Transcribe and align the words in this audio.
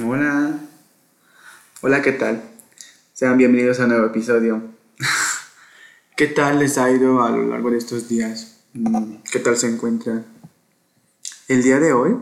Hola. 0.00 0.58
Hola, 1.82 2.00
¿qué 2.00 2.12
tal? 2.12 2.42
Sean 3.12 3.36
bienvenidos 3.36 3.78
a 3.78 3.82
un 3.82 3.90
nuevo 3.90 4.06
episodio. 4.06 4.62
¿Qué 6.16 6.28
tal 6.28 6.60
les 6.60 6.78
ha 6.78 6.90
ido 6.90 7.22
a 7.22 7.28
lo 7.28 7.46
largo 7.48 7.70
de 7.70 7.76
estos 7.76 8.08
días? 8.08 8.62
Mm, 8.72 9.16
¿Qué 9.30 9.38
tal 9.40 9.58
se 9.58 9.68
encuentran? 9.68 10.24
El 11.46 11.62
día 11.62 11.78
de 11.78 11.92
hoy, 11.92 12.16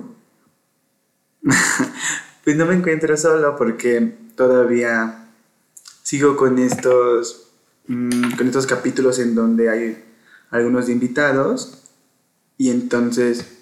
pues 2.45 2.56
no 2.56 2.66
me 2.66 2.75
encuentro 2.75 3.16
solo 3.16 3.54
porque 3.54 4.16
todavía 4.34 5.29
sigo 6.02 6.37
con 6.37 6.59
estos, 6.59 7.52
mm, 7.87 8.32
con 8.37 8.48
estos 8.48 8.66
capítulos 8.66 9.21
en 9.21 9.37
donde 9.37 9.71
hay 9.71 10.05
algunos 10.50 10.89
invitados 10.89 11.84
y 12.59 12.71
entonces 12.71 13.59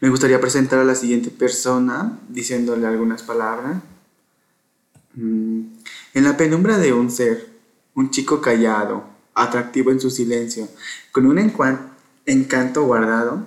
me 0.00 0.08
gustaría 0.08 0.40
presentar 0.40 0.78
a 0.80 0.84
la 0.84 0.94
siguiente 0.94 1.30
persona 1.30 2.18
diciéndole 2.28 2.86
algunas 2.86 3.22
palabras. 3.22 3.82
Mm, 5.14 5.60
en 6.14 6.24
la 6.24 6.36
penumbra 6.36 6.78
de 6.78 6.92
un 6.92 7.10
ser, 7.10 7.48
un 7.94 8.10
chico 8.10 8.40
callado, 8.40 9.04
atractivo 9.34 9.90
en 9.90 10.00
su 10.00 10.10
silencio, 10.10 10.68
con 11.12 11.26
un 11.26 11.38
encanto 12.26 12.84
guardado, 12.84 13.46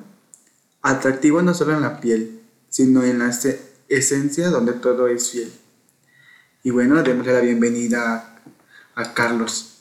atractivo 0.81 1.41
no 1.41 1.53
solo 1.53 1.73
en 1.73 1.81
la 1.81 1.99
piel, 1.99 2.41
sino 2.69 3.03
en 3.03 3.19
la 3.19 3.31
esencia 3.89 4.49
donde 4.49 4.73
todo 4.73 5.07
es 5.07 5.31
fiel. 5.31 5.51
Y 6.63 6.71
bueno, 6.71 7.01
démosle 7.03 7.33
la 7.33 7.41
bienvenida 7.41 8.41
a 8.95 9.13
Carlos. 9.13 9.76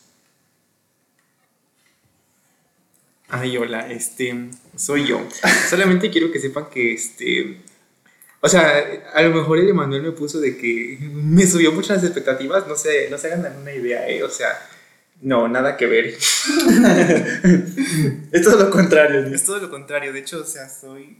Ay, 3.28 3.56
hola, 3.56 3.90
este, 3.90 4.50
soy 4.76 5.04
yo. 5.06 5.20
Solamente 5.68 6.10
quiero 6.10 6.30
que 6.30 6.38
sepan 6.38 6.70
que, 6.70 6.92
este, 6.92 7.60
o 8.40 8.48
sea, 8.48 8.84
a 9.14 9.22
lo 9.22 9.34
mejor 9.34 9.58
el 9.58 9.68
Emanuel 9.68 10.02
me 10.02 10.12
puso 10.12 10.38
de 10.38 10.56
que 10.56 10.96
me 11.00 11.44
subió 11.44 11.72
muchas 11.72 12.04
expectativas, 12.04 12.68
no 12.68 12.76
sé, 12.76 13.08
no 13.10 13.18
se 13.18 13.32
hagan 13.32 13.60
una 13.60 13.72
idea, 13.72 14.08
¿eh? 14.08 14.22
O 14.22 14.30
sea, 14.30 14.50
no, 15.22 15.48
nada 15.48 15.76
que 15.76 15.86
ver. 15.86 16.06
es 18.30 18.42
todo 18.42 18.64
lo 18.64 18.70
contrario. 18.70 19.26
Es 19.26 19.44
todo 19.44 19.58
lo 19.58 19.70
contrario, 19.70 20.12
de 20.12 20.20
hecho, 20.20 20.42
o 20.42 20.46
sea, 20.46 20.68
soy, 20.68 21.18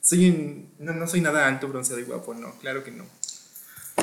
soy 0.00 0.66
no, 0.80 0.94
no 0.94 1.06
soy 1.06 1.20
nada 1.20 1.46
alto, 1.46 1.68
bronceado 1.68 2.00
y 2.00 2.04
guapo, 2.04 2.34
no, 2.34 2.58
claro 2.58 2.82
que 2.82 2.90
no. 2.90 3.04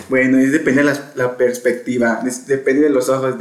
Bueno, 0.08 0.38
es 0.40 0.54
depende 0.54 0.84
de 0.84 0.98
la, 1.16 1.36
perspectiva, 1.36 2.24
depende 2.48 2.84
de 2.84 2.90
los 2.90 3.10
ojos. 3.10 3.36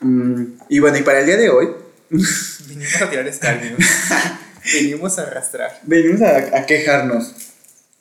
Mm, 0.00 0.44
y 0.70 0.78
bueno, 0.78 0.96
y 0.96 1.02
para 1.02 1.20
el 1.20 1.26
día 1.26 1.36
de 1.36 1.50
hoy 1.50 1.68
Venimos 2.68 3.02
a 3.02 3.10
tirar 3.10 3.26
escalio. 3.26 3.76
Venimos 4.74 5.18
a 5.18 5.22
arrastrar. 5.22 5.80
Venimos 5.84 6.22
a, 6.22 6.64
quejarnos 6.66 7.34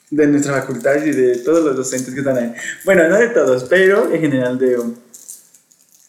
de 0.10 0.28
nuestra 0.28 0.54
facultad 0.54 1.04
y 1.04 1.12
de 1.12 1.38
todos 1.40 1.64
los 1.64 1.76
docentes 1.76 2.14
que 2.14 2.20
están 2.20 2.38
ahí. 2.38 2.54
Bueno, 2.84 3.10
no 3.10 3.18
de 3.18 3.30
todos, 3.30 3.64
pero 3.66 4.14
en 4.14 4.22
general 4.22 4.60
de 4.60 4.80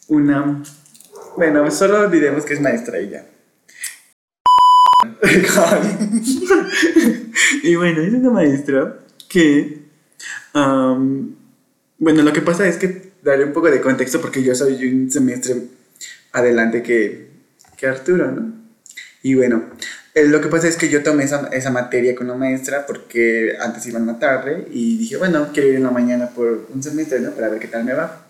una... 0.07 0.63
Bueno, 1.35 1.69
solo 1.71 2.07
diremos 2.09 2.45
que 2.45 2.53
es 2.53 2.61
maestra 2.61 2.99
ella. 2.99 3.25
y 7.63 7.75
bueno, 7.75 8.01
es 8.01 8.13
una 8.13 8.29
maestra 8.31 8.99
que... 9.27 9.81
bueno, 10.53 12.23
lo 12.23 12.33
que 12.33 12.41
pasa 12.41 12.67
es 12.67 12.77
que 12.77 13.11
daré 13.23 13.43
un 13.43 13.53
poco 13.53 13.69
de 13.69 13.81
contexto 13.81 14.21
porque 14.21 14.43
yo 14.43 14.55
soy 14.55 14.85
un 14.87 15.11
semestre 15.11 15.63
adelante 16.31 16.83
que 16.83 17.26
que 17.77 17.87
Arturo, 17.87 18.31
¿no? 18.31 18.53
Y 19.23 19.35
bueno, 19.35 19.63
eh, 20.13 20.25
lo 20.25 20.41
que 20.41 20.47
pasa 20.47 20.67
es 20.67 20.77
que 20.77 20.89
yo 20.89 21.03
tomé 21.03 21.25
esa, 21.25 21.47
esa, 21.51 21.69
materia 21.69 22.15
con 22.15 22.27
la 22.27 22.33
maestra 22.33 22.85
porque 22.85 23.55
antes 23.59 23.85
iba 23.85 23.99
en 23.99 24.07
la 24.07 24.19
tarde 24.19 24.67
y 24.71 24.97
dije, 24.97 25.17
bueno, 25.17 25.49
quiero 25.53 25.69
ir 25.69 25.75
en 25.75 25.83
la 25.83 25.91
mañana 25.91 26.29
por 26.29 26.67
un 26.73 26.81
semestre, 26.81 27.19
¿no? 27.19 27.31
Para 27.31 27.49
ver 27.49 27.59
qué 27.59 27.67
tal 27.67 27.83
me 27.83 27.93
va. 27.93 28.27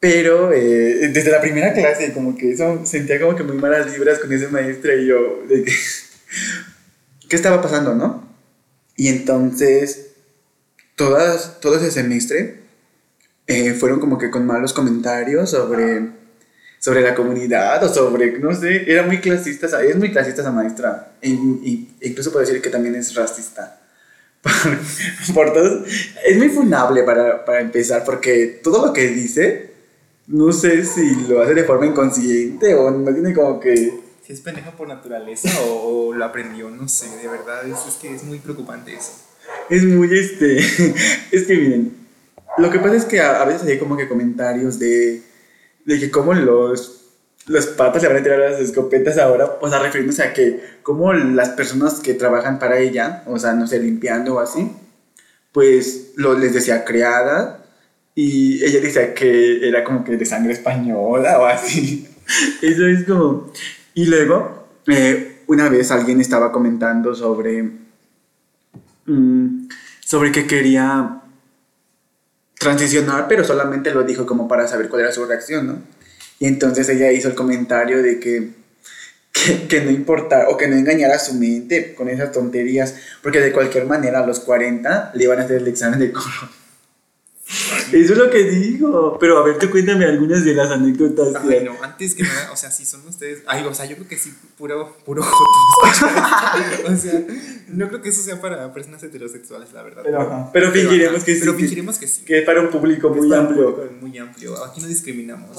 Pero 0.00 0.52
eh, 0.52 1.08
desde 1.12 1.30
la 1.30 1.40
primera 1.40 1.72
clase, 1.72 2.12
como 2.12 2.36
que 2.36 2.52
eso, 2.52 2.84
sentía 2.84 3.20
como 3.20 3.36
que 3.36 3.42
muy 3.42 3.56
malas 3.56 3.90
vibras 3.90 4.18
con 4.18 4.32
esa 4.32 4.48
maestra 4.48 4.94
y 4.94 5.06
yo, 5.06 5.44
de 5.48 5.64
que, 5.64 5.72
¿qué 7.28 7.36
estaba 7.36 7.62
pasando, 7.62 7.94
no? 7.94 8.28
Y 8.96 9.08
entonces, 9.08 10.08
todas, 10.96 11.60
todo 11.60 11.76
ese 11.76 11.90
semestre 11.90 12.60
eh, 13.46 13.72
fueron 13.72 14.00
como 14.00 14.18
que 14.18 14.30
con 14.30 14.46
malos 14.46 14.72
comentarios 14.72 15.50
sobre 15.50 16.10
sobre 16.84 17.00
la 17.00 17.14
comunidad 17.14 17.82
o 17.82 17.88
sobre, 17.88 18.38
no 18.38 18.54
sé, 18.54 18.84
era 18.86 19.04
muy 19.04 19.18
clasista, 19.18 19.82
es 19.82 19.96
muy 19.96 20.12
clasista 20.12 20.42
esa 20.42 20.52
maestra. 20.52 21.12
E, 21.22 21.28
incluso 21.30 22.30
puedo 22.30 22.44
decir 22.44 22.60
que 22.60 22.68
también 22.68 22.94
es 22.94 23.14
racista. 23.14 23.80
Por, 25.34 25.54
todos, 25.54 25.88
es 26.26 26.36
muy 26.36 26.50
funable 26.50 27.02
para, 27.02 27.42
para, 27.46 27.62
empezar, 27.62 28.04
porque 28.04 28.60
todo 28.62 28.84
lo 28.84 28.92
que 28.92 29.08
dice, 29.08 29.70
no 30.26 30.52
sé 30.52 30.84
si 30.84 31.26
lo 31.26 31.40
hace 31.40 31.54
de 31.54 31.64
forma 31.64 31.86
inconsciente 31.86 32.74
o 32.74 32.90
no 32.90 33.10
tiene 33.14 33.32
como 33.32 33.58
que... 33.58 34.00
Si 34.22 34.34
es 34.34 34.42
pendeja 34.42 34.72
por 34.72 34.86
naturaleza 34.86 35.48
o, 35.66 36.12
lo 36.12 36.22
aprendió, 36.22 36.68
no 36.68 36.86
sé, 36.86 37.08
de 37.16 37.28
verdad, 37.28 37.66
es, 37.66 37.78
es 37.88 37.94
que 37.94 38.14
es 38.14 38.24
muy 38.24 38.40
preocupante 38.40 38.92
eso. 38.94 39.12
Es 39.70 39.84
muy 39.84 40.10
este. 40.12 40.58
es 41.32 41.44
que 41.46 41.56
miren, 41.56 41.94
lo 42.58 42.70
que 42.70 42.78
pasa 42.78 42.96
es 42.96 43.06
que 43.06 43.22
a 43.22 43.44
veces 43.46 43.66
hay 43.66 43.78
como 43.78 43.96
que 43.96 44.06
comentarios 44.06 44.78
de 44.78 45.22
que 45.86 46.10
cómo 46.10 46.34
los, 46.34 47.04
los 47.46 47.66
patas 47.66 48.02
le 48.02 48.08
van 48.08 48.18
a 48.18 48.22
tirar 48.22 48.38
las 48.38 48.60
escopetas 48.60 49.18
ahora, 49.18 49.58
o 49.60 49.68
sea, 49.68 49.80
refiriéndose 49.80 50.22
a 50.22 50.32
que 50.32 50.78
como 50.82 51.12
las 51.12 51.50
personas 51.50 52.00
que 52.00 52.14
trabajan 52.14 52.58
para 52.58 52.78
ella, 52.78 53.22
o 53.26 53.38
sea, 53.38 53.52
no 53.52 53.66
sé, 53.66 53.80
limpiando 53.80 54.34
o 54.34 54.40
así, 54.40 54.70
pues 55.52 56.12
lo, 56.16 56.38
les 56.38 56.54
decía 56.54 56.84
creada 56.84 57.64
y 58.14 58.64
ella 58.64 58.80
decía 58.80 59.14
que 59.14 59.68
era 59.68 59.84
como 59.84 60.04
que 60.04 60.16
de 60.16 60.26
sangre 60.26 60.52
española 60.52 61.38
o 61.38 61.46
así. 61.46 62.08
Eso 62.62 62.86
es 62.86 63.04
como... 63.04 63.52
Y 63.94 64.06
luego, 64.06 64.66
eh, 64.86 65.42
una 65.46 65.68
vez 65.68 65.90
alguien 65.90 66.20
estaba 66.20 66.50
comentando 66.50 67.14
sobre... 67.14 67.70
Mm, 69.06 69.68
sobre 70.00 70.32
que 70.32 70.46
quería 70.46 71.22
transicionar, 72.58 73.26
pero 73.28 73.44
solamente 73.44 73.92
lo 73.92 74.02
dijo 74.04 74.26
como 74.26 74.48
para 74.48 74.68
saber 74.68 74.88
cuál 74.88 75.02
era 75.02 75.12
su 75.12 75.24
reacción, 75.24 75.66
¿no? 75.66 75.78
Y 76.38 76.46
entonces 76.46 76.88
ella 76.88 77.12
hizo 77.12 77.28
el 77.28 77.34
comentario 77.34 78.02
de 78.02 78.18
que, 78.18 78.50
que, 79.68 79.80
no 79.82 79.90
importa 79.90 80.46
o 80.48 80.56
que 80.56 80.68
no 80.68 80.76
engañara 80.76 81.16
a 81.16 81.18
su 81.18 81.34
mente 81.34 81.94
con 81.94 82.08
esas 82.08 82.32
tonterías, 82.32 82.96
porque 83.22 83.40
de 83.40 83.52
cualquier 83.52 83.86
manera 83.86 84.20
a 84.20 84.26
los 84.26 84.40
40 84.40 85.12
le 85.14 85.24
iban 85.24 85.40
a 85.40 85.44
hacer 85.44 85.58
el 85.58 85.68
examen 85.68 86.00
de 86.00 86.12
color. 86.12 86.63
Eso 87.92 88.12
es 88.12 88.18
lo 88.18 88.30
que 88.30 88.44
digo. 88.44 89.18
Pero 89.18 89.38
a 89.38 89.44
ver, 89.44 89.58
tú 89.58 89.70
cuéntame 89.70 90.04
algunas 90.04 90.44
de 90.44 90.54
las 90.54 90.70
anécdotas. 90.70 91.34
Ay, 91.42 91.64
no, 91.64 91.72
antes 91.82 92.14
que 92.14 92.22
nada, 92.22 92.50
o 92.52 92.56
sea, 92.56 92.70
si 92.70 92.84
son 92.84 93.06
ustedes. 93.06 93.42
Ay, 93.46 93.64
o 93.64 93.74
sea, 93.74 93.86
yo 93.86 93.96
creo 93.96 94.08
que 94.08 94.16
sí, 94.16 94.32
puro, 94.56 94.96
puro 95.04 95.22
O 96.86 96.96
sea, 96.96 97.24
no 97.68 97.88
creo 97.88 98.02
que 98.02 98.08
eso 98.08 98.22
sea 98.22 98.40
para 98.40 98.72
personas 98.72 99.02
heterosexuales, 99.02 99.72
la 99.72 99.82
verdad. 99.82 100.02
Pero, 100.04 100.50
pero, 100.52 100.70
fingiremos 100.70 101.24
que 101.24 101.34
sí. 101.34 101.40
Pero 101.40 101.54
fingiremos 101.54 101.98
que 101.98 102.06
sí. 102.06 102.24
Que 102.24 102.38
es 102.40 102.44
para 102.44 102.60
un 102.60 102.70
público 102.70 103.10
muy 103.10 103.32
amplio. 103.32 103.90
muy 104.00 104.16
amplio. 104.18 104.62
Aquí 104.64 104.80
no 104.80 104.86
discriminamos. 104.86 105.58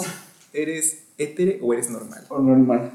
¿Eres 0.53 0.99
hetero 1.17 1.65
o 1.65 1.73
eres 1.73 1.89
normal? 1.89 2.25
O 2.29 2.39
normal. 2.39 2.93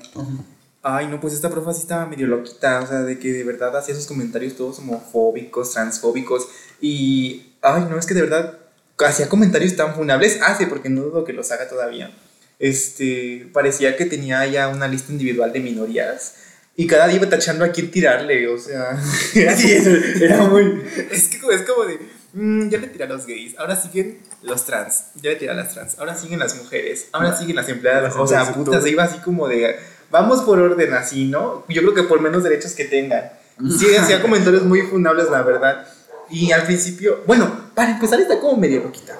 Ay, 0.82 1.08
no, 1.08 1.20
pues 1.20 1.34
esta 1.34 1.50
profa 1.50 1.74
sí 1.74 1.82
estaba 1.82 2.06
medio 2.06 2.26
loquita, 2.26 2.80
o 2.80 2.86
sea, 2.86 3.02
de 3.02 3.18
que 3.18 3.32
de 3.32 3.44
verdad 3.44 3.76
hacía 3.76 3.94
esos 3.94 4.06
comentarios 4.06 4.56
todos 4.56 4.78
homofóbicos, 4.78 5.72
transfóbicos, 5.72 6.48
y, 6.80 7.52
ay, 7.60 7.86
no, 7.90 7.98
es 7.98 8.06
que 8.06 8.14
de 8.14 8.22
verdad 8.22 8.59
hacía 9.06 9.28
comentarios 9.28 9.76
tan 9.76 9.94
funables, 9.94 10.40
hace, 10.42 10.66
porque 10.66 10.88
no 10.88 11.02
dudo 11.02 11.24
que 11.24 11.32
los 11.32 11.50
haga 11.50 11.68
todavía, 11.68 12.12
este, 12.58 13.48
parecía 13.52 13.96
que 13.96 14.06
tenía 14.06 14.46
ya 14.46 14.68
una 14.68 14.88
lista 14.88 15.12
individual 15.12 15.52
de 15.52 15.60
minorías 15.60 16.34
y 16.76 16.86
cada 16.86 17.06
día 17.08 17.16
iba 17.16 17.28
tachando 17.28 17.64
a 17.64 17.72
quién 17.72 17.90
tirarle, 17.90 18.48
o 18.48 18.58
sea, 18.58 18.98
sí, 19.32 19.72
era 20.20 20.44
muy... 20.44 20.82
Es 21.10 21.28
que 21.28 21.36
es 21.36 21.62
como 21.62 21.84
de, 21.84 21.98
mm, 22.32 22.68
ya 22.68 22.78
le 22.78 22.86
tiré 22.86 23.04
a 23.04 23.08
los 23.08 23.26
gays, 23.26 23.58
ahora 23.58 23.76
siguen 23.76 24.18
los 24.42 24.64
trans, 24.64 25.06
ya 25.16 25.30
le 25.30 25.36
tiré 25.36 25.50
a 25.50 25.54
las 25.54 25.74
trans, 25.74 25.98
ahora 25.98 26.16
siguen 26.16 26.38
las 26.38 26.56
mujeres, 26.56 27.08
ahora 27.12 27.36
siguen 27.36 27.56
las 27.56 27.68
empleadas, 27.68 28.14
o 28.16 28.26
sea, 28.26 28.52
puta, 28.52 28.80
se 28.80 28.90
iba 28.90 29.04
así 29.04 29.18
como 29.18 29.48
de, 29.48 29.76
vamos 30.10 30.42
por 30.42 30.58
orden 30.58 30.94
así, 30.94 31.26
¿no? 31.26 31.64
Yo 31.68 31.82
creo 31.82 31.94
que 31.94 32.02
por 32.04 32.20
menos 32.20 32.42
derechos 32.42 32.72
que 32.72 32.84
tengan. 32.84 33.30
Sí, 33.78 33.94
hacía 33.94 34.22
comentarios 34.22 34.62
muy 34.62 34.82
funables, 34.82 35.28
la 35.30 35.42
verdad. 35.42 35.86
Y 36.30 36.52
al 36.52 36.64
principio, 36.64 37.22
bueno, 37.26 37.70
para 37.74 37.92
empezar 37.92 38.20
está 38.20 38.38
como 38.38 38.56
medio 38.56 38.82
loquita. 38.82 39.18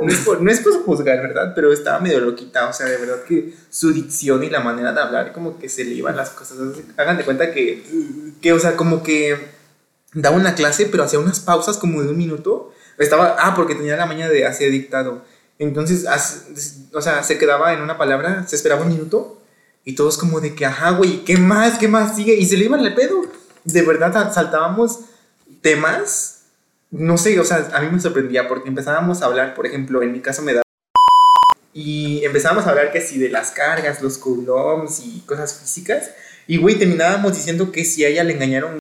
No 0.00 0.08
es, 0.10 0.18
por, 0.20 0.40
no 0.40 0.50
es 0.50 0.60
por 0.60 0.82
juzgar, 0.82 1.20
¿verdad? 1.20 1.52
Pero 1.54 1.72
estaba 1.72 2.00
medio 2.00 2.20
loquita, 2.20 2.68
o 2.68 2.72
sea, 2.72 2.86
de 2.86 2.96
verdad 2.96 3.22
que 3.24 3.54
su 3.68 3.92
dicción 3.92 4.42
y 4.42 4.48
la 4.48 4.60
manera 4.60 4.92
de 4.92 5.00
hablar 5.00 5.32
como 5.32 5.58
que 5.58 5.68
se 5.68 5.84
le 5.84 5.90
iban 5.90 6.16
las 6.16 6.30
cosas. 6.30 6.56
Hagan 6.96 7.18
de 7.18 7.24
cuenta 7.24 7.52
que, 7.52 7.84
que, 8.40 8.52
o 8.52 8.58
sea, 8.58 8.76
como 8.76 9.02
que 9.02 9.36
daba 10.14 10.36
una 10.36 10.54
clase, 10.54 10.86
pero 10.86 11.04
hacía 11.04 11.18
unas 11.18 11.40
pausas 11.40 11.76
como 11.76 12.02
de 12.02 12.08
un 12.08 12.16
minuto. 12.16 12.72
Estaba, 12.98 13.36
ah, 13.38 13.54
porque 13.54 13.74
tenía 13.74 13.96
la 13.96 14.06
maña 14.06 14.28
de 14.28 14.46
hacer 14.46 14.70
dictado. 14.70 15.22
Entonces, 15.58 16.06
o 16.94 17.02
sea, 17.02 17.22
se 17.22 17.36
quedaba 17.36 17.74
en 17.74 17.82
una 17.82 17.98
palabra, 17.98 18.46
se 18.46 18.56
esperaba 18.56 18.82
un 18.82 18.88
minuto 18.88 19.42
y 19.84 19.94
todos 19.94 20.16
como 20.16 20.40
de 20.40 20.54
que, 20.54 20.64
ajá, 20.64 20.90
güey, 20.92 21.24
¿qué 21.24 21.36
más? 21.36 21.78
¿Qué 21.78 21.88
más 21.88 22.16
sigue? 22.16 22.34
Y 22.34 22.46
se 22.46 22.56
le 22.56 22.64
iban 22.64 22.80
el 22.80 22.94
pedo. 22.94 23.22
De 23.64 23.82
verdad 23.82 24.32
saltábamos 24.32 25.00
temas 25.60 26.39
no 26.90 27.18
sé, 27.18 27.38
o 27.38 27.44
sea, 27.44 27.68
a 27.72 27.80
mí 27.80 27.88
me 27.90 28.00
sorprendía 28.00 28.48
porque 28.48 28.68
empezábamos 28.68 29.22
a 29.22 29.26
hablar, 29.26 29.54
por 29.54 29.66
ejemplo, 29.66 30.02
en 30.02 30.12
mi 30.12 30.20
caso 30.20 30.42
me 30.42 30.54
da 30.54 30.62
y 31.72 32.24
empezábamos 32.24 32.66
a 32.66 32.70
hablar 32.70 32.90
que 32.90 33.00
si 33.00 33.18
de 33.18 33.28
las 33.28 33.52
cargas, 33.52 34.02
los 34.02 34.18
coulombs 34.18 35.00
y 35.04 35.20
cosas 35.20 35.54
físicas. 35.60 36.10
Y 36.48 36.56
güey, 36.56 36.76
terminábamos 36.76 37.36
diciendo 37.36 37.70
que 37.70 37.84
si 37.84 38.04
a 38.04 38.08
ella 38.08 38.24
le 38.24 38.34
engañaron 38.34 38.78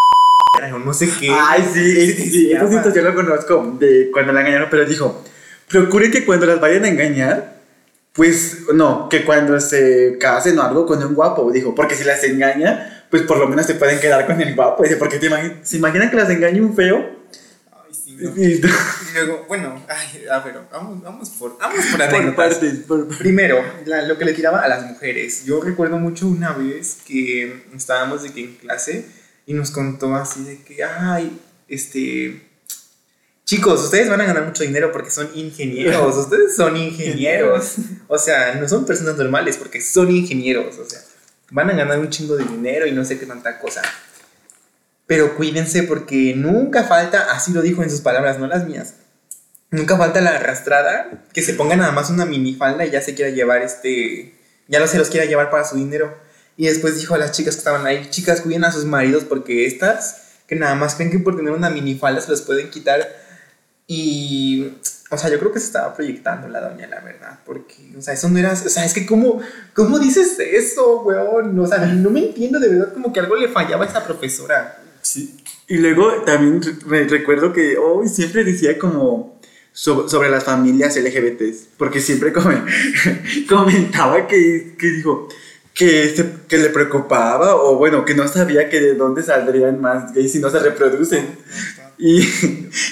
no 0.84 0.94
sé 0.94 1.10
qué. 1.20 1.30
Ay, 1.32 1.64
sí, 1.72 2.12
sí, 2.12 2.30
sí. 2.30 2.52
Esa 2.52 2.68
situación 2.68 3.06
lo 3.06 3.16
conozco 3.16 3.78
de 3.80 4.10
cuando 4.12 4.34
la 4.34 4.42
engañaron, 4.42 4.70
pero 4.70 4.86
dijo, 4.86 5.24
procure 5.70 6.12
que 6.12 6.26
cuando 6.26 6.46
las 6.46 6.60
vayan 6.60 6.84
a 6.84 6.90
engañar, 6.90 7.60
pues 8.14 8.66
no, 8.74 9.08
que 9.08 9.24
cuando 9.24 9.60
se 9.60 10.18
casen 10.20 10.60
o 10.60 10.64
algo 10.64 10.86
con 10.86 11.02
un 11.02 11.14
guapo, 11.14 11.50
dijo, 11.52 11.74
porque 11.74 11.96
si 11.96 12.04
las 12.04 12.24
engaña, 12.24 13.06
pues 13.10 13.24
por 13.24 13.38
lo 13.38 13.48
menos 13.48 13.68
se 13.68 13.76
pueden 13.76 14.00
quedar 14.00 14.26
con 14.26 14.42
el 14.42 14.56
guapo. 14.56 14.84
Dice, 14.84 14.98
porque 14.98 15.18
te 15.18 15.30
se 15.62 15.78
imaginan 15.78 16.10
que 16.10 16.18
las 16.18 16.30
engañe 16.30 16.60
un 16.60 16.76
feo 16.76 17.19
y, 18.19 18.62
luego, 19.13 19.45
bueno, 19.48 19.86
ay, 19.88 20.25
a 20.30 20.39
ver, 20.39 20.60
vamos, 20.71 21.01
vamos 21.01 21.30
por, 21.30 21.57
vamos 21.57 21.86
por 21.92 22.01
anécdotas. 22.01 22.60
Primero, 23.18 23.63
lo 23.86 24.18
que 24.18 24.25
le 24.25 24.33
tiraba 24.33 24.62
a 24.62 24.68
las 24.68 24.86
mujeres. 24.86 25.45
Yo 25.45 25.62
recuerdo 25.62 25.98
mucho 25.98 26.27
una 26.27 26.51
vez 26.54 26.98
que 27.07 27.63
estábamos 27.75 28.24
de 28.24 28.33
que 28.33 28.42
en 28.42 28.56
clase 28.56 29.06
y 29.45 29.54
nos 29.54 29.71
contó 29.71 30.16
así 30.16 30.44
de 30.44 30.62
que, 30.63 30.83
ay, 30.83 31.39
este... 31.68 32.45
Chicos, 33.45 33.86
ustedes 33.86 34.10
van 34.10 34.22
a 34.22 34.25
ganar 34.25 34.45
mucho 34.45 34.63
dinero 34.63 34.92
porque 34.92 35.10
son 35.10 35.27
ingenieros. 35.33 36.15
Ustedes 36.18 36.56
son 36.56 36.77
ingenieros. 36.77 37.77
O 38.07 38.19
sea, 38.19 38.54
no 38.56 38.68
son 38.69 38.86
personas 38.86 39.15
normales 39.15 39.57
porque 39.57 39.81
son 39.81 40.12
ingenieros. 40.12 40.77
O 40.77 40.88
sea, 40.88 41.00
van 41.50 41.72
a 41.72 41.74
ganar 41.74 41.98
un 41.98 42.10
chingo 42.10 42.36
de 42.36 42.44
dinero 42.44 42.86
y 42.86 42.92
no 42.92 43.04
sé 43.04 43.18
qué 43.18 43.25
tanta 43.25 43.57
cosa. 43.57 43.81
Pero 45.10 45.36
cuídense 45.36 45.82
porque 45.82 46.36
nunca 46.36 46.84
falta, 46.84 47.32
así 47.32 47.52
lo 47.52 47.64
dijo 47.64 47.82
en 47.82 47.90
sus 47.90 48.02
palabras, 48.02 48.38
no 48.38 48.46
las 48.46 48.68
mías. 48.68 48.94
Nunca 49.72 49.98
falta 49.98 50.22
la 50.22 50.36
arrastrada 50.36 51.24
que 51.34 51.42
se 51.42 51.56
ponga 51.56 51.76
nada 51.76 51.92
más 51.92 52.12
una 52.12 52.28
minifalda 52.28 52.86
y 52.86 52.92
ya 52.92 53.02
se 53.02 53.16
quiera 53.16 53.32
llevar 53.32 53.64
este. 53.64 54.36
Ya 54.68 54.80
no 54.80 54.86
se 54.86 55.00
los 55.00 55.10
quiera 55.10 55.26
llevar 55.26 55.50
para 55.50 55.66
su 55.66 55.78
dinero. 55.78 56.16
Y 56.58 56.68
después 56.68 56.96
dijo 56.96 57.16
a 57.16 57.18
las 57.18 57.32
chicas 57.32 57.56
que 57.56 57.58
estaban 57.58 57.88
ahí: 57.88 58.08
Chicas, 58.12 58.42
cuiden 58.42 58.66
a 58.66 58.72
sus 58.72 58.86
maridos 58.86 59.24
porque 59.24 59.66
estas, 59.66 60.26
que 60.46 60.56
nada 60.56 60.76
más 60.76 60.94
creen 60.94 61.10
que 61.10 61.18
por 61.18 61.36
tener 61.36 61.54
una 61.54 61.72
minifalda 61.72 62.22
se 62.22 62.30
los 62.30 62.44
pueden 62.44 62.70
quitar. 62.70 63.02
Y. 63.88 64.76
O 65.10 65.18
sea, 65.18 65.32
yo 65.32 65.40
creo 65.40 65.52
que 65.52 65.60
se 65.60 65.66
estaba 65.66 65.92
proyectando 65.96 66.48
la 66.50 66.62
doña, 66.62 66.86
la 66.86 67.00
verdad. 67.00 67.40
Porque, 67.48 67.96
o 67.98 68.02
sea, 68.04 68.14
eso 68.14 68.30
no 68.30 68.38
era. 68.38 68.54
O 68.54 68.56
sea, 68.56 68.86
es 68.86 68.94
que, 68.94 69.08
¿cómo, 69.08 69.42
cómo 69.74 69.98
dices 69.98 70.38
eso, 70.38 71.02
weón? 71.02 71.60
O 71.60 71.66
sea, 71.66 71.80
no 71.80 72.12
me 72.12 72.28
entiendo, 72.28 72.60
de 72.60 72.68
verdad, 72.68 72.94
como 72.94 73.12
que 73.12 73.20
algo 73.20 73.36
le 73.36 73.48
fallaba 73.48 73.86
a 73.86 73.88
esa 73.88 74.06
profesora. 74.06 74.79
Sí. 75.01 75.38
Y 75.68 75.78
luego 75.78 76.12
también 76.25 76.62
recuerdo 77.10 77.54
que 77.54 77.78
hoy 77.78 78.07
siempre 78.10 78.44
decía 78.44 78.80
como 78.80 79.40
sobre 79.72 80.30
las 80.30 80.44
familias 80.44 80.98
LGBT, 80.98 81.42
porque 81.78 82.01
siempre 82.01 82.34
comentaba 83.50 84.28
que, 84.28 84.75
que 84.78 84.88
dijo 84.88 85.30
que, 85.74 86.13
que 86.48 86.57
le 86.57 86.69
preocupaba 86.69 87.56
o 87.56 87.78
bueno, 87.78 88.04
que 88.04 88.13
no 88.13 88.28
sabía 88.28 88.68
que 88.68 88.81
de 88.81 88.96
dónde 88.96 89.24
saldrían 89.24 89.80
más 89.80 90.13
gays 90.13 90.31
si 90.31 90.40
no 90.40 90.50
se 90.50 90.60
reproducen. 90.60 91.38
Y, 91.98 92.22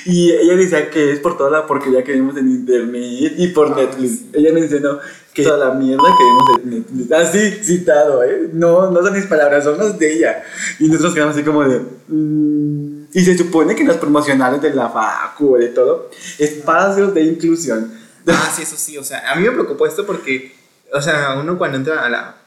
y 0.06 0.32
ella 0.32 0.56
decía 0.56 0.90
que 0.90 1.14
es 1.14 1.20
por 1.20 1.38
toda 1.38 1.50
la 1.50 1.68
porquería 1.68 2.04
que 2.04 2.12
vemos 2.12 2.38
en 2.38 2.50
internet 2.50 3.34
y 3.38 3.48
por 3.48 3.72
ah, 3.72 3.76
Netflix. 3.76 4.22
Ella 4.34 4.54
mencionó 4.54 5.00
que 5.38 5.44
toda 5.44 5.68
la 5.68 5.74
mierda 5.76 6.04
que 6.18 6.68
Netflix. 6.68 7.12
Así, 7.12 7.52
citado, 7.64 8.24
¿eh? 8.24 8.50
No, 8.54 8.90
no 8.90 9.04
son 9.04 9.14
mis 9.14 9.26
palabras, 9.26 9.64
son 9.64 9.78
las 9.78 9.98
de 10.00 10.14
ella. 10.14 10.44
Y 10.80 10.88
nosotros 10.88 11.14
quedamos 11.14 11.36
así 11.36 11.46
como 11.46 11.64
de... 11.64 11.80
Mm". 12.08 13.08
y 13.14 13.24
se 13.24 13.38
supone 13.38 13.76
que 13.76 13.84
los 13.84 13.98
promocionales 13.98 14.62
de 14.62 14.74
la 14.74 14.90
FACU, 14.90 15.58
de 15.58 15.68
todo, 15.68 16.10
espacios 16.40 17.14
de 17.14 17.22
inclusión. 17.22 17.94
Ah, 18.26 18.52
sí, 18.54 18.64
eso 18.64 18.76
sí, 18.78 18.98
o 18.98 19.04
sea, 19.04 19.32
a 19.32 19.36
mí 19.36 19.44
me 19.44 19.52
preocupó 19.52 19.86
esto 19.86 20.06
porque, 20.06 20.56
o 20.92 21.02
sea, 21.02 21.38
uno 21.40 21.58
cuando 21.58 21.78
entra 21.78 22.04
a 22.04 22.10
la 22.10 22.38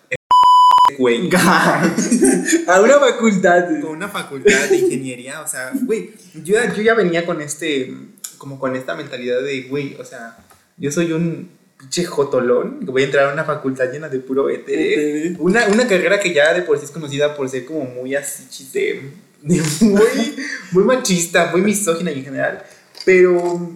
güey. 0.99 1.31
a 2.67 2.81
una 2.81 2.99
facultad. 2.99 3.67
Con 3.81 3.91
una 3.91 4.09
facultad 4.09 4.69
de 4.69 4.77
ingeniería, 4.77 5.41
o 5.43 5.47
sea, 5.47 5.71
güey, 5.83 6.13
yo, 6.43 6.57
yo 6.75 6.83
ya 6.83 6.95
venía 6.95 7.25
con 7.25 7.41
este, 7.41 7.95
como 8.37 8.59
con 8.59 8.75
esta 8.75 8.97
mentalidad 8.97 9.41
de, 9.43 9.63
güey, 9.63 9.97
o 10.01 10.05
sea, 10.05 10.37
yo 10.77 10.91
soy 10.91 11.13
un 11.13 11.60
pinche 11.81 12.05
jotolón, 12.05 12.81
que 12.81 12.91
voy 12.91 13.03
a 13.03 13.05
entrar 13.07 13.31
a 13.31 13.33
una 13.33 13.45
facultad 13.45 13.91
llena 13.91 14.09
de 14.09 14.19
puro 14.21 14.51
éter. 14.51 15.37
Una, 15.39 15.67
una 15.69 15.89
carrera 15.89 16.21
que 16.21 16.35
ya 16.35 16.53
de 16.53 16.63
por 16.63 16.79
sí 16.79 16.85
es 16.85 16.91
conocida 16.91 17.35
por 17.35 17.49
ser 17.49 17.65
como 17.65 17.85
muy 17.85 18.15
así, 18.15 18.47
chiste, 18.49 19.11
muy, 19.43 20.37
muy 20.73 20.85
machista, 20.85 21.51
muy 21.51 21.63
misógina 21.63 22.11
en 22.11 22.23
general, 22.23 22.63
pero 23.05 23.71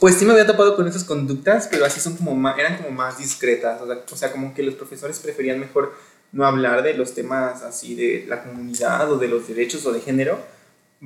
pues 0.00 0.16
sí 0.16 0.24
me 0.24 0.32
había 0.32 0.46
tapado 0.46 0.74
con 0.74 0.88
esas 0.88 1.04
conductas, 1.04 1.68
pero 1.70 1.84
así 1.84 2.00
son 2.00 2.16
como 2.16 2.34
más, 2.34 2.58
eran 2.58 2.76
como 2.76 2.90
más 2.90 3.18
discretas, 3.18 3.80
o 3.80 3.86
sea, 3.86 4.02
o 4.10 4.16
sea, 4.16 4.32
como 4.32 4.52
que 4.52 4.64
los 4.64 4.74
profesores 4.74 5.20
preferían 5.20 5.60
mejor 5.60 5.94
no 6.32 6.44
hablar 6.44 6.82
de 6.82 6.94
los 6.94 7.14
temas 7.14 7.62
así 7.62 7.94
de 7.94 8.24
la 8.26 8.42
comunidad 8.42 9.12
o 9.12 9.18
de 9.18 9.28
los 9.28 9.46
derechos 9.46 9.86
o 9.86 9.92
de 9.92 10.00
género, 10.00 10.40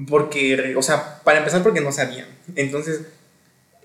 porque, 0.08 0.74
o 0.76 0.82
sea, 0.82 1.20
para 1.24 1.38
empezar 1.38 1.62
porque 1.62 1.80
no 1.80 1.92
sabían. 1.92 2.26
Entonces, 2.54 3.02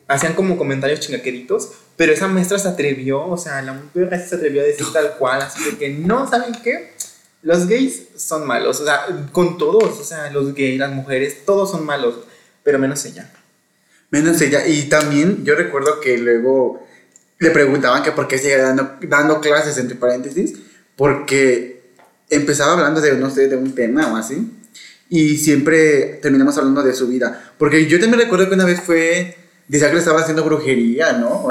hacían 0.07 0.33
como 0.33 0.57
comentarios 0.57 0.99
chingaqueritos, 0.99 1.71
pero 1.95 2.13
esa 2.13 2.27
maestra 2.27 2.59
se 2.59 2.67
atrevió, 2.67 3.25
o 3.25 3.37
sea, 3.37 3.61
la 3.61 3.73
mujer 3.73 4.09
se 4.27 4.35
atrevió 4.35 4.61
a 4.61 4.65
decir 4.65 4.85
tal 4.91 5.15
cual, 5.17 5.41
así 5.41 5.63
de 5.63 5.77
que 5.77 5.89
no, 5.89 6.29
¿saben 6.29 6.55
qué? 6.63 6.93
Los 7.41 7.67
gays 7.67 8.07
son 8.15 8.45
malos, 8.45 8.79
o 8.81 8.85
sea, 8.85 9.05
con 9.31 9.57
todos, 9.57 9.99
o 9.99 10.03
sea, 10.03 10.29
los 10.31 10.53
gays, 10.53 10.79
las 10.79 10.91
mujeres, 10.91 11.45
todos 11.45 11.71
son 11.71 11.85
malos, 11.85 12.15
pero 12.63 12.77
menos 12.79 13.03
ella. 13.05 13.31
Menos 14.09 14.41
ella, 14.41 14.67
y 14.67 14.89
también 14.89 15.43
yo 15.45 15.55
recuerdo 15.55 15.99
que 15.99 16.17
luego 16.17 16.85
le 17.39 17.49
preguntaban 17.49 18.03
que 18.03 18.11
por 18.11 18.27
qué 18.27 18.37
sigue 18.37 18.57
dando, 18.57 18.97
dando 19.01 19.41
clases, 19.41 19.77
entre 19.77 19.95
paréntesis, 19.95 20.53
porque 20.95 21.81
empezaba 22.29 22.73
hablando 22.73 23.01
de, 23.01 23.13
no 23.13 23.29
sé, 23.29 23.47
de 23.47 23.55
un 23.55 23.73
tema 23.73 24.13
o 24.13 24.17
así, 24.17 24.49
y 25.09 25.37
siempre 25.37 26.19
terminamos 26.21 26.57
hablando 26.57 26.81
de 26.83 26.93
su 26.93 27.07
vida. 27.07 27.53
Porque 27.57 27.85
yo 27.87 27.99
también 27.99 28.21
recuerdo 28.21 28.47
que 28.47 28.55
una 28.55 28.65
vez 28.65 28.79
fue, 28.79 29.35
decía 29.67 29.87
que 29.87 29.93
le 29.93 29.99
estaba 29.99 30.21
haciendo 30.21 30.43
brujería, 30.43 31.13
¿no? 31.13 31.47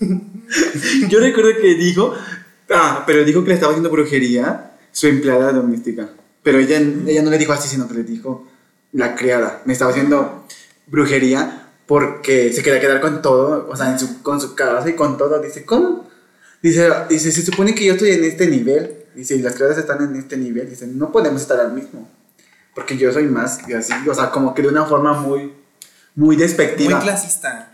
yo 1.08 1.20
recuerdo 1.20 1.50
que 1.60 1.74
dijo, 1.74 2.14
ah, 2.70 3.04
pero 3.06 3.24
dijo 3.24 3.42
que 3.42 3.48
le 3.48 3.54
estaba 3.54 3.72
haciendo 3.72 3.90
brujería 3.90 4.72
su 4.92 5.06
empleada 5.06 5.52
doméstica. 5.52 6.08
Pero 6.42 6.58
ella, 6.58 6.78
ella 6.78 7.22
no 7.22 7.30
le 7.30 7.38
dijo 7.38 7.52
así, 7.52 7.68
sino 7.68 7.88
que 7.88 7.94
le 7.94 8.04
dijo 8.04 8.46
la 8.92 9.14
criada. 9.14 9.62
Me 9.64 9.72
estaba 9.72 9.90
haciendo 9.90 10.46
brujería 10.86 11.68
porque 11.86 12.52
se 12.52 12.62
quería 12.62 12.80
quedar 12.80 13.00
con 13.00 13.22
todo, 13.22 13.68
o 13.68 13.76
sea, 13.76 13.92
en 13.92 13.98
su, 13.98 14.22
con 14.22 14.40
su 14.40 14.54
casa 14.54 14.88
y 14.88 14.94
con 14.94 15.16
todo. 15.18 15.40
Dice, 15.40 15.64
¿cómo? 15.64 16.08
Dice, 16.62 16.88
dice, 17.08 17.30
se 17.30 17.42
supone 17.42 17.74
que 17.74 17.84
yo 17.84 17.92
estoy 17.92 18.10
en 18.12 18.24
este 18.24 18.46
nivel. 18.46 19.04
Dice, 19.14 19.36
y 19.36 19.42
las 19.42 19.54
criadas 19.54 19.78
están 19.78 20.02
en 20.02 20.16
este 20.16 20.36
nivel. 20.36 20.68
Dice, 20.68 20.86
no 20.86 21.12
podemos 21.12 21.42
estar 21.42 21.58
al 21.60 21.72
mismo. 21.72 22.08
Porque 22.74 22.96
yo 22.96 23.12
soy 23.12 23.24
más, 23.24 23.60
y 23.68 23.72
así, 23.72 23.92
o 24.06 24.14
sea, 24.14 24.30
como 24.30 24.54
que 24.54 24.60
de 24.60 24.68
una 24.68 24.84
forma 24.84 25.14
muy, 25.14 25.50
muy 26.16 26.34
despectiva. 26.36 26.96
Muy 26.96 27.02
clasista. 27.02 27.70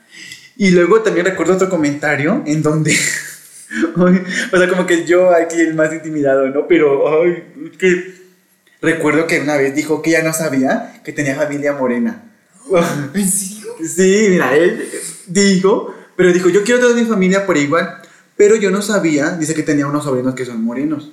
Y 0.57 0.71
luego 0.71 1.01
también 1.01 1.27
recuerdo 1.27 1.55
otro 1.55 1.71
comentario 1.71 2.43
en 2.45 2.63
donde, 2.63 2.95
o 3.97 4.57
sea, 4.59 4.69
como 4.69 4.87
que 4.87 5.07
yo 5.07 5.35
aquí 5.35 5.61
el 5.61 5.75
más 5.75 5.93
intimidado, 5.93 6.49
¿no? 6.49 6.69
Pero, 6.69 7.23
ay, 7.23 7.71
que 7.79 8.15
recuerdo 8.83 9.27
que 9.27 9.41
una 9.41 9.57
vez 9.57 9.75
dijo 9.75 10.03
que 10.03 10.11
ya 10.11 10.23
no 10.23 10.35
sabía 10.35 11.01
que 11.03 11.13
tenía 11.13 11.37
familia 11.37 11.73
morena. 11.73 12.25
¿En 13.15 13.29
serio? 13.29 13.73
Sí, 13.83 14.27
mira, 14.29 14.55
él 14.55 14.89
dijo, 15.27 15.95
pero 16.17 16.33
dijo, 16.33 16.51
yo 16.51 16.63
quiero 16.63 16.81
toda 16.81 16.95
mi 16.95 17.05
familia 17.05 17.47
por 17.47 17.57
igual. 17.57 17.99
Pero 18.37 18.57
yo 18.57 18.71
no 18.71 18.83
sabía, 18.83 19.31
dice 19.37 19.55
que 19.55 19.63
tenía 19.63 19.87
unos 19.87 20.05
sobrinos 20.05 20.35
que 20.35 20.45
son 20.45 20.63
morenos. 20.63 21.13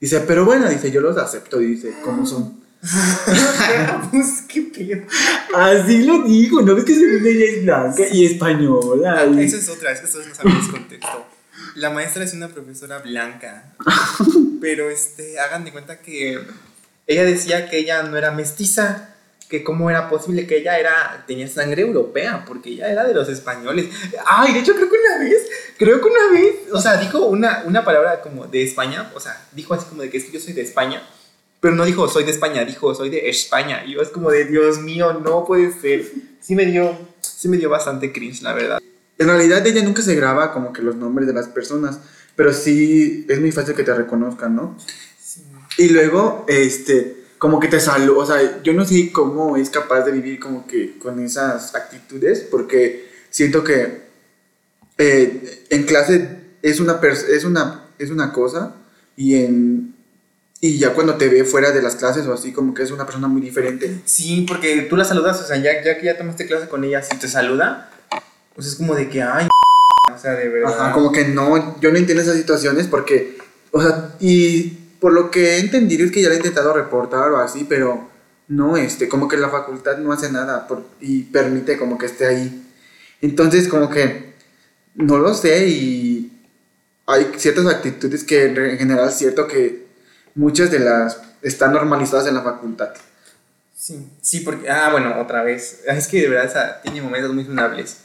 Dice, 0.00 0.20
pero 0.20 0.44
bueno, 0.44 0.68
dice, 0.68 0.90
yo 0.90 1.00
los 1.00 1.16
acepto, 1.16 1.58
dice, 1.58 1.94
¿cómo 2.02 2.26
son? 2.26 2.60
pues 4.10 4.44
qué 4.48 4.62
pedo. 4.62 5.02
Así 5.54 6.02
lo 6.02 6.22
digo, 6.22 6.62
¿no 6.62 6.74
ves 6.74 6.84
que 6.84 6.94
según 6.94 7.26
ella 7.26 7.44
es 7.44 7.62
blanca 7.64 8.02
y 8.12 8.26
española? 8.26 9.16
Ah, 9.18 9.40
eso 9.40 9.56
es 9.56 9.68
otra, 9.68 9.92
es 9.92 10.00
que 10.00 10.06
ustedes 10.06 10.28
no 10.28 10.34
saben 10.34 10.56
el 10.56 10.70
contexto. 10.70 11.26
La 11.74 11.90
maestra 11.90 12.24
es 12.24 12.32
una 12.32 12.48
profesora 12.48 12.98
blanca, 12.98 13.74
pero 14.60 14.88
este, 14.90 15.38
hagan 15.38 15.64
de 15.64 15.72
cuenta 15.72 16.00
que 16.00 16.38
ella 17.06 17.24
decía 17.24 17.68
que 17.68 17.78
ella 17.78 18.02
no 18.02 18.16
era 18.16 18.30
mestiza, 18.30 19.14
que 19.48 19.62
cómo 19.62 19.90
era 19.90 20.08
posible 20.08 20.46
que 20.46 20.58
ella 20.58 20.78
era 20.78 21.24
tenía 21.26 21.46
sangre 21.46 21.82
europea 21.82 22.44
porque 22.46 22.70
ella 22.70 22.90
era 22.90 23.04
de 23.04 23.14
los 23.14 23.28
españoles 23.28 23.86
ay 24.26 24.52
de 24.52 24.58
hecho 24.58 24.74
creo 24.74 24.88
que 24.88 24.96
una 24.96 25.24
vez 25.24 25.48
creo 25.78 26.00
que 26.00 26.08
una 26.08 26.32
vez 26.32 26.54
o 26.72 26.80
sea 26.80 26.96
dijo 26.96 27.24
una, 27.26 27.62
una 27.64 27.84
palabra 27.84 28.20
como 28.22 28.48
de 28.48 28.64
España 28.64 29.08
o 29.14 29.20
sea 29.20 29.40
dijo 29.52 29.74
así 29.74 29.86
como 29.86 30.02
de 30.02 30.10
que 30.10 30.16
es 30.16 30.24
que 30.24 30.32
yo 30.32 30.40
soy 30.40 30.52
de 30.52 30.62
España 30.62 31.00
pero 31.66 31.74
no 31.74 31.84
dijo 31.84 32.08
soy 32.08 32.22
de 32.22 32.30
España 32.30 32.64
dijo 32.64 32.94
soy 32.94 33.10
de 33.10 33.28
España 33.28 33.82
y 33.84 33.94
yo 33.94 34.00
es 34.00 34.10
como 34.10 34.30
de 34.30 34.44
Dios 34.44 34.78
mío 34.78 35.20
no 35.24 35.44
puede 35.44 35.72
ser 35.72 36.04
sí 36.40 36.54
me 36.54 36.64
dio 36.64 36.96
sí 37.20 37.48
me 37.48 37.56
dio 37.56 37.68
bastante 37.68 38.12
cringe 38.12 38.40
la 38.42 38.52
verdad. 38.52 38.78
En 39.18 39.26
realidad 39.26 39.66
ella 39.66 39.82
nunca 39.82 40.00
se 40.02 40.14
graba 40.14 40.52
como 40.52 40.72
que 40.72 40.80
los 40.80 40.94
nombres 40.94 41.26
de 41.26 41.34
las 41.34 41.48
personas 41.48 41.98
pero 42.36 42.52
sí 42.52 43.26
es 43.28 43.40
muy 43.40 43.50
fácil 43.50 43.74
que 43.74 43.82
te 43.82 43.92
reconozcan 43.92 44.54
no 44.54 44.78
sí. 45.18 45.42
y 45.78 45.88
luego 45.88 46.44
este 46.46 47.24
como 47.38 47.58
que 47.58 47.66
te 47.66 47.80
saluda, 47.80 48.18
o 48.18 48.26
sea, 48.26 48.62
yo 48.62 48.72
no 48.72 48.84
sé 48.84 49.10
cómo 49.12 49.56
es 49.56 49.68
capaz 49.68 50.04
de 50.04 50.12
vivir 50.12 50.38
como 50.38 50.68
que 50.68 50.98
con 50.98 51.22
esas 51.22 51.74
actitudes, 51.74 52.46
porque 52.48 53.10
siento 53.28 53.62
que 53.62 54.02
eh, 54.98 55.64
en 55.68 55.82
clase 55.82 56.38
es 56.62 56.80
una, 56.80 57.00
es, 57.02 57.44
una, 57.44 57.88
es 57.98 58.10
una 58.10 58.32
cosa 58.32 58.76
y 59.16 59.34
en... 59.34 59.95
Y 60.66 60.78
ya 60.78 60.94
cuando 60.94 61.14
te 61.14 61.28
ve 61.28 61.44
fuera 61.44 61.70
de 61.70 61.80
las 61.80 61.94
clases 61.94 62.26
o 62.26 62.32
así, 62.32 62.52
como 62.52 62.74
que 62.74 62.82
es 62.82 62.90
una 62.90 63.04
persona 63.04 63.28
muy 63.28 63.40
diferente. 63.40 64.00
Sí, 64.04 64.44
porque 64.48 64.82
tú 64.82 64.96
la 64.96 65.04
saludas, 65.04 65.40
o 65.40 65.46
sea, 65.46 65.56
ya, 65.58 65.80
ya 65.84 65.96
que 65.96 66.06
ya 66.06 66.18
tomaste 66.18 66.44
clase 66.44 66.68
con 66.68 66.82
ella, 66.82 67.02
si 67.02 67.16
te 67.16 67.28
saluda, 67.28 67.88
pues 68.52 68.66
es 68.66 68.74
como 68.74 68.96
de 68.96 69.08
que, 69.08 69.22
ay, 69.22 69.46
o 70.12 70.18
sea, 70.18 70.32
de 70.32 70.48
verdad. 70.48 70.74
Ajá, 70.76 70.92
como 70.92 71.12
que 71.12 71.28
no, 71.28 71.80
yo 71.80 71.92
no 71.92 71.98
entiendo 71.98 72.20
esas 72.20 72.36
situaciones 72.36 72.88
porque, 72.88 73.38
o 73.70 73.80
sea, 73.80 74.16
y 74.18 74.70
por 74.98 75.12
lo 75.12 75.30
que 75.30 75.54
he 75.54 75.60
entendido 75.60 76.04
es 76.04 76.10
que 76.10 76.20
ya 76.20 76.28
le 76.30 76.34
he 76.34 76.38
intentado 76.38 76.72
reportar 76.72 77.30
o 77.30 77.38
así, 77.38 77.64
pero 77.68 78.08
no, 78.48 78.76
este, 78.76 79.08
como 79.08 79.28
que 79.28 79.36
la 79.36 79.48
facultad 79.48 79.98
no 79.98 80.12
hace 80.12 80.32
nada 80.32 80.66
por, 80.66 80.82
y 81.00 81.22
permite 81.22 81.78
como 81.78 81.96
que 81.96 82.06
esté 82.06 82.26
ahí. 82.26 82.66
Entonces, 83.20 83.68
como 83.68 83.88
que 83.88 84.34
no 84.96 85.18
lo 85.18 85.32
sé 85.32 85.68
y 85.68 86.32
hay 87.06 87.30
ciertas 87.36 87.66
actitudes 87.66 88.24
que 88.24 88.46
en 88.46 88.78
general 88.78 89.08
es 89.08 89.14
cierto 89.14 89.46
que 89.46 89.85
muchas 90.36 90.70
de 90.70 90.78
las 90.78 91.20
están 91.42 91.72
normalizadas 91.72 92.28
en 92.28 92.34
la 92.34 92.42
facultad. 92.42 92.90
Sí, 93.74 94.08
sí, 94.20 94.40
porque, 94.40 94.70
ah, 94.70 94.90
bueno, 94.92 95.20
otra 95.20 95.42
vez, 95.42 95.82
es 95.86 96.06
que 96.06 96.22
de 96.22 96.28
verdad 96.28 96.80
tiene 96.82 97.02
momentos 97.02 97.32
muy 97.32 97.44
funables. 97.44 97.98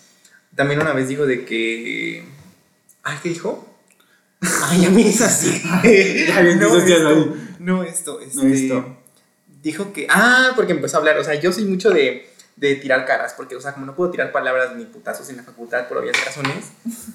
También 0.55 0.81
una 0.81 0.93
vez 0.93 1.07
dijo 1.07 1.25
de 1.25 1.45
que, 1.45 2.25
ay, 3.03 3.17
¿qué 3.21 3.29
dijo? 3.29 3.67
Ay, 4.63 4.81
ya 4.81 4.89
me 4.89 5.07
así. 5.23 5.61
no, 5.63 5.83
esto, 5.83 7.39
no, 7.59 7.83
esto, 7.83 8.19
este, 8.19 8.83
dijo 9.61 9.93
que, 9.93 10.07
ah, 10.09 10.53
porque 10.55 10.71
empezó 10.71 10.97
a 10.97 10.99
hablar, 11.01 11.19
o 11.19 11.23
sea, 11.23 11.35
yo 11.35 11.53
soy 11.53 11.65
mucho 11.65 11.91
de 11.91 12.31
de 12.61 12.75
tirar 12.75 13.05
caras, 13.05 13.33
porque, 13.35 13.55
o 13.55 13.61
sea, 13.61 13.73
como 13.73 13.87
no 13.87 13.95
puedo 13.95 14.11
tirar 14.11 14.31
palabras 14.31 14.75
ni 14.75 14.85
putazos 14.85 15.27
en 15.29 15.37
la 15.37 15.43
facultad 15.43 15.87
por 15.87 15.97
obvias 15.97 16.23
razones, 16.23 16.65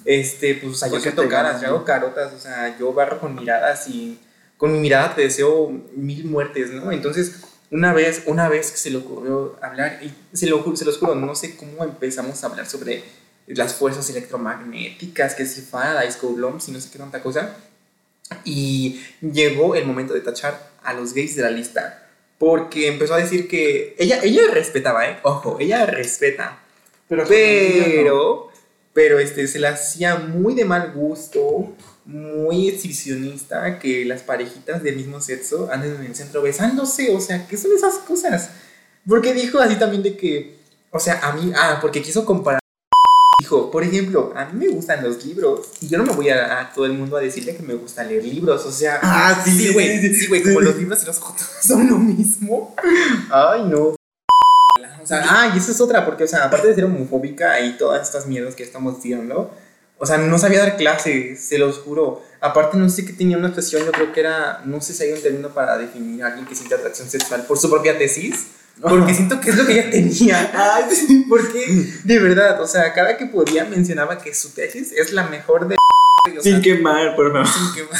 este, 0.03 0.55
pues, 0.55 0.73
o 0.73 0.75
sea, 0.75 0.89
yo 0.89 0.99
siento 0.99 1.27
caras, 1.29 1.61
yo 1.61 1.67
hago 1.67 1.85
carotas, 1.85 2.33
o 2.33 2.39
sea, 2.39 2.77
yo 2.77 2.91
barro 2.91 3.19
con 3.19 3.33
miradas 3.33 3.87
y 3.87 4.19
con 4.57 4.73
mi 4.73 4.79
mirada 4.79 5.15
te 5.15 5.21
deseo 5.21 5.69
mil 5.95 6.25
muertes, 6.25 6.71
¿no? 6.71 6.91
Entonces, 6.91 7.43
una 7.71 7.93
vez, 7.93 8.23
una 8.25 8.49
vez 8.49 8.71
que 8.71 8.77
se 8.77 8.89
le 8.89 8.97
ocurrió 8.97 9.57
hablar, 9.61 9.99
y 10.01 10.13
se 10.35 10.47
lo, 10.47 10.75
se 10.75 10.85
los 10.85 10.97
juro, 10.97 11.15
no 11.15 11.35
sé 11.35 11.55
cómo 11.55 11.83
empezamos 11.83 12.43
a 12.43 12.47
hablar 12.47 12.65
sobre 12.67 13.03
las 13.47 13.73
fuerzas 13.75 14.09
electromagnéticas, 14.09 15.35
que 15.35 15.45
si 15.45 15.61
Faraday, 15.61 16.09
Coulomb, 16.19 16.59
y 16.67 16.71
no 16.71 16.81
sé 16.81 16.89
qué 16.91 16.97
tanta 16.97 17.21
cosa, 17.21 17.55
y 18.43 19.01
llegó 19.21 19.75
el 19.75 19.85
momento 19.85 20.13
de 20.13 20.21
tachar 20.21 20.71
a 20.83 20.93
los 20.93 21.13
gays 21.13 21.35
de 21.35 21.43
la 21.43 21.51
lista 21.51 22.03
porque 22.37 22.87
empezó 22.87 23.15
a 23.15 23.17
decir 23.17 23.47
que 23.47 23.95
ella, 23.97 24.19
ella 24.23 24.43
respetaba, 24.51 25.09
¿eh? 25.09 25.17
Ojo, 25.23 25.57
ella 25.59 25.85
respeta. 25.85 26.59
Pero, 27.07 27.23
pero, 27.27 28.49
pero 28.93 29.19
este, 29.19 29.47
se 29.47 29.59
la 29.59 29.69
hacía 29.69 30.17
muy 30.17 30.53
de 30.53 30.65
mal 30.65 30.91
gusto, 30.93 31.73
muy 32.07 32.69
exhibicionista, 32.69 33.79
que 33.79 34.05
las 34.05 34.21
parejitas 34.23 34.81
del 34.81 34.95
mismo 34.95 35.21
sexo 35.21 35.69
anden 35.71 35.95
en 35.95 36.05
el 36.05 36.15
centro 36.15 36.41
besándose. 36.41 37.13
O 37.15 37.19
sea, 37.21 37.47
¿qué 37.47 37.57
son 37.57 37.71
esas 37.75 37.95
cosas? 37.99 38.49
Porque 39.07 39.33
dijo 39.33 39.59
así 39.59 39.75
también 39.75 40.03
de 40.03 40.17
que, 40.17 40.57
o 40.91 40.99
sea, 40.99 41.19
a 41.21 41.33
mí, 41.33 41.51
ah, 41.55 41.79
porque 41.81 42.01
quiso 42.01 42.25
comparar 42.25 42.61
Dijo, 43.39 43.69
por 43.69 43.83
ejemplo, 43.83 44.33
a 44.35 44.45
mí 44.45 44.65
me 44.65 44.73
gustan 44.73 45.03
los 45.03 45.23
libros 45.23 45.67
y 45.79 45.87
yo 45.87 45.99
no 45.99 46.05
me 46.05 46.13
voy 46.13 46.29
a, 46.29 46.71
todo 46.73 46.87
el 46.87 46.93
mundo 46.93 47.17
a 47.17 47.21
decirle 47.21 47.55
que 47.55 47.61
me 47.61 47.75
gusta 47.75 48.03
leer 48.03 48.23
libros, 48.25 48.65
o 48.65 48.71
sea, 48.71 48.99
ah, 49.03 49.43
sí, 49.45 49.73
güey, 49.73 50.01
sí, 50.11 50.25
güey, 50.25 50.41
como 50.41 50.59
los 50.59 50.75
libros 50.75 51.03
y 51.03 51.05
los 51.05 51.19
fotos 51.19 51.47
son 51.61 51.87
lo 51.87 51.99
mismo. 51.99 52.75
Ay, 53.29 53.63
no. 53.65 53.89
O 53.89 55.05
sea, 55.05 55.23
ah, 55.23 55.51
y 55.53 55.59
eso 55.59 55.71
es 55.71 55.79
otra, 55.79 56.03
porque, 56.03 56.23
o 56.23 56.27
sea, 56.27 56.45
aparte 56.45 56.67
de 56.67 56.73
ser 56.75 56.85
homofóbica 56.85 57.61
y 57.61 57.77
todas 57.77 58.07
estas 58.07 58.25
miedos 58.25 58.55
que 58.55 58.63
estamos 58.63 58.95
diciendo, 58.95 59.53
o 59.99 60.05
sea, 60.05 60.17
no 60.17 60.37
sabía 60.37 60.59
dar 60.59 60.77
clases, 60.77 61.41
se 61.41 61.57
los 61.57 61.79
juro. 61.79 62.21
Aparte, 62.39 62.77
no 62.77 62.89
sé 62.89 63.05
qué 63.05 63.13
tenía 63.13 63.37
una 63.37 63.47
expresión, 63.47 63.83
yo 63.83 63.91
creo 63.91 64.13
que 64.13 64.19
era, 64.19 64.61
no 64.65 64.79
sé 64.79 64.93
si 64.93 65.03
hay 65.03 65.13
un 65.13 65.21
término 65.21 65.49
para 65.49 65.77
definir 65.77 66.23
a 66.23 66.27
alguien 66.27 66.45
que 66.45 66.55
siente 66.55 66.75
atracción 66.75 67.09
sexual 67.09 67.45
por 67.47 67.57
su 67.57 67.69
propia 67.69 67.97
tesis. 67.97 68.47
Porque 68.79 69.15
siento 69.15 69.41
que 69.41 69.49
es 69.49 69.57
lo 69.57 69.65
que 69.65 69.73
ella 69.73 69.89
tenía. 69.89 70.51
Ay, 70.53 70.83
porque, 71.27 71.65
de 72.03 72.19
verdad, 72.19 72.61
o 72.61 72.67
sea, 72.67 72.93
cada 72.93 73.17
que 73.17 73.25
podía 73.25 73.65
mencionaba 73.65 74.19
que 74.19 74.35
su 74.35 74.51
tesis 74.51 74.91
es 74.91 75.13
la 75.13 75.27
mejor 75.27 75.67
de. 75.67 75.77
sin 76.41 76.61
quemar, 76.61 77.15
por 77.15 77.31
favor. 77.31 77.47
Sin 77.47 77.73
quemar. 77.73 77.99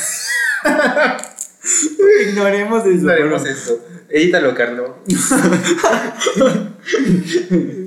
Ignoremos 2.29 2.81
eso. 2.81 2.91
Ignoremos 2.91 3.45
eso. 3.45 3.79
Edítalo, 4.09 4.53
Carlos. 4.53 4.91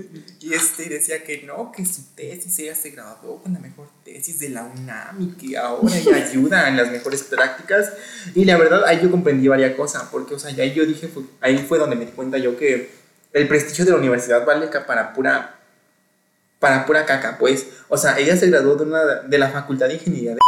y 0.51 0.55
este 0.55 0.89
decía 0.89 1.23
que 1.23 1.43
no, 1.43 1.71
que 1.71 1.87
su 1.87 2.03
tesis, 2.17 2.59
ella 2.59 2.75
se 2.75 2.91
graduó 2.91 3.41
con 3.41 3.53
la 3.53 3.61
mejor 3.61 3.89
tesis 4.05 4.41
de 4.41 4.49
la 4.49 4.65
UNAM 4.65 5.21
y 5.21 5.27
que 5.37 5.57
ahora 5.57 5.97
ella 5.97 6.17
ayuda 6.29 6.69
en 6.69 6.77
las 6.77 6.91
mejores 6.91 7.23
prácticas. 7.23 7.93
Y 8.35 8.45
la 8.45 8.57
verdad, 8.59 8.85
ahí 8.87 9.01
yo 9.01 9.11
comprendí 9.11 9.47
varias 9.47 9.77
cosas, 9.77 10.05
porque, 10.11 10.35
o 10.35 10.39
sea, 10.39 10.51
ahí 10.51 10.75
yo 10.75 10.85
dije, 10.85 11.09
ahí 11.41 11.59
fue 11.59 11.79
donde 11.79 11.95
me 11.95 12.07
di 12.07 12.13
cuenta 12.13 12.37
yo 12.39 12.57
que 12.57 12.91
el 13.33 13.47
prestigio 13.47 13.85
de 13.85 13.93
la 13.93 13.99
universidad 13.99 14.45
vale 14.45 14.67
para 14.67 15.13
pura, 15.13 15.61
para 16.59 16.85
pura 16.85 17.07
caca, 17.07 17.39
pues. 17.39 17.67
O 17.89 17.97
sea, 17.97 18.19
ella 18.19 18.37
se 18.37 18.49
graduó 18.49 18.75
de, 18.75 18.85
una, 18.85 19.05
de 19.05 19.39
la 19.39 19.51
Facultad 19.51 19.87
de 19.87 19.95
Ingeniería 19.95 20.35
de 20.35 20.41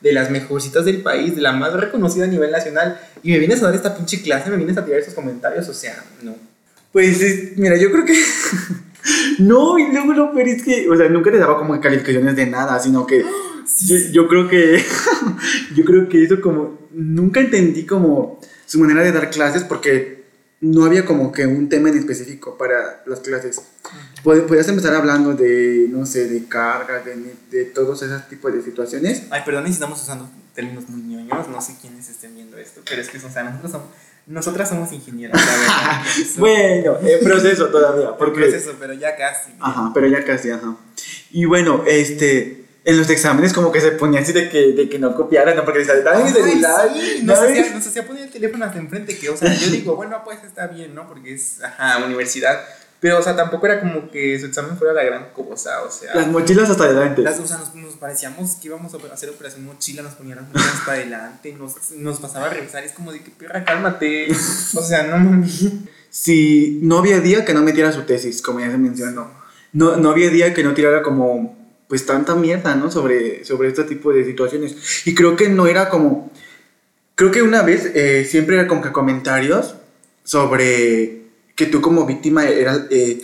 de 0.00 0.12
las 0.12 0.30
mejorcitas 0.30 0.84
del 0.84 1.00
país, 1.00 1.34
de 1.34 1.40
la 1.40 1.52
más 1.52 1.72
reconocida 1.72 2.24
a 2.24 2.28
nivel 2.28 2.50
nacional, 2.50 3.00
y 3.22 3.30
me 3.30 3.38
vienes 3.38 3.62
a 3.62 3.66
dar 3.66 3.74
esta 3.74 3.96
pinche 3.96 4.20
clase, 4.20 4.50
me 4.50 4.58
vienes 4.58 4.76
a 4.76 4.84
tirar 4.84 5.00
esos 5.00 5.14
comentarios, 5.14 5.66
o 5.66 5.72
sea, 5.72 6.04
no. 6.22 6.36
Pues, 6.92 7.56
mira, 7.56 7.76
yo 7.78 7.90
creo 7.90 8.04
que 8.04 8.12
no, 9.38 9.78
y 9.78 9.92
luego 9.92 10.12
lo 10.12 10.32
peor 10.32 10.48
es 10.48 10.62
que, 10.62 10.88
o 10.88 10.96
sea, 10.96 11.08
nunca 11.08 11.30
te 11.30 11.38
daba 11.38 11.58
como 11.58 11.78
calificaciones 11.80 12.36
de 12.36 12.46
nada, 12.46 12.78
sino 12.78 13.06
que 13.06 13.24
yo, 14.12 14.28
creo 14.28 14.48
que, 14.48 14.82
yo 15.74 15.84
creo 15.84 16.08
que 16.08 16.24
eso 16.24 16.40
como, 16.40 16.78
nunca 16.92 17.40
entendí 17.40 17.84
como 17.84 18.40
su 18.66 18.78
manera 18.78 19.02
de 19.02 19.12
dar 19.12 19.30
clases 19.30 19.64
porque 19.64 20.24
no 20.60 20.84
había 20.84 21.04
como 21.04 21.30
que 21.30 21.46
un 21.46 21.68
tema 21.68 21.90
en 21.90 21.98
específico 21.98 22.56
para 22.56 23.02
las 23.06 23.20
clases. 23.20 23.60
Podías 24.22 24.68
empezar 24.68 24.94
hablando 24.94 25.34
de, 25.34 25.86
no 25.90 26.06
sé, 26.06 26.26
de 26.26 26.46
cargas, 26.46 27.04
de, 27.04 27.34
de 27.50 27.64
todos 27.66 28.02
esos 28.02 28.26
tipos 28.28 28.52
de 28.52 28.62
situaciones. 28.62 29.24
Ay, 29.30 29.42
perdón 29.44 29.66
si 29.66 29.72
estamos 29.72 30.00
usando 30.00 30.30
términos 30.54 30.88
muy 30.88 31.02
ñoños, 31.02 31.48
no 31.48 31.60
sé 31.60 31.76
quiénes 31.80 32.08
estén 32.08 32.34
viendo 32.34 32.56
esto, 32.56 32.80
pero 32.88 33.02
es 33.02 33.10
que, 33.10 33.18
o 33.18 33.30
sea, 33.30 33.42
nosotros 33.42 33.72
somos 33.72 33.88
nosotras 34.26 34.68
somos 34.68 34.92
ingenieras, 34.92 35.40
bueno, 36.38 36.98
en 37.02 37.24
proceso 37.24 37.66
todavía. 37.66 38.16
Porque... 38.16 38.44
En 38.44 38.50
proceso, 38.50 38.76
pero 38.78 38.94
ya 38.94 39.16
casi. 39.16 39.52
Ajá, 39.60 39.90
pero 39.94 40.06
ya 40.06 40.24
casi, 40.24 40.50
ajá. 40.50 40.76
Y 41.30 41.44
bueno, 41.44 41.84
este, 41.86 42.64
en 42.84 42.98
los 42.98 43.08
exámenes 43.10 43.52
como 43.52 43.72
que 43.72 43.80
se 43.80 43.92
ponía 43.92 44.20
así 44.20 44.32
de 44.32 44.48
que, 44.48 44.72
de 44.72 44.88
que 44.88 44.98
no 44.98 45.14
copiaran, 45.14 45.56
¿no? 45.56 45.64
Porque 45.64 45.80
les 45.80 45.88
saltaba 45.88 46.22
mi 46.22 46.30
celular. 46.30 46.90
Sí, 46.92 47.22
nos, 47.22 47.38
hacía, 47.38 47.70
nos 47.70 47.86
hacía 47.86 48.06
poner 48.06 48.24
el 48.24 48.30
teléfono 48.30 48.64
hasta 48.64 48.78
enfrente, 48.78 49.16
que, 49.18 49.30
o 49.30 49.36
sea, 49.36 49.52
yo 49.52 49.68
digo, 49.68 49.96
bueno, 49.96 50.22
pues 50.24 50.38
está 50.44 50.66
bien, 50.66 50.94
¿no? 50.94 51.08
Porque 51.08 51.34
es, 51.34 51.62
ajá, 51.62 52.04
universidad. 52.04 52.60
Pero, 53.04 53.18
o 53.18 53.22
sea, 53.22 53.36
tampoco 53.36 53.66
era 53.66 53.80
como 53.80 54.10
que 54.10 54.40
su 54.40 54.46
examen 54.46 54.78
fuera 54.78 54.94
la 54.94 55.02
gran 55.02 55.30
cosa, 55.34 55.82
o 55.82 55.90
sea. 55.90 56.14
Las 56.14 56.26
mochilas 56.26 56.70
hasta 56.70 56.84
adelante. 56.84 57.20
Las, 57.20 57.38
o 57.38 57.46
sea, 57.46 57.58
nos, 57.58 57.74
nos 57.74 57.96
parecíamos 57.96 58.54
que 58.54 58.68
íbamos 58.68 58.94
a 58.94 59.12
hacer 59.12 59.28
operación 59.28 59.66
mochila, 59.66 60.00
nos 60.00 60.14
ponían 60.14 60.38
las 60.38 60.46
mochilas 60.48 60.74
hasta 60.74 60.92
adelante, 60.92 61.52
nos, 61.52 61.90
nos 61.90 62.18
pasaba 62.18 62.46
a 62.46 62.48
revisar, 62.48 62.82
es 62.82 62.92
como 62.92 63.12
de 63.12 63.22
que 63.22 63.30
perra, 63.30 63.62
cálmate. 63.62 64.28
O 64.30 64.82
sea, 64.82 65.02
no 65.02 65.18
mames. 65.18 65.66
Si 66.08 66.78
no 66.80 66.96
había 66.96 67.20
día 67.20 67.44
que 67.44 67.52
no 67.52 67.60
metiera 67.60 67.92
su 67.92 68.04
tesis, 68.04 68.40
como 68.40 68.60
ya 68.60 68.70
se 68.70 68.78
mencionó. 68.78 69.30
No, 69.74 69.96
no 69.96 70.08
había 70.08 70.30
día 70.30 70.54
que 70.54 70.64
no 70.64 70.72
tirara 70.72 71.02
como, 71.02 71.58
pues, 71.88 72.06
tanta 72.06 72.34
mierda, 72.34 72.74
¿no? 72.74 72.90
Sobre, 72.90 73.44
sobre 73.44 73.68
este 73.68 73.84
tipo 73.84 74.14
de 74.14 74.24
situaciones. 74.24 74.78
Y 75.04 75.14
creo 75.14 75.36
que 75.36 75.50
no 75.50 75.66
era 75.66 75.90
como. 75.90 76.32
Creo 77.16 77.30
que 77.30 77.42
una 77.42 77.60
vez 77.60 77.84
eh, 77.94 78.24
siempre 78.24 78.56
era 78.56 78.66
como 78.66 78.80
que 78.80 78.92
comentarios 78.92 79.74
sobre 80.22 81.23
que 81.54 81.66
tú 81.66 81.80
como 81.80 82.04
víctima 82.04 82.48
era, 82.48 82.86
eh, 82.90 83.22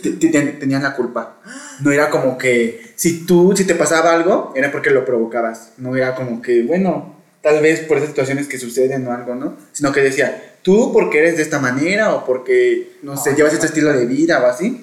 tenías 0.59 0.81
la 0.81 0.95
culpa. 0.95 1.41
No 1.81 1.91
era 1.91 2.09
como 2.09 2.37
que 2.37 2.93
si 2.95 3.25
tú, 3.25 3.53
si 3.55 3.65
te 3.65 3.75
pasaba 3.75 4.13
algo, 4.13 4.53
era 4.55 4.71
porque 4.71 4.89
lo 4.89 5.03
provocabas. 5.03 5.73
No 5.77 5.95
era 5.95 6.15
como 6.15 6.41
que, 6.41 6.63
bueno, 6.63 7.21
tal 7.41 7.61
vez 7.61 7.81
por 7.81 7.97
esas 7.97 8.09
situaciones 8.09 8.47
que 8.47 8.57
suceden 8.57 9.05
o 9.07 9.11
algo, 9.11 9.35
¿no? 9.35 9.57
Sino 9.73 9.91
que 9.91 10.01
decía, 10.01 10.55
tú 10.61 10.93
porque 10.93 11.19
eres 11.19 11.37
de 11.37 11.43
esta 11.43 11.59
manera 11.59 12.13
o 12.13 12.25
porque, 12.25 12.93
no 13.01 13.17
sé, 13.17 13.35
llevas 13.35 13.53
este 13.53 13.65
estilo 13.65 13.91
de 13.91 14.05
vida 14.05 14.41
o 14.41 14.47
así. 14.47 14.81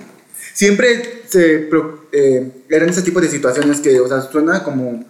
Siempre 0.52 1.22
se, 1.28 1.70
eh, 2.12 2.50
eran 2.68 2.88
ese 2.90 3.02
tipo 3.02 3.20
de 3.20 3.28
situaciones 3.28 3.80
que, 3.80 3.98
o 4.00 4.08
sea, 4.08 4.20
suena 4.20 4.62
como, 4.62 5.04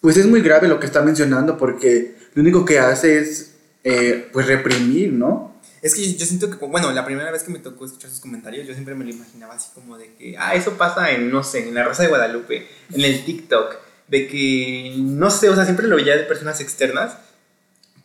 pues 0.00 0.16
es 0.16 0.26
muy 0.26 0.40
grave 0.42 0.68
lo 0.68 0.78
que 0.78 0.86
está 0.86 1.02
mencionando 1.02 1.56
porque 1.58 2.14
lo 2.34 2.42
único 2.42 2.64
que 2.64 2.78
hace 2.78 3.18
es, 3.18 3.54
eh, 3.82 4.28
pues, 4.32 4.46
reprimir, 4.46 5.12
¿no? 5.12 5.55
Es 5.86 5.94
que 5.94 6.14
yo 6.14 6.26
siento 6.26 6.50
que, 6.50 6.66
bueno, 6.66 6.90
la 6.90 7.04
primera 7.04 7.30
vez 7.30 7.44
que 7.44 7.52
me 7.52 7.60
tocó 7.60 7.84
escuchar 7.84 8.10
sus 8.10 8.18
comentarios, 8.18 8.66
yo 8.66 8.72
siempre 8.72 8.96
me 8.96 9.04
lo 9.04 9.10
imaginaba 9.10 9.54
así 9.54 9.68
como 9.72 9.96
de 9.96 10.12
que, 10.14 10.36
ah, 10.36 10.56
eso 10.56 10.72
pasa 10.72 11.12
en, 11.12 11.30
no 11.30 11.44
sé, 11.44 11.68
en 11.68 11.76
la 11.76 11.84
Rosa 11.84 12.02
de 12.02 12.08
Guadalupe, 12.08 12.66
en 12.92 13.02
el 13.02 13.24
TikTok, 13.24 13.76
de 14.08 14.26
que, 14.26 14.94
no 14.98 15.30
sé, 15.30 15.48
o 15.48 15.54
sea, 15.54 15.62
siempre 15.64 15.86
lo 15.86 15.94
veía 15.94 16.16
de 16.16 16.24
personas 16.24 16.60
externas, 16.60 17.18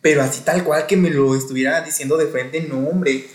Pero 0.00 0.22
así 0.22 0.42
tal 0.42 0.62
cual 0.62 0.86
que 0.86 0.96
me 0.96 1.10
lo 1.10 1.34
estuviera 1.34 1.80
diciendo 1.80 2.16
de 2.16 2.26
frente, 2.26 2.60
no, 2.62 2.88
hombre. 2.88 3.26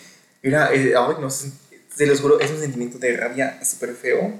Era, 0.41 0.73
eh, 0.73 0.93
ay, 0.97 1.15
no 1.19 1.29
sé, 1.29 1.51
se 1.93 2.05
los 2.05 2.21
juro, 2.21 2.39
es 2.39 2.49
un 2.51 2.59
sentimiento 2.59 2.97
de 2.99 3.17
rabia 3.17 3.59
súper 3.65 3.95
feo. 3.95 4.33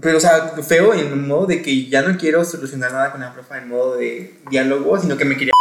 Pero, 0.00 0.18
o 0.18 0.20
sea, 0.20 0.50
feo 0.62 0.94
en 0.94 1.26
modo 1.26 1.46
de 1.46 1.60
que 1.62 1.88
ya 1.88 2.02
no 2.02 2.16
quiero 2.18 2.44
solucionar 2.44 2.92
nada 2.92 3.10
con 3.10 3.20
la 3.20 3.34
profa 3.34 3.58
en 3.58 3.68
modo 3.68 3.96
de 3.96 4.34
diálogo, 4.50 4.98
sino 5.00 5.16
que 5.16 5.24
me 5.24 5.36
quería. 5.36 5.52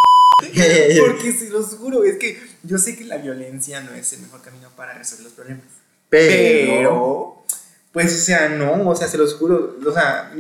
Porque 1.00 1.32
se 1.32 1.50
los 1.50 1.76
juro, 1.76 2.04
es 2.04 2.18
que 2.18 2.42
yo 2.64 2.78
sé 2.78 2.98
que 2.98 3.06
la 3.06 3.18
violencia 3.18 3.82
no 3.82 3.94
es 3.94 4.14
el 4.14 4.22
mejor 4.22 4.42
camino 4.42 4.70
para 4.76 4.94
resolver 4.94 5.26
los 5.26 5.34
problemas. 5.34 5.66
Pero, 6.10 7.46
pues, 7.92 8.14
o 8.14 8.26
sea, 8.26 8.50
no, 8.50 8.90
o 8.90 8.96
sea, 8.96 9.08
se 9.08 9.18
los 9.18 9.36
juro, 9.36 9.78
o 9.86 9.94
sea, 9.94 10.34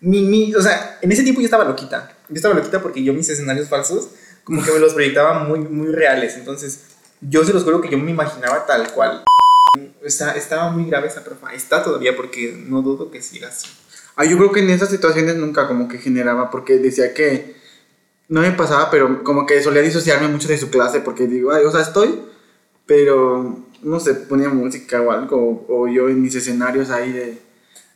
mi, 0.00 0.22
mi, 0.22 0.54
o 0.54 0.62
sea, 0.62 0.98
en 1.02 1.10
ese 1.10 1.22
tiempo 1.22 1.40
yo 1.40 1.46
estaba 1.46 1.64
loquita. 1.64 2.16
Yo 2.28 2.36
estaba 2.36 2.54
loquita 2.54 2.80
porque 2.80 3.02
yo 3.02 3.12
mis 3.12 3.28
escenarios 3.28 3.68
falsos, 3.68 4.10
como 4.44 4.62
que 4.62 4.70
me 4.70 4.78
los 4.78 4.94
proyectaba 4.94 5.44
muy, 5.44 5.58
muy 5.60 5.88
reales. 5.88 6.36
Entonces, 6.36 6.82
yo 7.20 7.44
se 7.44 7.52
los 7.52 7.64
juro 7.64 7.80
que 7.80 7.88
yo 7.88 7.98
me 7.98 8.10
imaginaba 8.10 8.66
tal 8.66 8.92
cual. 8.92 9.24
Está, 10.02 10.32
estaba 10.36 10.70
muy 10.70 10.88
grave 10.88 11.08
esa 11.08 11.24
profa. 11.24 11.52
Está 11.52 11.82
todavía 11.82 12.16
porque 12.16 12.52
no 12.56 12.82
dudo 12.82 13.10
que 13.10 13.22
siga 13.22 13.48
así. 13.48 13.66
Ah, 14.14 14.24
yo 14.24 14.38
creo 14.38 14.52
que 14.52 14.60
en 14.60 14.70
esas 14.70 14.90
situaciones 14.90 15.36
nunca 15.36 15.66
como 15.66 15.88
que 15.88 15.98
generaba, 15.98 16.50
porque 16.50 16.78
decía 16.78 17.12
que 17.12 17.56
no 18.28 18.40
me 18.40 18.52
pasaba, 18.52 18.90
pero 18.90 19.22
como 19.22 19.46
que 19.46 19.62
solía 19.62 19.82
disociarme 19.82 20.28
mucho 20.28 20.48
de 20.48 20.58
su 20.58 20.70
clase, 20.70 21.00
porque 21.00 21.26
digo, 21.26 21.52
ay, 21.52 21.64
o 21.64 21.70
sea, 21.70 21.80
estoy, 21.80 22.20
pero 22.86 23.64
no 23.82 24.00
sé, 24.00 24.14
ponía 24.14 24.48
música 24.48 25.00
o 25.00 25.10
algo, 25.10 25.66
o 25.68 25.88
yo 25.88 26.08
en 26.08 26.22
mis 26.22 26.34
escenarios 26.34 26.90
ahí 26.90 27.12
de... 27.12 27.42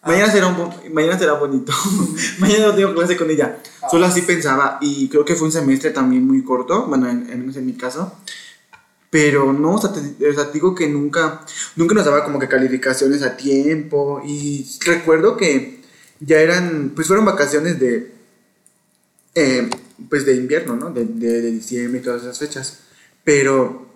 Mañana, 0.03 0.27
ah. 0.29 0.33
será, 0.33 0.47
un, 0.47 0.95
mañana 0.95 1.19
será 1.19 1.35
bonito, 1.35 1.73
mañana 2.39 2.69
no 2.69 2.75
tengo 2.75 2.95
clase 2.95 3.17
con 3.17 3.31
ella. 3.31 3.59
Ah. 3.83 3.89
Solo 3.91 4.07
así 4.07 4.23
pensaba, 4.23 4.79
y 4.81 5.09
creo 5.09 5.25
que 5.25 5.35
fue 5.35 5.47
un 5.47 5.53
semestre 5.53 5.91
también 5.91 6.27
muy 6.27 6.43
corto, 6.43 6.87
bueno, 6.87 7.09
en, 7.09 7.29
en, 7.31 7.53
en 7.55 7.67
mi 7.67 7.75
caso, 7.75 8.15
pero 9.11 9.53
no, 9.53 9.75
o 9.75 9.79
sea, 9.81 9.93
te, 9.93 10.01
digo 10.53 10.75
que 10.75 10.89
nunca, 10.89 11.45
nunca 11.75 11.95
nos 11.97 12.05
daba 12.05 12.25
como 12.25 12.39
que 12.39 12.47
calificaciones 12.47 13.23
a 13.23 13.37
tiempo. 13.37 14.23
Y 14.25 14.67
recuerdo 14.87 15.37
que 15.37 15.81
ya 16.21 16.39
eran, 16.39 16.93
pues 16.95 17.09
fueron 17.09 17.25
vacaciones 17.25 17.81
de, 17.81 18.13
eh, 19.35 19.69
pues 20.09 20.27
de 20.27 20.35
invierno, 20.35 20.77
¿no? 20.77 20.91
De, 20.91 21.05
de, 21.05 21.43
de, 21.43 21.51
diciembre 21.51 22.01
y 22.01 22.05
todas 22.05 22.23
esas 22.23 22.39
fechas. 22.39 22.81
Pero 23.25 23.87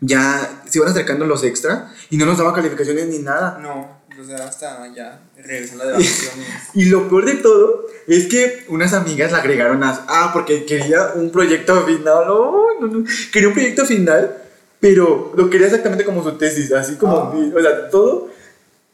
ya 0.00 0.62
se 0.68 0.78
iban 0.78 0.90
acercando 0.90 1.26
los 1.26 1.42
extra 1.44 1.92
y 2.10 2.16
no 2.16 2.26
nos 2.26 2.38
daba 2.38 2.54
calificaciones 2.54 3.06
ni 3.08 3.18
nada. 3.18 3.58
No, 3.60 3.96
o 4.20 4.24
sea, 4.24 4.46
hasta 4.46 4.92
ya 4.94 5.20
regresando 5.36 5.86
de 5.86 5.92
vacaciones. 5.92 6.46
y 6.74 6.86
lo 6.86 7.08
peor 7.08 7.26
de 7.26 7.34
todo 7.34 7.86
es 8.06 8.26
que 8.26 8.64
unas 8.68 8.92
amigas 8.92 9.32
la 9.32 9.38
agregaron 9.38 9.82
a. 9.84 10.04
Ah, 10.08 10.30
porque 10.32 10.64
quería 10.64 11.12
un 11.14 11.30
proyecto 11.30 11.84
final. 11.84 12.26
No, 12.26 12.66
no, 12.80 12.86
no. 12.86 13.04
Quería 13.32 13.48
un 13.48 13.54
proyecto 13.54 13.84
final, 13.84 14.36
pero 14.80 15.32
lo 15.36 15.50
quería 15.50 15.66
exactamente 15.66 16.04
como 16.04 16.22
su 16.22 16.32
tesis, 16.32 16.72
así 16.72 16.96
como. 16.96 17.16
Ah. 17.16 17.34
O 17.54 17.60
sea, 17.60 17.90
todo. 17.90 18.35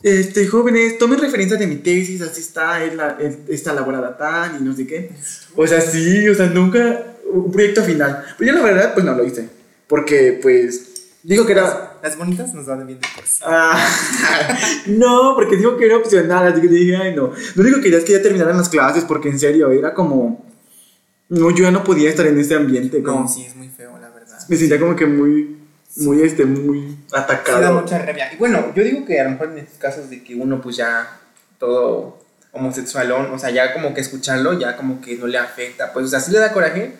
Este, 0.03 0.47
jóvenes, 0.47 0.99
tomen 0.99 1.21
referencia 1.21 1.57
de 1.57 1.67
mi 1.67 1.77
tesis, 1.77 2.21
así 2.23 2.41
está, 2.41 2.85
es 2.85 2.95
la, 2.95 3.19
está 3.49 3.73
elaborada 3.73 4.17
tal 4.17 4.61
y 4.61 4.65
no 4.65 4.75
sé 4.75 4.87
qué. 4.87 5.11
O 5.55 5.67
sea, 5.67 5.81
sí, 5.81 6.29
o 6.29 6.35
sea, 6.35 6.47
nunca 6.47 7.15
un 7.31 7.51
proyecto 7.53 7.83
final. 7.83 8.25
Pero 8.37 8.53
yo 8.53 8.59
la 8.59 8.65
verdad, 8.65 8.95
pues 8.95 9.07
no 9.07 9.15
lo 9.15 9.25
hice. 9.25 9.49
Porque, 9.87 10.39
pues, 10.43 11.11
digo 11.23 11.47
que 11.47 11.53
era 11.53 11.93
las 12.03 12.19
bonitas 12.19 12.53
nos 12.53 12.67
van 12.67 12.85
bien 12.85 12.99
después. 13.01 13.39
Ah, 13.43 13.79
no, 14.87 15.35
porque 15.37 15.57
dijo 15.57 15.77
que 15.77 15.87
era 15.87 15.97
opcional, 15.97 16.49
así 16.49 16.61
que 16.61 16.67
dije, 16.67 16.97
ay, 16.97 17.15
no. 17.15 17.31
Lo 17.55 17.63
único 17.63 17.77
que 17.77 17.85
quería 17.85 17.99
es 17.99 18.05
que 18.05 18.13
ya 18.13 18.23
terminaran 18.23 18.57
las 18.57 18.69
clases, 18.69 19.05
porque 19.05 19.29
en 19.29 19.39
serio, 19.39 19.71
era 19.71 19.95
como. 19.95 20.45
No, 21.29 21.51
yo 21.51 21.63
ya 21.63 21.71
no 21.71 21.85
podía 21.85 22.11
estar 22.11 22.27
en 22.27 22.39
ese 22.39 22.57
ambiente. 22.57 23.01
No, 23.01 23.29
sí, 23.29 23.45
es 23.45 23.55
muy 23.55 23.69
feo, 23.69 23.97
la 24.01 24.11
verdad. 24.11 24.37
Me 24.49 24.57
sentía 24.57 24.81
como 24.81 24.97
que 24.97 25.07
muy. 25.07 25.62
Muy, 25.97 26.23
este, 26.23 26.45
muy 26.45 26.99
atacado. 27.13 27.59
Sí, 27.59 27.65
da 27.65 27.73
mucha 27.73 27.99
rabia. 27.99 28.33
Y 28.33 28.37
bueno, 28.37 28.73
yo 28.75 28.83
digo 28.83 29.05
que 29.05 29.21
a 29.21 29.25
lo 29.25 29.31
mejor 29.31 29.51
en 29.51 29.59
estos 29.59 29.79
casos 29.79 30.11
de 30.11 30.23
que 30.23 30.35
uno, 30.35 30.61
pues 30.61 30.77
ya. 30.77 31.19
Todo 31.59 32.23
homosexualón, 32.53 33.33
o 33.33 33.39
sea, 33.39 33.51
ya 33.51 33.73
como 33.73 33.95
que 33.95 34.01
escucharlo, 34.01 34.59
ya 34.59 34.77
como 34.77 35.01
que 35.01 35.17
no 35.17 35.27
le 35.27 35.39
afecta. 35.39 35.93
Pues, 35.93 36.07
o 36.07 36.09
sea, 36.09 36.21
sí 36.21 36.31
le 36.31 36.39
da 36.39 36.53
coraje, 36.53 36.93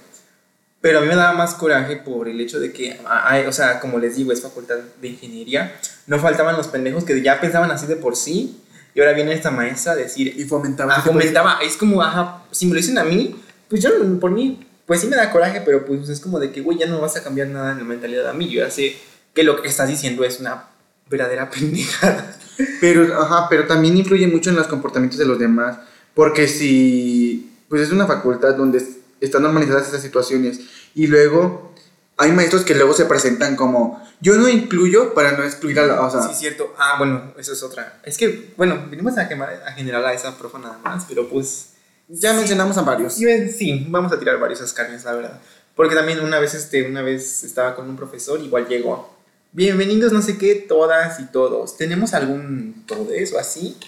pero 0.81 0.99
a 0.99 1.03
mí 1.03 1.09
me 1.09 1.15
daba 1.15 1.33
más 1.33 1.55
coraje 1.55 1.97
por 1.97 2.29
el 2.29 2.41
hecho 2.41 2.59
de 2.59 2.73
que, 2.73 2.99
o 3.47 3.53
sea, 3.53 3.79
como 3.79 3.99
les 3.99 4.17
digo, 4.17 4.33
es 4.33 4.43
facultad 4.43 4.77
de 5.01 5.09
ingeniería. 5.09 5.75
No 6.07 6.19
faltaban 6.19 6.57
los 6.57 6.69
pendejos 6.69 7.05
que 7.05 7.21
ya 7.23 7.41
pensaban 7.41 7.71
así 7.71 7.87
de 7.87 7.97
por 7.97 8.17
sí. 8.17 8.59
Y 8.95 9.01
ahora 9.01 9.13
viene 9.13 9.33
esta 9.33 9.51
maestra 9.51 9.93
a 9.93 9.97
decir. 9.97 10.35
Y 10.37 10.45
fomentaba. 10.45 10.97
Ah, 10.97 11.03
fomentaba. 11.03 11.59
Es 11.63 11.77
como, 11.77 12.03
ajá, 12.03 12.45
si 12.51 12.67
me 12.67 12.75
lo 12.75 12.79
dicen 12.79 12.99
a 12.99 13.05
mí, 13.05 13.41
pues 13.69 13.83
yo, 13.83 13.91
por 14.21 14.31
mí, 14.31 14.67
pues 14.93 15.01
sí 15.01 15.07
me 15.07 15.17
da 15.17 15.31
coraje, 15.31 15.63
pero 15.65 15.87
pues 15.87 16.07
es 16.11 16.21
como 16.21 16.39
de 16.39 16.53
que, 16.53 16.61
güey, 16.61 16.77
ya 16.77 16.85
no 16.85 17.01
vas 17.01 17.17
a 17.17 17.23
cambiar 17.23 17.49
nada 17.49 17.73
en 17.73 17.79
la 17.79 17.85
mentalidad 17.85 18.29
a 18.29 18.35
mí. 18.35 18.51
Yo 18.51 18.63
ya 18.63 18.71
sé 18.71 18.95
que 19.33 19.43
lo 19.43 19.63
que 19.63 19.67
estás 19.67 19.89
diciendo 19.89 20.23
es 20.23 20.39
una 20.39 20.67
verdadera 21.09 21.49
pendejada. 21.49 22.37
Pero, 22.79 23.19
ajá, 23.19 23.47
pero 23.49 23.67
también 23.67 23.97
influye 23.97 24.27
mucho 24.27 24.51
en 24.51 24.57
los 24.57 24.67
comportamientos 24.67 25.19
de 25.19 25.25
los 25.25 25.39
demás. 25.39 25.79
Porque 26.13 26.47
si, 26.47 27.57
pues 27.71 27.81
es 27.81 27.91
una 27.91 28.07
facultad 28.07 28.55
donde 28.55 28.87
están 29.23 29.45
normalizadas 29.45 29.89
esas 29.89 30.03
situaciones. 30.03 30.61
Y 30.95 31.07
luego 31.07 31.73
hay 32.19 32.33
maestros 32.33 32.63
que 32.63 32.75
luego 32.75 32.93
se 32.93 33.07
presentan 33.07 33.57
como, 33.57 34.07
yo 34.21 34.35
no 34.35 34.47
incluyo 34.47 35.15
para 35.15 35.33
no 35.33 35.43
excluir 35.43 35.81
a 35.81 35.87
la... 35.87 36.03
O 36.03 36.11
sea, 36.11 36.21
sí, 36.21 36.35
cierto. 36.35 36.75
Ah, 36.77 36.97
bueno, 36.99 37.33
eso 37.39 37.55
es 37.55 37.63
otra. 37.63 37.99
Es 38.05 38.19
que, 38.19 38.53
bueno, 38.59 38.79
venimos 38.91 39.17
a, 39.17 39.27
quemar, 39.27 39.63
a 39.67 39.73
generar 39.73 40.05
a 40.05 40.13
esa 40.13 40.37
profa 40.37 40.59
nada 40.59 40.77
más, 40.85 41.07
pero 41.09 41.31
pues... 41.31 41.72
Ya 42.15 42.35
mencionamos 42.35 42.77
a 42.77 42.83
varios. 42.83 43.15
Sí, 43.15 43.87
vamos 43.89 44.13
a 44.13 44.19
tirar 44.19 44.39
varios 44.39 44.61
escarnios, 44.61 45.03
la 45.05 45.15
verdad. 45.15 45.41
Porque 45.75 45.95
también 45.95 46.21
una 46.21 46.39
vez, 46.41 46.53
este, 46.53 46.83
una 46.83 47.01
vez 47.01 47.43
estaba 47.43 47.75
con 47.75 47.89
un 47.89 47.97
profesor, 47.97 48.39
igual 48.39 48.69
llegó. 48.69 49.17
Bienvenidos, 49.53 50.13
no 50.13 50.21
sé 50.21 50.37
qué, 50.37 50.55
todas 50.57 51.21
y 51.21 51.25
todos. 51.25 51.79
¿Tenemos 51.79 52.13
algún 52.13 52.85
todo 52.87 53.11
eso 53.15 53.39
así? 53.39 53.79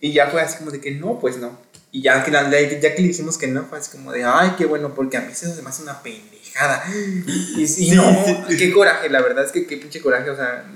Y 0.00 0.14
ya 0.14 0.28
fue 0.28 0.40
así 0.40 0.56
como 0.56 0.70
de 0.70 0.80
que 0.80 0.92
no, 0.92 1.18
pues 1.18 1.36
no. 1.36 1.58
Y 1.92 2.00
ya 2.00 2.24
que, 2.24 2.30
ya 2.30 2.94
que 2.94 3.02
le 3.02 3.08
dijimos 3.08 3.36
que 3.36 3.46
no, 3.46 3.64
fue 3.66 3.78
así 3.78 3.90
como 3.90 4.10
de, 4.10 4.24
ay, 4.24 4.54
qué 4.56 4.64
bueno, 4.64 4.94
porque 4.94 5.18
a 5.18 5.20
mí 5.20 5.34
se 5.34 5.46
me 5.60 5.68
hace 5.68 5.82
una 5.82 6.02
pendejada. 6.02 6.82
Y, 6.88 7.90
no, 7.90 8.46
qué 8.56 8.72
coraje, 8.72 9.10
la 9.10 9.20
verdad 9.20 9.44
es 9.44 9.52
que 9.52 9.66
qué 9.66 9.76
pinche 9.76 10.00
coraje, 10.00 10.30
o 10.30 10.36
sea, 10.36 10.66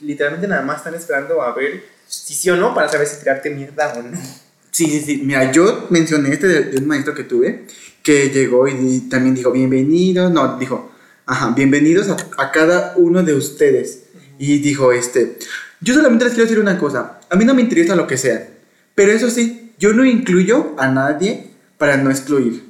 literalmente 0.00 0.48
nada 0.48 0.62
más 0.62 0.78
están 0.78 0.96
esperando 0.96 1.40
a 1.40 1.54
ver 1.54 1.84
si 2.08 2.34
sí 2.34 2.50
o 2.50 2.56
no 2.56 2.74
para 2.74 2.88
saber 2.88 3.06
si 3.06 3.20
tirarte 3.20 3.48
mierda 3.50 3.92
o 3.96 4.02
no. 4.02 4.47
Sí, 4.78 4.86
sí, 4.86 5.00
sí. 5.00 5.22
Mira, 5.24 5.50
yo 5.50 5.88
mencioné 5.90 6.32
este 6.32 6.46
de, 6.46 6.78
un 6.78 6.86
maestro 6.86 7.12
que 7.12 7.24
tuve 7.24 7.64
que 8.00 8.30
llegó 8.30 8.68
y 8.68 9.08
también 9.10 9.34
dijo, 9.34 9.50
bienvenidos, 9.50 10.30
no, 10.30 10.56
dijo, 10.56 10.92
ajá, 11.26 11.52
bienvenidos 11.56 12.08
a, 12.10 12.16
a 12.36 12.52
cada 12.52 12.94
uno 12.96 13.24
de 13.24 13.34
ustedes. 13.34 14.04
Y 14.38 14.58
dijo, 14.58 14.92
este, 14.92 15.36
yo 15.80 15.94
solamente 15.94 16.26
les 16.26 16.34
quiero 16.34 16.48
decir 16.48 16.62
una 16.62 16.78
cosa, 16.78 17.18
a 17.28 17.34
mí 17.34 17.44
no 17.44 17.54
me 17.54 17.62
interesa 17.62 17.96
lo 17.96 18.06
que 18.06 18.16
sea, 18.16 18.50
pero 18.94 19.10
eso 19.10 19.30
sí, 19.30 19.72
yo 19.80 19.92
no 19.94 20.04
incluyo 20.04 20.76
a 20.78 20.86
nadie 20.86 21.50
para 21.76 21.96
no 21.96 22.12
excluir. 22.12 22.62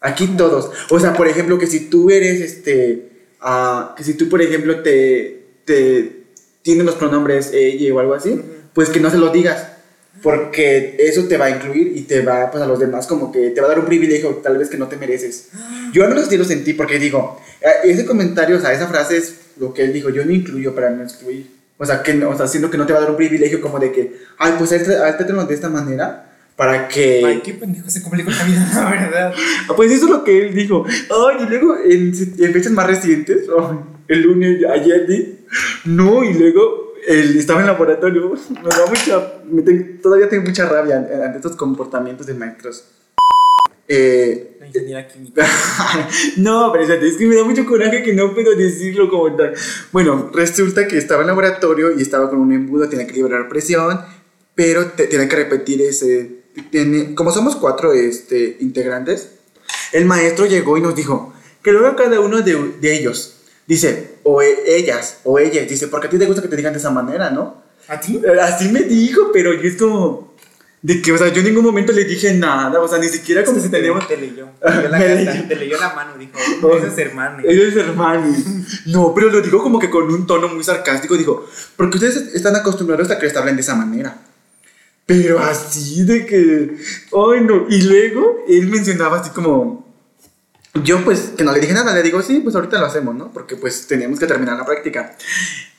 Aquí 0.00 0.26
todos. 0.36 0.72
O 0.90 0.98
sea, 0.98 1.12
por 1.12 1.28
ejemplo, 1.28 1.56
que 1.60 1.68
si 1.68 1.88
tú 1.88 2.10
eres 2.10 2.40
este. 2.40 3.10
Uh, 3.40 3.94
que 3.94 4.02
si 4.02 4.14
tú, 4.14 4.28
por 4.28 4.42
ejemplo, 4.42 4.80
te, 4.80 5.44
te 5.64 6.24
tienes 6.62 6.84
los 6.84 6.96
pronombres 6.96 7.52
ella 7.52 7.94
o 7.94 8.00
algo 8.00 8.14
así, 8.14 8.40
pues 8.72 8.88
que 8.88 8.98
no 8.98 9.08
se 9.08 9.18
lo 9.18 9.28
digas. 9.28 9.73
Porque 10.22 10.96
eso 10.98 11.24
te 11.24 11.36
va 11.36 11.46
a 11.46 11.50
incluir 11.50 11.92
y 11.96 12.02
te 12.02 12.22
va 12.22 12.50
pues, 12.50 12.62
a 12.62 12.66
los 12.66 12.78
demás 12.78 13.06
como 13.06 13.30
que 13.30 13.50
te 13.50 13.60
va 13.60 13.66
a 13.66 13.70
dar 13.70 13.80
un 13.80 13.86
privilegio 13.86 14.30
tal 14.36 14.56
vez 14.56 14.68
que 14.68 14.78
no 14.78 14.88
te 14.88 14.96
mereces. 14.96 15.48
Yo 15.92 16.08
no 16.08 16.14
lo 16.14 16.26
quiero 16.26 16.44
sentir 16.44 16.76
porque 16.76 16.98
digo, 16.98 17.40
ese 17.82 18.06
comentario, 18.06 18.56
o 18.56 18.60
sea, 18.60 18.72
esa 18.72 18.86
frase 18.86 19.18
es 19.18 19.34
lo 19.58 19.74
que 19.74 19.84
él 19.84 19.92
dijo, 19.92 20.10
yo 20.10 20.24
no 20.24 20.32
incluyo 20.32 20.74
para 20.74 20.90
no 20.90 21.02
excluir. 21.02 21.50
O 21.76 21.84
sea, 21.84 22.02
que, 22.02 22.24
o 22.24 22.36
sea, 22.36 22.46
siendo 22.46 22.70
que 22.70 22.78
no 22.78 22.86
te 22.86 22.92
va 22.92 23.00
a 23.00 23.02
dar 23.02 23.10
un 23.10 23.16
privilegio 23.16 23.60
como 23.60 23.78
de 23.78 23.92
que, 23.92 24.16
ay, 24.38 24.54
pues 24.58 24.72
a 24.72 24.76
este, 24.76 24.96
este 25.08 25.24
de 25.24 25.54
esta 25.54 25.68
manera, 25.68 26.32
para 26.56 26.86
que... 26.86 27.22
Ay, 27.24 27.40
qué 27.44 27.54
pendejo 27.54 27.90
se 27.90 28.02
complica 28.02 28.30
la 28.30 28.44
vida, 28.44 28.70
la 28.74 28.90
verdad. 28.90 29.34
Ah, 29.68 29.72
pues 29.76 29.90
eso 29.90 30.04
es 30.04 30.10
lo 30.10 30.24
que 30.24 30.46
él 30.46 30.54
dijo. 30.54 30.84
Ay, 30.86 31.44
y 31.44 31.48
luego 31.48 31.76
en, 31.84 32.12
en 32.38 32.52
fechas 32.52 32.72
más 32.72 32.86
recientes, 32.86 33.46
el 34.08 34.22
lunes, 34.22 34.64
ayer, 34.72 35.06
no, 35.84 36.24
y 36.24 36.34
luego 36.34 36.83
estaba 37.06 37.60
en 37.60 37.66
el 37.66 37.72
laboratorio. 37.72 38.32
Me 38.50 38.68
da 38.68 38.86
mucha, 38.86 40.00
todavía 40.02 40.28
tengo 40.28 40.44
mucha 40.44 40.66
rabia 40.66 40.96
ante 40.96 41.36
estos 41.36 41.56
comportamientos 41.56 42.26
de 42.26 42.34
maestros. 42.34 42.84
Eh, 43.86 44.58
la 44.88 45.06
química. 45.06 45.46
no, 46.38 46.72
pero 46.72 46.94
es 46.94 47.16
que 47.16 47.26
me 47.26 47.36
da 47.36 47.44
mucho 47.44 47.66
coraje 47.66 48.02
que 48.02 48.14
no 48.14 48.32
puedo 48.32 48.56
decirlo 48.56 49.10
como 49.10 49.36
tal. 49.36 49.52
Bueno, 49.92 50.30
resulta 50.32 50.88
que 50.88 50.96
estaba 50.96 51.20
en 51.20 51.28
el 51.28 51.36
laboratorio 51.36 51.96
y 51.96 52.00
estaba 52.00 52.30
con 52.30 52.40
un 52.40 52.52
embudo, 52.52 52.88
tenía 52.88 53.06
que 53.06 53.12
liberar 53.12 53.48
presión, 53.48 54.00
pero 54.54 54.86
te, 54.86 55.06
tenía 55.06 55.28
que 55.28 55.36
repetir 55.36 55.82
ese 55.82 56.44
como 57.14 57.32
somos 57.32 57.56
cuatro 57.56 57.92
este, 57.92 58.56
integrantes, 58.60 59.30
el 59.92 60.04
maestro 60.04 60.46
llegó 60.46 60.78
y 60.78 60.80
nos 60.80 60.94
dijo 60.94 61.32
que 61.62 61.72
lo 61.72 61.80
haga 61.80 61.96
cada 61.96 62.20
uno 62.20 62.42
de, 62.42 62.74
de, 62.80 62.96
ellos. 62.96 63.40
Dice, 63.66 64.16
o 64.22 64.42
e, 64.42 64.76
ellas, 64.76 65.18
o 65.24 65.38
ellas. 65.38 65.68
Dice, 65.68 65.88
porque 65.88 66.06
a 66.06 66.10
ti 66.10 66.18
te 66.18 66.26
gusta 66.26 66.42
que 66.42 66.48
te 66.48 66.56
digan 66.56 66.72
de 66.72 66.78
esa 66.78 66.90
manera, 66.90 67.30
¿no? 67.30 67.62
¿A 67.88 68.00
ti? 68.00 68.20
Eh, 68.24 68.40
así 68.40 68.68
me 68.68 68.82
dijo, 68.82 69.30
pero 69.32 69.54
yo 69.54 69.68
es 69.68 69.76
como... 69.76 70.34
De 70.82 71.00
que, 71.00 71.12
o 71.12 71.16
sea, 71.16 71.28
yo 71.28 71.40
en 71.40 71.46
ningún 71.46 71.64
momento 71.64 71.92
le 71.92 72.04
dije 72.04 72.34
nada, 72.34 72.78
o 72.78 72.86
sea, 72.86 72.98
ni 72.98 73.08
siquiera 73.08 73.42
como 73.42 73.58
si 73.58 73.70
teníamos... 73.70 74.06
Te 74.06 74.18
leyó. 74.18 74.48
Te 74.60 74.70
leyó 74.70 74.88
la, 74.90 74.98
carta, 74.98 75.48
te 75.48 75.56
leyó 75.56 75.80
la 75.80 75.94
mano, 75.94 76.18
dijo, 76.18 76.32
Oh. 76.60 76.76
ese 76.76 76.88
es 76.88 76.98
hermano. 76.98 77.42
Ellos 77.42 77.68
es 77.68 77.76
hermano. 77.76 78.34
No, 78.86 79.14
pero 79.14 79.30
lo 79.30 79.40
digo 79.40 79.62
como 79.62 79.78
que 79.78 79.88
con 79.88 80.04
un 80.12 80.26
tono 80.26 80.48
muy 80.48 80.62
sarcástico. 80.62 81.16
Digo, 81.16 81.46
porque 81.76 81.96
ustedes 81.96 82.34
están 82.34 82.54
acostumbrados 82.54 83.10
a 83.10 83.18
que 83.18 83.26
les 83.26 83.36
hablen 83.36 83.56
de 83.56 83.62
esa 83.62 83.74
manera. 83.74 84.18
Pero 85.06 85.38
así 85.38 86.04
de 86.04 86.24
que. 86.26 86.76
Ay, 87.12 87.40
no. 87.42 87.66
Y 87.68 87.82
luego 87.82 88.44
él 88.48 88.68
mencionaba 88.68 89.20
así 89.20 89.30
como. 89.30 89.83
Yo, 90.82 91.04
pues, 91.04 91.32
que 91.36 91.44
no 91.44 91.52
le 91.52 91.60
dije 91.60 91.72
nada. 91.72 91.94
Le 91.94 92.02
digo, 92.02 92.20
sí, 92.20 92.40
pues 92.40 92.54
ahorita 92.56 92.80
lo 92.80 92.86
hacemos, 92.86 93.14
¿no? 93.14 93.32
Porque, 93.32 93.56
pues, 93.56 93.86
tenemos 93.86 94.18
que 94.18 94.26
terminar 94.26 94.58
la 94.58 94.66
práctica. 94.66 95.16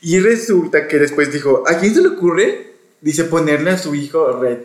Y 0.00 0.18
resulta 0.20 0.88
que 0.88 0.98
después 0.98 1.32
dijo, 1.32 1.64
¿a 1.66 1.74
quién 1.74 1.94
se 1.94 2.00
le 2.00 2.08
ocurre? 2.08 2.72
Dice, 3.00 3.24
ponerle 3.24 3.72
a 3.72 3.78
su 3.78 3.94
hijo 3.94 4.40
Red. 4.40 4.58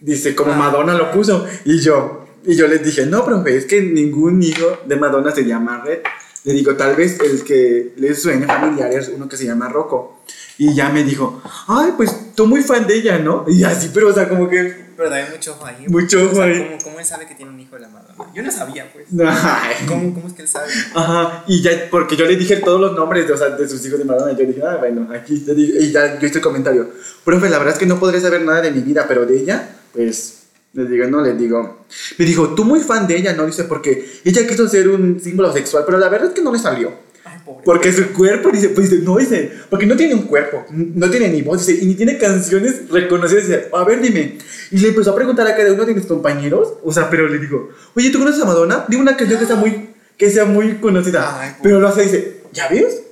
Dice, 0.00 0.34
como 0.34 0.52
Ah. 0.52 0.56
Madonna 0.56 0.94
lo 0.94 1.10
puso. 1.10 1.46
Y 1.64 1.80
yo, 1.80 2.26
y 2.44 2.54
yo 2.54 2.68
les 2.68 2.82
dije, 2.84 3.06
no, 3.06 3.24
profe, 3.24 3.56
es 3.56 3.66
que 3.66 3.82
ningún 3.82 4.42
hijo 4.42 4.78
de 4.86 4.96
Madonna 4.96 5.32
se 5.32 5.44
llama 5.44 5.82
Red. 5.84 5.98
Le 6.44 6.52
digo, 6.54 6.74
tal 6.76 6.96
vez 6.96 7.18
el 7.20 7.44
que 7.44 7.92
le 7.96 8.14
suene 8.14 8.46
familiar 8.46 8.90
es 8.92 9.08
uno 9.08 9.28
que 9.28 9.36
se 9.36 9.44
llama 9.44 9.68
Rocco. 9.68 10.22
Y 10.56 10.74
ya 10.74 10.88
me 10.88 11.04
dijo, 11.04 11.42
ay, 11.66 11.92
pues 11.96 12.34
tú 12.34 12.46
muy 12.46 12.62
fan 12.62 12.86
de 12.86 12.94
ella, 12.94 13.18
¿no? 13.18 13.44
Y 13.46 13.64
así, 13.64 13.90
pero 13.92 14.08
o 14.08 14.12
sea, 14.12 14.28
como 14.28 14.48
que... 14.48 14.89
Pero 15.00 15.12
también 15.12 15.32
mucho 15.32 15.52
ojo 15.52 15.64
ahí. 15.64 15.88
Mucho 15.88 16.24
ojo 16.24 16.32
O 16.32 16.34
sea, 16.34 16.44
ahí. 16.44 16.58
¿cómo, 16.58 16.78
¿Cómo 16.84 16.98
él 16.98 17.06
sabe 17.06 17.26
que 17.26 17.34
tiene 17.34 17.50
un 17.50 17.58
hijo 17.58 17.74
de 17.74 17.80
la 17.80 17.88
Madonna? 17.88 18.14
Yo 18.34 18.42
no 18.42 18.50
sabía, 18.50 18.86
pues. 18.92 19.06
¿Cómo, 19.88 20.12
¿Cómo 20.12 20.28
es 20.28 20.34
que 20.34 20.42
él 20.42 20.48
sabe? 20.48 20.70
Ajá, 20.94 21.42
y 21.46 21.62
ya, 21.62 21.88
porque 21.90 22.16
yo 22.16 22.26
le 22.26 22.36
dije 22.36 22.56
todos 22.56 22.78
los 22.78 22.92
nombres 22.94 23.26
de, 23.26 23.32
o 23.32 23.36
sea, 23.38 23.48
de 23.48 23.66
sus 23.66 23.82
hijos 23.86 23.98
de 23.98 24.04
Madonna. 24.04 24.32
Y 24.32 24.36
yo 24.36 24.44
dije, 24.44 24.60
ah, 24.62 24.76
bueno, 24.76 25.08
aquí 25.10 25.38
te 25.38 25.54
digo. 25.54 25.80
Y 25.80 25.90
ya 25.90 26.18
yo 26.18 26.26
hice 26.26 26.36
el 26.36 26.44
comentario. 26.44 26.90
Profe, 27.24 27.48
la 27.48 27.56
verdad 27.56 27.72
es 27.72 27.78
que 27.78 27.86
no 27.86 27.98
podré 27.98 28.20
saber 28.20 28.42
nada 28.42 28.60
de 28.60 28.72
mi 28.72 28.82
vida, 28.82 29.06
pero 29.08 29.24
de 29.24 29.40
ella, 29.40 29.70
pues. 29.94 30.42
Les 30.74 30.90
digo, 30.90 31.06
no, 31.06 31.22
les 31.22 31.38
digo. 31.38 31.86
Me 32.18 32.26
dijo, 32.26 32.54
tú 32.54 32.66
muy 32.66 32.80
fan 32.80 33.06
de 33.06 33.16
ella, 33.16 33.32
¿no? 33.32 33.46
Dice, 33.46 33.64
porque 33.64 34.06
ella 34.22 34.46
quiso 34.46 34.68
ser 34.68 34.90
un 34.90 35.18
símbolo 35.18 35.50
sexual, 35.50 35.84
pero 35.86 35.96
la 35.96 36.10
verdad 36.10 36.28
es 36.28 36.34
que 36.34 36.42
no 36.42 36.52
le 36.52 36.58
salió. 36.58 36.92
Ay, 37.24 37.38
pobre. 37.44 37.62
Porque 37.64 37.92
su 37.92 38.12
cuerpo, 38.12 38.50
dice, 38.50 38.70
pues 38.70 38.90
dice, 38.90 39.02
no, 39.02 39.16
dice, 39.18 39.52
porque 39.68 39.86
no 39.86 39.96
tiene 39.96 40.14
un 40.14 40.22
cuerpo, 40.22 40.64
no 40.70 41.10
tiene 41.10 41.28
ni 41.28 41.42
voz, 41.42 41.66
dice, 41.66 41.82
y 41.82 41.86
ni 41.86 41.94
tiene 41.94 42.18
canciones 42.18 42.88
reconocidas. 42.90 43.46
Dice, 43.46 43.68
a 43.72 43.84
ver, 43.84 44.00
dime. 44.00 44.38
Y 44.70 44.78
le 44.78 44.88
empezó 44.88 45.12
a 45.12 45.14
preguntar 45.14 45.46
a 45.46 45.56
cada 45.56 45.72
uno 45.72 45.84
de 45.84 45.94
mis 45.94 46.06
compañeros, 46.06 46.74
o 46.82 46.92
sea, 46.92 47.10
pero 47.10 47.28
le 47.28 47.38
digo, 47.38 47.70
oye, 47.94 48.10
¿tú 48.10 48.18
conoces 48.18 48.42
a 48.42 48.46
Madonna? 48.46 48.84
Dime 48.88 49.02
una 49.02 49.16
canción 49.16 49.38
que 49.38 49.46
sea 49.46 49.56
muy, 49.56 49.90
que 50.16 50.30
sea 50.30 50.44
muy 50.44 50.76
conocida. 50.76 51.40
Ay, 51.40 51.56
pero 51.62 51.80
lo 51.80 51.88
hace, 51.88 52.02
dice, 52.02 52.42
¿ya 52.52 52.68
ves? 52.68 53.02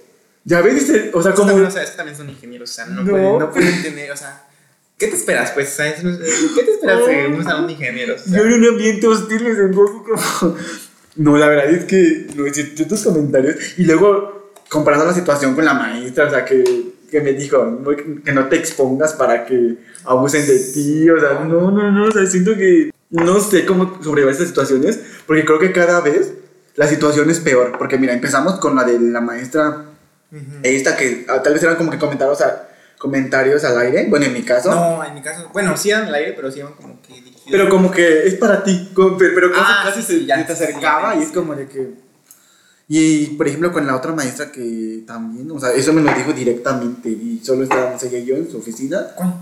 ¿Ya 0.44 0.62
ves? 0.62 0.74
Dice, 0.74 1.10
o 1.12 1.22
sea, 1.22 1.34
Como... 1.34 1.52
como. 1.52 1.66
o 1.66 1.70
sea, 1.70 1.82
es 1.82 1.90
que 1.90 1.96
también 1.96 2.16
son 2.16 2.30
ingenieros, 2.30 2.70
o 2.70 2.72
sea, 2.72 2.86
no, 2.86 3.02
No. 3.02 3.10
Pueden, 3.10 3.38
no 3.38 3.50
pueden 3.50 3.82
tener, 3.82 4.10
o 4.10 4.16
sea, 4.16 4.46
¿qué 4.96 5.08
te 5.08 5.16
esperas, 5.16 5.50
pues? 5.50 5.76
¿Qué 5.76 6.62
te 6.62 6.70
esperas 6.70 7.06
de 7.06 7.26
un 7.36 7.44
salón 7.44 7.66
de 7.66 7.74
ingenieros? 7.74 8.22
O 8.22 8.30
sea, 8.30 8.38
Yo 8.38 8.44
en 8.44 8.54
un 8.54 8.68
ambiente 8.68 9.06
hostil 9.06 9.46
así 9.46 9.74
como... 9.74 10.56
No, 11.18 11.36
la 11.36 11.48
verdad 11.48 11.68
es 11.70 11.84
que 11.84 12.26
tus 12.88 13.02
comentarios. 13.02 13.56
Y 13.76 13.84
luego, 13.84 14.52
comparando 14.68 15.04
la 15.06 15.12
situación 15.14 15.54
con 15.54 15.64
la 15.64 15.74
maestra, 15.74 16.26
o 16.26 16.30
sea, 16.30 16.44
que, 16.44 16.62
que 17.10 17.20
me 17.20 17.32
dijo 17.32 17.64
no, 17.64 17.90
que 18.24 18.32
no 18.32 18.48
te 18.48 18.56
expongas 18.56 19.12
para 19.14 19.44
que 19.44 19.76
abusen 20.04 20.46
de 20.46 20.58
ti. 20.72 21.10
O 21.10 21.18
sea, 21.20 21.44
no, 21.44 21.70
no, 21.70 21.90
no. 21.90 22.04
O 22.06 22.10
sea, 22.10 22.24
siento 22.26 22.54
que 22.56 22.90
no 23.10 23.40
sé 23.40 23.66
cómo 23.66 23.98
sobrellevar 24.02 24.32
estas 24.32 24.48
situaciones, 24.48 25.00
porque 25.26 25.44
creo 25.44 25.58
que 25.58 25.72
cada 25.72 26.00
vez 26.00 26.32
la 26.76 26.86
situación 26.86 27.28
es 27.30 27.40
peor. 27.40 27.76
Porque 27.78 27.98
mira, 27.98 28.12
empezamos 28.12 28.60
con 28.60 28.76
la 28.76 28.84
de 28.84 28.98
la 29.00 29.20
maestra 29.20 29.86
ujú. 30.30 30.42
esta, 30.62 30.96
que 30.96 31.26
ah, 31.28 31.42
tal 31.42 31.54
vez 31.54 31.62
eran 31.62 31.76
como 31.76 31.90
que 31.90 31.98
comentarios, 31.98 32.40
a- 32.42 32.68
comentarios 32.98 33.64
al 33.64 33.78
aire. 33.78 34.06
Bueno, 34.08 34.26
en 34.26 34.32
mi 34.34 34.42
caso. 34.42 34.70
No, 34.70 35.04
en 35.04 35.14
mi 35.14 35.22
caso, 35.22 35.50
bueno, 35.52 35.76
sí 35.76 35.90
eran 35.90 36.04
al 36.06 36.14
aire, 36.14 36.32
pero 36.34 36.50
sí 36.52 36.60
iban 36.60 36.74
como 36.74 37.00
que. 37.02 37.22
Pero 37.50 37.68
como 37.68 37.90
que 37.90 38.26
es 38.26 38.34
para 38.34 38.62
ti, 38.62 38.90
como- 38.94 39.16
pero, 39.16 39.50
casi, 39.50 39.62
Ah, 39.64 39.80
casi 39.84 40.02
sí, 40.02 40.20
se 40.20 40.26
ya, 40.26 40.46
te 40.46 40.52
acercaba 40.52 41.12
sí, 41.14 41.20
y 41.20 41.22
es 41.24 41.30
como 41.32 41.54
de 41.54 41.66
que... 41.66 42.08
Y 42.90 43.26
por 43.36 43.46
ejemplo 43.46 43.70
con 43.72 43.86
la 43.86 43.94
otra 43.96 44.12
maestra 44.12 44.50
que 44.50 45.02
también, 45.06 45.50
o 45.50 45.60
sea, 45.60 45.72
eso 45.72 45.92
me 45.92 46.00
lo 46.02 46.12
dijo 46.14 46.32
directamente 46.32 47.08
y 47.10 47.40
solo 47.44 47.64
estábamos 47.64 48.02
ella 48.02 48.18
y 48.18 48.24
yo 48.24 48.36
en 48.36 48.50
su 48.50 48.58
oficina. 48.58 49.08
¿Cuál? 49.14 49.34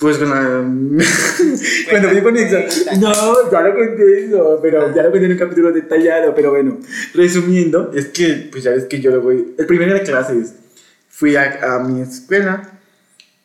Pues 0.00 0.16
con 0.18 0.30
la... 0.30 0.36
Cuando 1.90 2.08
fui 2.08 2.22
con. 2.22 2.34
Cuenta. 2.34 2.96
No, 2.98 3.50
ya 3.50 3.60
lo 3.62 3.74
conté 3.74 4.24
eso, 4.26 4.58
pero 4.62 4.94
ya 4.94 5.02
lo 5.02 5.10
conté 5.10 5.26
en 5.26 5.32
un 5.32 5.38
capítulo 5.38 5.72
detallado, 5.72 6.34
pero 6.34 6.50
bueno, 6.50 6.78
resumiendo, 7.14 7.92
es 7.94 8.06
que, 8.08 8.48
pues 8.50 8.62
ya 8.64 8.70
ves 8.70 8.84
que 8.84 9.00
yo 9.00 9.10
lo 9.10 9.20
voy... 9.20 9.54
El 9.58 9.66
primer 9.66 9.88
día 9.88 9.98
de 9.98 10.02
clases 10.04 10.54
fui 11.08 11.36
a, 11.36 11.60
a 11.76 11.78
mi 11.80 12.00
escuela, 12.00 12.71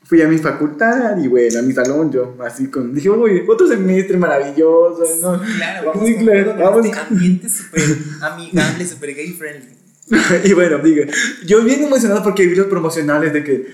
fui 0.07 0.21
a 0.21 0.27
mi 0.27 0.37
facultad 0.37 1.17
y 1.17 1.27
bueno, 1.27 1.59
a 1.59 1.61
mi 1.61 1.73
salón 1.73 2.11
yo, 2.11 2.35
así 2.45 2.67
con... 2.67 2.93
Dije, 2.93 3.09
uy, 3.09 3.43
otro 3.47 3.67
semestre 3.67 4.17
maravilloso, 4.17 5.03
¿no? 5.21 5.41
Claro, 5.57 5.87
vamos 5.91 6.07
Sí, 6.07 6.15
claro, 6.17 6.55
vamos 6.57 6.85
este 6.85 6.97
ambiente 6.99 7.49
súper 7.49 7.81
amigable, 8.21 8.85
súper 8.87 9.15
gay 9.15 9.31
friendly. 9.33 9.75
y 10.45 10.53
bueno, 10.53 10.77
diga, 10.79 11.05
yo 11.45 11.61
bien 11.63 11.83
emocionado 11.83 12.23
porque 12.23 12.45
vi 12.47 12.55
los 12.55 12.67
promocionales 12.67 13.33
de 13.33 13.43
que 13.43 13.67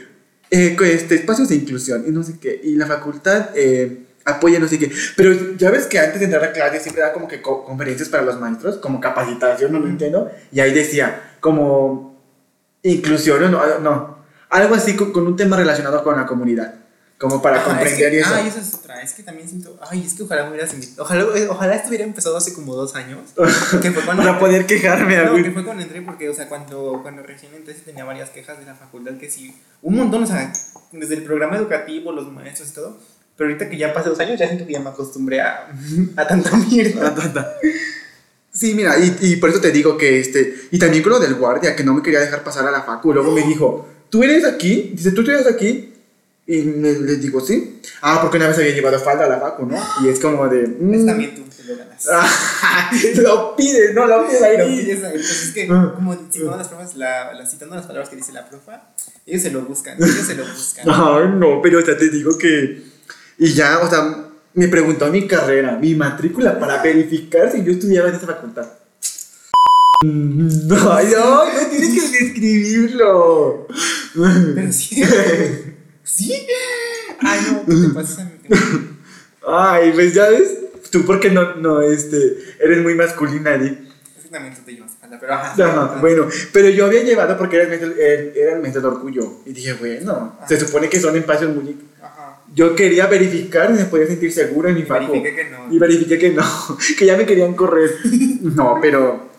eh, 0.50 0.76
este, 0.82 1.16
espacios 1.16 1.50
de 1.50 1.56
inclusión 1.56 2.04
y 2.08 2.12
no 2.12 2.24
sé 2.24 2.40
qué, 2.40 2.60
y 2.64 2.76
la 2.76 2.88
facultad 2.88 3.50
eh, 3.56 4.00
apoya 4.26 4.60
no 4.60 4.68
sé 4.68 4.80
qué, 4.80 4.92
pero 5.16 5.56
ya 5.58 5.70
ves 5.70 5.86
que 5.86 6.00
antes 6.00 6.20
de 6.20 6.26
entrar 6.26 6.44
a 6.44 6.52
clase 6.52 6.80
siempre 6.80 7.04
da 7.04 7.14
como 7.14 7.28
que 7.28 7.42
co- 7.44 7.64
conferencias 7.64 8.10
para 8.10 8.24
los 8.24 8.40
maestros, 8.40 8.78
como 8.78 9.00
capacitación, 9.00 9.72
no 9.72 9.80
lo 9.80 9.88
entiendo, 9.88 10.32
y 10.52 10.60
ahí 10.62 10.74
decía 10.74 11.36
como 11.40 12.20
inclusión, 12.82 13.44
o 13.44 13.50
no, 13.50 13.80
no, 13.80 14.23
algo 14.54 14.76
así 14.76 14.96
con, 14.96 15.12
con 15.12 15.28
un 15.28 15.36
tema 15.36 15.58
relacionado 15.58 16.04
con 16.04 16.16
la 16.16 16.26
comunidad, 16.26 16.76
como 17.18 17.42
para 17.42 17.62
Ah, 17.62 17.64
comprender 17.66 18.04
es 18.06 18.12
que, 18.12 18.20
eso. 18.20 18.30
Ah, 18.34 18.48
esa 18.48 18.60
es 18.60 18.74
otra. 18.74 19.02
Es 19.02 19.14
que 19.14 19.24
también 19.24 19.48
siento. 19.48 19.78
Ay, 19.90 20.04
es 20.06 20.14
que 20.14 20.24
ojalá 20.24 20.44
me 20.44 20.52
hubieras 20.52 20.74
invitado. 20.74 21.04
Ojalá, 21.04 21.24
eh, 21.36 21.48
ojalá 21.50 21.76
esto 21.76 21.90
hubiera 21.90 22.04
empezado 22.04 22.38
hace 22.38 22.54
como 22.54 22.76
dos 22.76 22.96
años. 22.96 23.20
Que 23.82 23.92
fue 23.92 24.04
cuando. 24.04 24.24
para 24.24 24.40
poder 24.40 24.66
quejarme, 24.66 25.18
no, 25.18 25.36
que 25.36 25.52
fue 25.52 25.64
cuando 25.64 25.84
entré, 25.84 26.02
porque, 26.02 26.30
o 26.30 26.34
sea, 26.34 26.48
cuando, 26.48 27.00
cuando 27.02 27.24
recién 27.24 27.54
entré 27.54 27.74
tenía 27.74 28.06
varias 28.06 28.30
quejas 28.30 28.60
de 28.60 28.66
la 28.66 28.76
facultad, 28.76 29.14
que 29.18 29.30
sí, 29.32 29.56
un 29.82 29.96
montón, 29.96 30.24
o 30.24 30.28
sea, 30.28 30.52
desde 30.92 31.16
el 31.16 31.24
programa 31.24 31.58
educativo, 31.58 32.12
los 32.12 32.32
maestros 32.32 32.70
y 32.70 32.74
todo, 32.74 32.98
pero 33.36 33.50
ahorita 33.50 33.70
que 33.70 33.78
ya 33.78 33.94
pasé 33.94 34.10
dos 34.10 34.20
años, 34.20 34.40
ya 34.40 34.46
siento 34.48 34.68
que 34.68 34.74
ya 34.74 34.80
me 34.80 34.90
acostumbré 34.90 35.42
a, 35.42 35.68
a 36.16 36.28
tanta 36.28 36.56
mierda. 36.58 37.08
Ah, 37.08 37.16
tanta. 37.16 37.54
Sí, 38.52 38.76
mira, 38.76 39.00
y, 39.00 39.18
y 39.22 39.36
por 39.38 39.50
eso 39.50 39.60
te 39.60 39.72
digo 39.72 39.98
que 39.98 40.20
este. 40.20 40.68
Y 40.70 40.78
también 40.78 41.02
con 41.02 41.14
lo 41.14 41.20
del 41.20 41.34
guardia, 41.36 41.76
que 41.76 41.84
no 41.84 41.94
me 41.96 42.04
quería 42.04 42.20
dejar 42.20 42.44
pasar 42.44 42.68
a 42.68 42.72
la 42.72 42.84
facu. 42.84 43.12
Luego 43.12 43.32
me 43.32 43.42
dijo, 43.42 43.88
¿tú 44.14 44.22
eres 44.22 44.46
aquí? 44.46 44.92
Dice, 44.94 45.12
¿tú 45.12 45.22
eres 45.22 45.48
aquí? 45.48 45.90
Y 46.46 46.58
me, 46.62 46.92
le 46.94 47.16
digo, 47.16 47.42
sí. 47.42 47.80
Ah, 48.02 48.20
porque 48.22 48.38
una 48.38 48.48
vez 48.50 48.58
había 48.60 48.74
llevado 48.76 49.00
falda 49.00 49.26
a 49.26 49.30
la 49.30 49.40
facu, 49.40 49.66
¿no? 49.66 49.76
Y 50.04 50.10
es 50.10 50.20
como 50.20 50.48
de. 50.48 50.68
mm. 50.68 50.94
Es 50.94 51.06
también 51.08 51.34
tú, 51.36 51.42
te 51.50 51.64
lo 51.64 51.78
ganas. 51.78 52.06
Lo 53.18 53.56
pides, 53.56 53.96
no 53.96 54.06
lo 54.06 54.28
pides 54.28 54.42
ahí. 54.44 54.58
Lo 54.58 54.66
pides 54.68 55.04
ahí, 55.04 55.12
entonces 55.16 55.44
es 55.48 55.52
que, 55.54 55.68
Ah. 55.72 55.94
como 55.96 56.14
citando 56.32 56.58
las 56.58 56.68
pruebas, 56.68 56.96
la, 56.96 57.34
la- 57.34 57.46
citando 57.48 57.76
las 57.76 57.86
palabras 57.88 58.10
que 58.10 58.18
dice 58.18 58.32
la 58.34 58.48
profa, 58.48 58.90
ellos 59.26 59.42
se 59.42 59.50
lo 59.52 59.62
buscan, 59.62 59.96
ellos 60.04 60.28
se 60.28 60.36
lo 60.36 60.44
buscan. 60.46 60.86
Ay, 60.88 61.30
no, 61.36 61.60
pero 61.64 61.80
o 61.80 61.82
sea, 61.82 61.98
te 61.98 62.10
digo 62.10 62.38
que. 62.38 62.84
Y 63.40 63.54
ya, 63.54 63.80
o 63.80 63.90
sea, 63.90 64.26
me 64.54 64.68
preguntó 64.68 65.08
mi 65.08 65.26
carrera, 65.28 65.78
mi 65.82 65.96
matrícula, 65.96 66.60
para 66.60 66.84
verificar 66.84 67.52
si 67.52 67.64
yo 67.64 67.72
estudiaba 67.72 68.10
en 68.10 68.16
esa 68.16 68.28
facultad. 68.28 68.68
Mm, 70.06 70.68
No, 70.68 70.76
no, 70.76 71.46
no 71.46 71.68
tienes 71.70 72.12
que 72.12 72.26
describirlo. 72.26 73.68
Pero 74.56 74.72
sí. 74.72 75.04
¿Sí? 76.04 76.46
Ay, 77.20 77.40
no, 77.52 77.66
¿qué 77.66 77.88
te 77.88 77.94
pasa? 77.94 78.32
Ay, 79.48 79.92
pues 79.94 80.14
ya 80.14 80.30
ves, 80.30 80.58
tú 80.92 81.06
porque 81.06 81.30
no, 81.30 81.56
no, 81.56 81.82
este, 81.82 82.38
eres 82.60 82.82
muy 82.82 82.96
masculina, 82.96 83.58
Di. 83.58 83.68
Es 84.18 84.24
que 84.24 84.30
también 84.30 84.54
tú 84.56 84.62
te 84.66 84.74
llevas 84.74 84.92
pero 85.20 85.34
ajá. 85.34 85.54
Ajá, 85.54 85.98
bueno, 86.02 86.28
pero 86.52 86.70
yo 86.70 86.86
había 86.88 87.04
llevado 87.04 87.38
porque 87.38 87.58
era 87.58 87.66
el 87.66 87.70
mes 87.72 87.82
del, 87.82 87.92
el- 88.00 88.34
era 88.36 88.56
el 88.56 88.62
mes 88.62 88.74
del 88.74 88.86
orgullo. 88.86 89.40
Y 89.46 89.54
dije, 89.54 89.74
bueno, 89.74 90.38
se 90.48 90.60
supone 90.60 90.90
que 90.90 91.00
son 91.00 91.16
espacios 91.16 91.56
muy... 91.56 91.78
Ajá. 92.02 92.40
Yo 92.54 92.76
quería 92.76 93.06
verificar 93.08 93.70
y 93.72 93.74
me 93.76 93.86
podía 93.86 94.08
sentir 94.08 94.32
seguro 94.32 94.70
en 94.70 94.76
mi 94.76 94.82
Y 94.82 94.86
facu. 94.86 95.12
verifiqué 95.12 95.36
que 95.36 95.50
no. 95.52 95.74
Y 95.74 95.80
verifiqué 95.80 96.18
que 96.20 96.30
no, 96.32 96.44
que 96.98 97.06
ya 97.06 97.16
me 97.18 97.26
querían 97.26 97.54
correr. 97.54 97.92
No, 98.42 98.78
pero... 98.82 99.33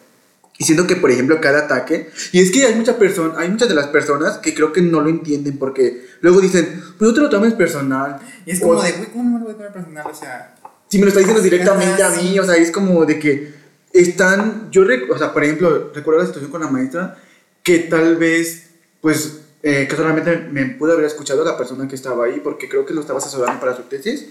Y 0.57 0.64
siento 0.64 0.87
que, 0.87 0.95
por 0.97 1.11
ejemplo, 1.11 1.40
cada 1.40 1.61
ataque... 1.61 2.11
Y 2.33 2.40
es 2.40 2.53
que 2.53 2.64
hay, 2.64 2.75
mucha 2.77 2.97
persona, 2.97 3.35
hay 3.38 3.49
muchas 3.51 3.69
de 3.69 3.75
las 3.75 3.88
personas 3.88 4.38
que 4.38 4.55
creo 4.55 4.73
que 4.73 4.81
no 4.83 5.01
lo 5.01 5.09
entienden 5.09 5.59
porque 5.59 6.07
luego 6.21 6.40
dicen, 6.40 6.81
pues 6.97 7.09
no 7.11 7.14
te 7.14 7.21
lo 7.21 7.29
tomes 7.29 7.55
personal. 7.55 8.19
Y 8.47 8.53
es 8.53 8.61
como 8.61 8.75
O- 8.75 8.83
de, 8.83 8.93
güey, 8.93 9.07
¿cómo 9.11 9.25
no 9.25 9.31
me 9.31 9.38
lo 9.40 9.45
voy 9.47 9.55
a 9.55 9.57
tomar 9.57 9.73
personal? 9.73 10.07
O 10.09 10.14
sea, 10.14 10.55
Si 10.88 10.99
me 10.99 11.05
lo 11.05 11.09
está 11.09 11.19
diciendo 11.21 11.43
directamente 11.43 12.03
a 12.05 12.11
mí, 12.11 12.38
o 12.38 12.45
sea, 12.45 12.55
es 12.55 12.71
como 12.71 13.05
de 13.05 13.19
que 13.19 13.53
están, 13.93 14.71
yo, 14.71 14.83
o 15.11 15.19
sea, 15.19 15.33
por 15.33 15.43
ejemplo, 15.43 15.90
recuerdo 15.95 16.21
la 16.21 16.27
situación 16.27 16.51
con 16.53 16.61
la 16.61 16.69
maestra, 16.69 17.17
que 17.64 17.79
tal 17.81 18.17
vez, 18.17 18.67
pues, 19.01 19.40
eh, 19.62 19.87
que 19.88 19.97
solamente 19.97 20.37
me 20.53 20.67
pudo 20.67 20.93
haber 20.93 21.07
escuchado 21.07 21.45
la 21.45 21.57
persona 21.57 21.88
que 21.88 21.95
estaba 21.97 22.27
ahí, 22.27 22.40
porque 22.45 22.69
creo 22.69 22.85
que 22.87 22.95
lo 22.95 23.01
estaba 23.01 23.19
asesorando 23.19 23.59
para 23.61 23.75
su 23.75 23.83
tesis, 23.85 24.27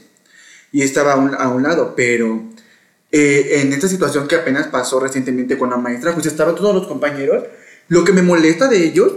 y 0.72 0.84
estaba 0.84 1.14
a 1.14 1.16
un, 1.18 1.36
a 1.36 1.50
un 1.50 1.64
lado, 1.64 1.94
pero 1.98 2.44
eh, 3.16 3.62
en 3.62 3.72
esta 3.72 3.88
situación 3.88 4.28
que 4.28 4.36
apenas 4.36 4.66
pasó 4.70 5.00
recientemente 5.00 5.56
con 5.56 5.70
la 5.70 5.78
maestra, 5.78 6.16
pues 6.16 6.26
estaban 6.26 6.56
todos 6.56 6.74
los 6.74 6.88
compañeros, 6.88 7.44
lo 7.88 8.04
que 8.04 8.12
me 8.12 8.24
molesta 8.24 8.68
de 8.68 8.84
ellos 8.84 9.14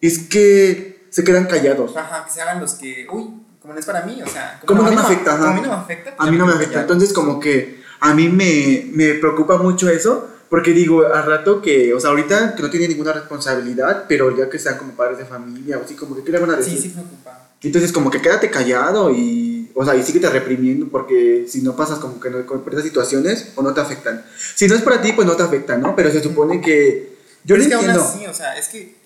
es 0.00 0.20
que 0.20 1.06
se 1.10 1.22
quedan 1.22 1.44
callados. 1.44 1.94
ajá, 1.94 2.24
que 2.24 2.32
se 2.32 2.40
hagan 2.40 2.60
los 2.60 2.74
que, 2.76 3.06
uy, 3.12 3.28
como 3.60 3.74
no 3.74 3.78
es 3.78 3.84
para 3.84 4.06
mí, 4.06 4.22
o 4.22 4.26
sea, 4.26 4.58
¿Cómo 4.64 4.82
no 4.82 4.88
mí 4.88 4.96
me 4.96 5.02
afecta? 5.02 5.32
Como 5.32 5.44
Ajá. 5.44 5.52
a 5.52 5.54
mí 5.54 5.60
no 5.60 5.68
me 5.68 5.74
afecta. 5.74 6.14
A 6.16 6.30
mí 6.30 6.38
no 6.38 6.46
me 6.46 6.52
afecta. 6.54 6.80
Entonces, 6.80 7.12
como 7.12 7.38
que 7.38 7.82
a 8.00 8.14
mí 8.14 8.30
me, 8.30 8.86
me 8.92 9.12
preocupa 9.16 9.58
mucho 9.58 9.90
eso, 9.90 10.30
porque 10.48 10.70
digo, 10.70 11.06
al 11.06 11.26
rato 11.26 11.60
que, 11.60 11.92
o 11.92 12.00
sea, 12.00 12.10
ahorita 12.10 12.54
que 12.54 12.62
no 12.62 12.70
tiene 12.70 12.88
ninguna 12.88 13.12
responsabilidad, 13.12 14.06
pero 14.08 14.34
ya 14.34 14.48
que 14.48 14.58
sean 14.58 14.78
como 14.78 14.92
padres 14.94 15.18
de 15.18 15.26
familia, 15.26 15.76
o 15.76 15.84
así, 15.84 15.94
como 15.94 16.16
que, 16.16 16.24
¿qué 16.24 16.32
le 16.32 16.38
van 16.38 16.52
a 16.52 16.56
decir? 16.56 16.72
Sí, 16.72 16.84
sí 16.84 16.88
preocupa. 16.88 17.50
Entonces, 17.60 17.92
como 17.92 18.10
que 18.10 18.22
quédate 18.22 18.50
callado 18.50 19.10
y, 19.10 19.45
o 19.78 19.84
sea, 19.84 19.94
y 19.94 20.02
síguete 20.02 20.30
reprimiendo, 20.30 20.88
porque 20.88 21.44
si 21.46 21.60
no 21.60 21.76
pasas 21.76 21.98
como 21.98 22.18
que 22.18 22.30
no, 22.30 22.38
esas 22.38 22.82
situaciones, 22.82 23.52
o 23.56 23.62
no 23.62 23.74
te 23.74 23.82
afectan. 23.82 24.24
Si 24.54 24.66
no 24.66 24.74
es 24.74 24.80
para 24.80 25.02
ti, 25.02 25.12
pues 25.12 25.26
no 25.26 25.36
te 25.36 25.42
afectan, 25.42 25.82
¿no? 25.82 25.94
Pero 25.94 26.10
se 26.10 26.22
supone 26.22 26.62
que. 26.62 27.14
Yo 27.44 27.54
Pero 27.54 27.62
es 27.62 27.68
que 27.68 27.74
aún 27.74 27.84
entiendo. 27.84 28.08
así, 28.08 28.26
o 28.26 28.32
sea, 28.32 28.56
es 28.56 28.68
que. 28.68 28.96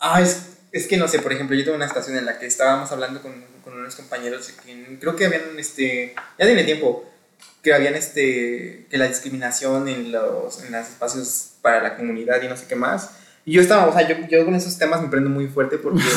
Ah, 0.00 0.22
es, 0.22 0.44
es 0.72 0.86
que 0.86 0.96
no 0.96 1.08
sé, 1.08 1.18
por 1.18 1.34
ejemplo, 1.34 1.54
yo 1.54 1.62
tuve 1.64 1.74
una 1.74 1.88
situación 1.88 2.16
en 2.16 2.24
la 2.24 2.38
que 2.38 2.46
estábamos 2.46 2.90
hablando 2.90 3.20
con, 3.20 3.34
con 3.62 3.74
unos 3.74 3.96
compañeros 3.96 4.50
que 4.64 4.96
creo 4.98 5.14
que 5.14 5.26
habían, 5.26 5.58
este. 5.58 6.14
Ya 6.38 6.46
tiene 6.46 6.64
tiempo. 6.64 7.04
Que 7.62 7.74
habían, 7.74 7.94
este. 7.94 8.86
Que 8.88 8.96
la 8.96 9.08
discriminación 9.08 9.88
en 9.88 10.10
los, 10.10 10.64
en 10.64 10.72
los 10.72 10.88
espacios 10.88 11.50
para 11.60 11.82
la 11.82 11.98
comunidad 11.98 12.40
y 12.40 12.48
no 12.48 12.56
sé 12.56 12.64
qué 12.66 12.76
más. 12.76 13.10
Y 13.44 13.52
yo 13.52 13.60
estaba, 13.60 13.86
o 13.86 13.92
sea, 13.92 14.08
yo, 14.08 14.26
yo 14.26 14.44
con 14.46 14.54
esos 14.54 14.78
temas 14.78 15.02
me 15.02 15.08
prendo 15.08 15.28
muy 15.28 15.48
fuerte 15.48 15.76
porque. 15.76 16.00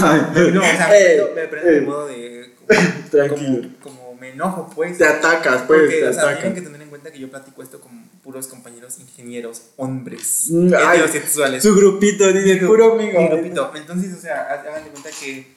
No, 0.53 0.61
o 0.61 0.63
sea, 0.63 0.87
me 0.87 0.95
prendo, 0.95 1.31
me 1.35 1.47
prendo 1.47 1.71
de 1.71 1.81
modo 1.81 2.07
de. 2.07 2.40
Como, 2.75 3.09
Tranquilo. 3.11 3.69
como, 3.81 3.97
como 3.99 4.15
me 4.15 4.29
enojo, 4.29 4.69
pues. 4.75 4.97
Te 4.97 5.05
atacas, 5.05 5.63
pues, 5.67 5.81
Porque, 5.81 5.95
te 5.99 6.07
o 6.07 6.13
sea, 6.13 6.21
atacas. 6.23 6.39
tienen 6.41 6.55
que 6.55 6.61
tener 6.61 6.81
en 6.81 6.89
cuenta 6.89 7.11
que 7.11 7.19
yo 7.19 7.29
platico 7.29 7.61
esto 7.63 7.79
con 7.81 8.07
puros 8.23 8.47
compañeros 8.47 8.99
ingenieros, 8.99 9.63
hombres, 9.77 10.47
Mm, 10.49 10.73
ay, 10.77 10.99
heterosexuales. 10.99 11.63
Su 11.63 11.75
grupito, 11.75 12.31
dice, 12.31 12.61
Mi 12.61 12.67
puro 12.67 12.95
mi 12.95 13.03
amigo. 13.09 13.27
grupito. 13.29 13.71
Entonces, 13.75 14.13
o 14.17 14.21
sea, 14.21 14.41
ha- 14.43 14.61
hagan 14.69 14.83
de 14.83 14.89
cuenta 14.91 15.09
que 15.19 15.47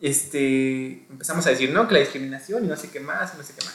este, 0.00 1.06
empezamos 1.10 1.46
a 1.46 1.50
decir, 1.50 1.70
no, 1.70 1.86
que 1.86 1.94
la 1.94 2.00
discriminación 2.00 2.64
y 2.64 2.68
no 2.68 2.76
sé 2.76 2.88
qué 2.90 3.00
más, 3.00 3.32
y 3.34 3.38
no 3.38 3.44
sé 3.44 3.52
qué 3.58 3.64
más. 3.64 3.74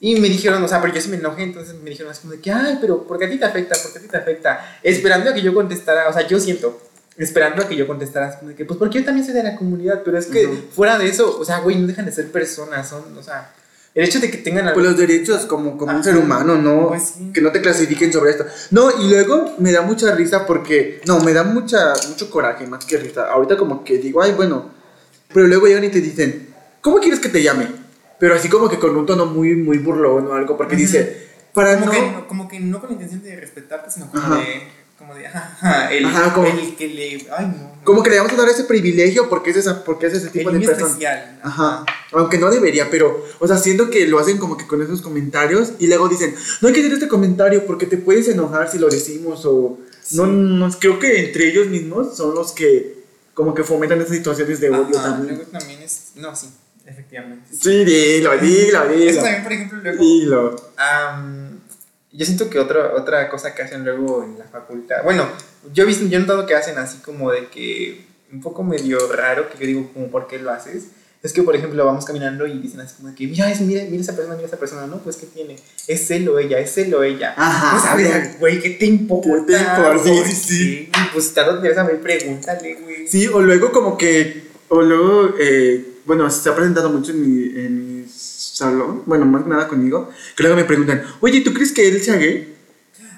Y 0.00 0.20
me 0.20 0.28
dijeron, 0.28 0.62
o 0.62 0.68
sea, 0.68 0.80
pero 0.80 0.94
yo 0.94 1.00
sí 1.00 1.08
me 1.08 1.16
enojé, 1.16 1.42
entonces 1.42 1.74
me 1.74 1.90
dijeron 1.90 2.10
así 2.12 2.22
como 2.22 2.32
de 2.34 2.40
que, 2.40 2.50
ay, 2.52 2.78
pero 2.80 3.02
¿por 3.06 3.18
qué 3.18 3.26
a 3.26 3.30
ti 3.30 3.36
te 3.38 3.44
afecta? 3.44 3.76
¿Por 3.82 3.92
qué 3.92 3.98
a 3.98 4.02
ti 4.02 4.08
te 4.08 4.16
afecta? 4.16 4.78
Esperando 4.82 5.30
a 5.30 5.34
que 5.34 5.42
yo 5.42 5.52
contestara, 5.52 6.08
o 6.08 6.12
sea, 6.12 6.26
yo 6.26 6.38
siento, 6.38 6.80
esperando 7.18 7.62
a 7.62 7.68
que 7.68 7.76
yo 7.76 7.86
contestara 7.86 8.38
como 8.38 8.50
de 8.50 8.54
que, 8.56 8.64
pues 8.64 8.78
porque 8.78 9.00
yo 9.00 9.04
también 9.04 9.26
soy 9.26 9.34
de 9.34 9.42
la 9.42 9.56
comunidad, 9.56 10.02
pero 10.04 10.16
es 10.18 10.26
que 10.26 10.46
Ujú. 10.46 10.56
fuera 10.70 10.96
de 10.98 11.08
eso, 11.08 11.38
o 11.38 11.44
sea, 11.44 11.58
güey, 11.60 11.76
no 11.76 11.86
dejan 11.86 12.04
de 12.06 12.12
ser 12.12 12.30
personas, 12.30 12.88
son, 12.88 13.02
o 13.18 13.22
sea, 13.22 13.52
el 13.94 14.04
hecho 14.04 14.20
de 14.20 14.30
que 14.30 14.38
tengan 14.38 14.72
Pues 14.74 14.86
los 14.86 14.96
derechos 14.96 15.44
como, 15.46 15.76
como 15.76 15.90
un 15.90 15.96
Ajá. 16.00 16.04
ser 16.04 16.16
humano, 16.16 16.56
¿no? 16.56 16.88
Pues 16.88 17.14
sí. 17.16 17.32
Que 17.34 17.40
no 17.40 17.50
te 17.50 17.60
clasifiquen 17.60 18.12
sobre 18.12 18.30
esto. 18.30 18.46
No, 18.70 18.90
y 19.02 19.08
luego 19.08 19.54
me 19.58 19.72
da 19.72 19.82
mucha 19.82 20.14
risa 20.14 20.46
porque, 20.46 21.00
no, 21.06 21.18
me 21.20 21.32
da 21.32 21.42
mucha, 21.42 21.94
mucho 22.08 22.30
coraje 22.30 22.66
más 22.66 22.84
que 22.84 22.96
risa. 22.98 23.26
Ahorita 23.32 23.56
como 23.56 23.82
que 23.82 23.98
digo, 23.98 24.22
ay, 24.22 24.32
bueno, 24.32 24.70
pero 25.34 25.48
luego 25.48 25.66
llegan 25.66 25.82
y 25.84 25.88
te 25.88 26.00
dicen, 26.00 26.54
¿cómo 26.80 26.98
quieres 26.98 27.18
que 27.18 27.28
te 27.28 27.42
llame? 27.42 27.66
Pero 28.20 28.34
así 28.36 28.48
como 28.48 28.68
que 28.68 28.78
con 28.78 28.96
un 28.96 29.06
tono 29.06 29.26
muy, 29.26 29.56
muy 29.56 29.78
burlón 29.78 30.28
o 30.28 30.34
algo, 30.34 30.56
porque 30.56 30.74
Ujú. 30.74 30.82
dice, 30.82 31.28
para 31.52 31.74
como, 31.74 31.86
no... 31.86 31.92
que, 31.92 32.26
como 32.28 32.48
que 32.48 32.60
no 32.60 32.78
con 32.78 32.90
la 32.90 32.92
intención 32.94 33.22
de 33.22 33.34
respetarte, 33.34 33.90
sino 33.90 34.08
como 34.10 34.22
Ajá. 34.22 34.36
de, 34.36 34.62
como 35.08 35.18
de, 35.18 35.26
ajá, 35.26 35.90
el, 35.92 36.04
Ajá, 36.04 36.34
como- 36.34 36.46
el 36.46 36.76
que 36.76 36.88
le, 36.88 37.26
ay, 37.36 37.46
no. 37.46 37.52
no. 37.62 37.78
Como 37.84 38.02
que 38.02 38.10
le 38.10 38.18
vamos 38.18 38.32
a 38.32 38.36
dar 38.36 38.48
ese 38.50 38.64
privilegio 38.64 39.30
porque 39.30 39.50
es, 39.50 39.56
esa, 39.56 39.82
porque 39.82 40.06
es 40.08 40.12
ese 40.14 40.28
tipo 40.28 40.50
el 40.50 40.60
de 40.60 40.66
persona. 40.66 40.86
especial. 40.88 41.40
Ajá, 41.42 41.86
aunque 42.12 42.36
no 42.36 42.50
debería, 42.50 42.90
pero, 42.90 43.24
o 43.38 43.48
sea, 43.48 43.56
siento 43.56 43.88
que 43.88 44.06
lo 44.06 44.18
hacen 44.18 44.36
como 44.36 44.58
que 44.58 44.66
con 44.66 44.82
esos 44.82 45.00
comentarios 45.00 45.72
y 45.78 45.86
luego 45.86 46.06
dicen, 46.08 46.34
no 46.60 46.68
hay 46.68 46.74
que 46.74 46.80
decir 46.82 46.94
este 46.94 47.08
comentario 47.08 47.64
porque 47.66 47.86
te 47.86 47.96
puedes 47.96 48.28
enojar 48.28 48.70
si 48.70 48.78
lo 48.78 48.88
decimos 48.90 49.46
o... 49.46 49.78
No, 50.12 50.26
no, 50.26 50.70
creo 50.78 50.98
que 50.98 51.26
entre 51.26 51.48
ellos 51.48 51.66
mismos 51.68 52.14
son 52.16 52.34
los 52.34 52.52
que 52.52 52.98
como 53.32 53.54
que 53.54 53.62
fomentan 53.64 54.00
esas 54.02 54.16
situaciones 54.16 54.60
de 54.60 54.68
odio 54.70 54.98
Ajá, 54.98 55.10
también. 55.12 55.36
luego 55.36 55.50
también 55.50 55.80
es, 55.80 56.12
no, 56.16 56.34
sí, 56.36 56.48
efectivamente. 56.84 57.46
sí. 57.52 57.58
Sí, 57.62 57.84
dilo, 57.84 58.36
dilo, 58.38 58.82
Eso 58.90 58.92
dilo. 58.94 59.22
también, 59.22 59.42
por 59.44 59.52
ejemplo, 59.52 59.78
luego, 59.82 60.02
Dilo. 60.02 60.56
am, 60.76 61.47
yo 62.12 62.24
siento 62.24 62.48
que 62.48 62.58
otra, 62.58 62.94
otra 62.94 63.28
cosa 63.28 63.54
que 63.54 63.62
hacen 63.62 63.84
luego 63.84 64.24
en 64.24 64.38
la 64.38 64.44
facultad, 64.46 65.02
bueno, 65.04 65.28
yo 65.72 65.84
he 65.84 65.86
visto, 65.86 66.06
yo 66.06 66.16
he 66.16 66.20
notado 66.20 66.46
que 66.46 66.54
hacen 66.54 66.78
así 66.78 66.98
como 66.98 67.30
de 67.30 67.48
que, 67.48 68.06
un 68.32 68.40
poco 68.40 68.62
medio 68.62 68.98
raro, 69.12 69.48
que 69.50 69.58
yo 69.58 69.66
digo, 69.66 69.90
como, 69.92 70.08
¿por 70.08 70.26
qué 70.26 70.38
lo 70.38 70.50
haces? 70.50 70.88
Es 71.20 71.32
que, 71.32 71.42
por 71.42 71.56
ejemplo, 71.56 71.84
vamos 71.84 72.04
caminando 72.04 72.46
y 72.46 72.58
dicen 72.58 72.80
así 72.80 72.94
como 72.96 73.08
de 73.08 73.14
que, 73.14 73.26
mira, 73.26 73.50
es, 73.50 73.60
mira, 73.60 73.82
mira 73.90 74.00
esa 74.00 74.14
persona, 74.14 74.36
mira 74.36 74.46
esa 74.46 74.56
persona, 74.56 74.86
no, 74.86 74.98
pues, 74.98 75.16
¿qué 75.16 75.26
tiene? 75.26 75.56
Es 75.88 76.10
él 76.12 76.28
o 76.28 76.38
ella, 76.38 76.60
es 76.60 76.78
él 76.78 76.94
o 76.94 77.02
ella. 77.02 77.34
Ajá. 77.36 77.72
Pues, 77.72 77.84
a 77.84 77.96
ver, 77.96 78.36
güey, 78.38 78.60
¿qué 78.60 78.70
te 78.70 78.86
importa? 78.86 79.28
¿Qué 79.46 79.54
te 79.54 79.58
importa? 79.58 80.04
Sí, 80.04 80.10
¿Por 80.10 80.26
sí, 80.26 80.34
sí. 80.34 80.90
Pues, 81.12 81.34
tarde 81.34 81.50
o 81.50 81.60
temprano, 81.60 81.80
a 81.80 81.92
ver, 81.92 82.00
pregúntale, 82.00 82.74
güey. 82.74 83.08
Sí, 83.08 83.26
o 83.26 83.40
luego 83.40 83.72
como 83.72 83.98
que, 83.98 84.44
o 84.68 84.80
luego, 84.80 85.34
eh, 85.40 85.84
bueno, 86.04 86.30
se 86.30 86.48
ha 86.48 86.54
presentado 86.54 86.88
mucho 86.90 87.10
en 87.10 87.20
mi, 87.20 87.60
en 87.60 87.97
mi 87.97 87.97
salón, 88.58 89.02
bueno, 89.06 89.24
más 89.26 89.42
que 89.44 89.48
nada 89.50 89.68
conmigo, 89.68 90.10
que 90.36 90.42
luego 90.42 90.56
me 90.56 90.64
preguntan, 90.64 91.02
oye, 91.20 91.40
¿tú 91.42 91.52
crees 91.54 91.72
que 91.72 91.88
él 91.88 92.02
sea 92.02 92.16
gay? 92.16 92.54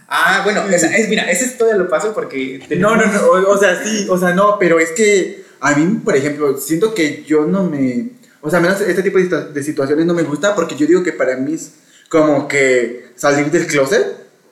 Ah, 0.09 0.41
bueno, 0.45 0.63
esa- 0.71 0.95
es, 0.97 1.09
mira, 1.09 1.31
ese 1.31 1.49
todavía 1.57 1.83
lo 1.83 1.89
paso 1.89 2.13
porque... 2.13 2.61
No, 2.79 2.97
no, 2.97 3.07
no, 3.07 3.21
o, 3.27 3.51
o 3.53 3.59
sea, 3.59 3.83
sí, 3.83 4.07
o 4.09 4.19
sea, 4.19 4.35
no, 4.35 4.59
pero 4.59 4.79
es 4.81 4.91
que 4.91 5.45
a 5.61 5.75
mí, 5.75 6.01
por 6.05 6.17
ejemplo, 6.17 6.57
siento 6.59 6.95
que 6.95 7.23
yo 7.27 7.45
no 7.47 7.65
me, 7.65 8.11
o 8.41 8.51
sea, 8.51 8.61
menos 8.61 8.81
este 8.81 9.03
tipo 9.03 9.19
de, 9.19 9.53
de 9.53 9.63
situaciones 9.63 10.07
no 10.07 10.15
me 10.15 10.23
gusta 10.25 10.55
porque 10.55 10.75
yo 10.77 10.87
digo 10.87 11.03
que 11.03 11.13
para 11.13 11.37
mí 11.37 11.55
es 11.55 11.73
como 12.09 12.49
que 12.49 13.11
salir 13.15 13.51
del 13.53 13.67
closet, 13.69 14.05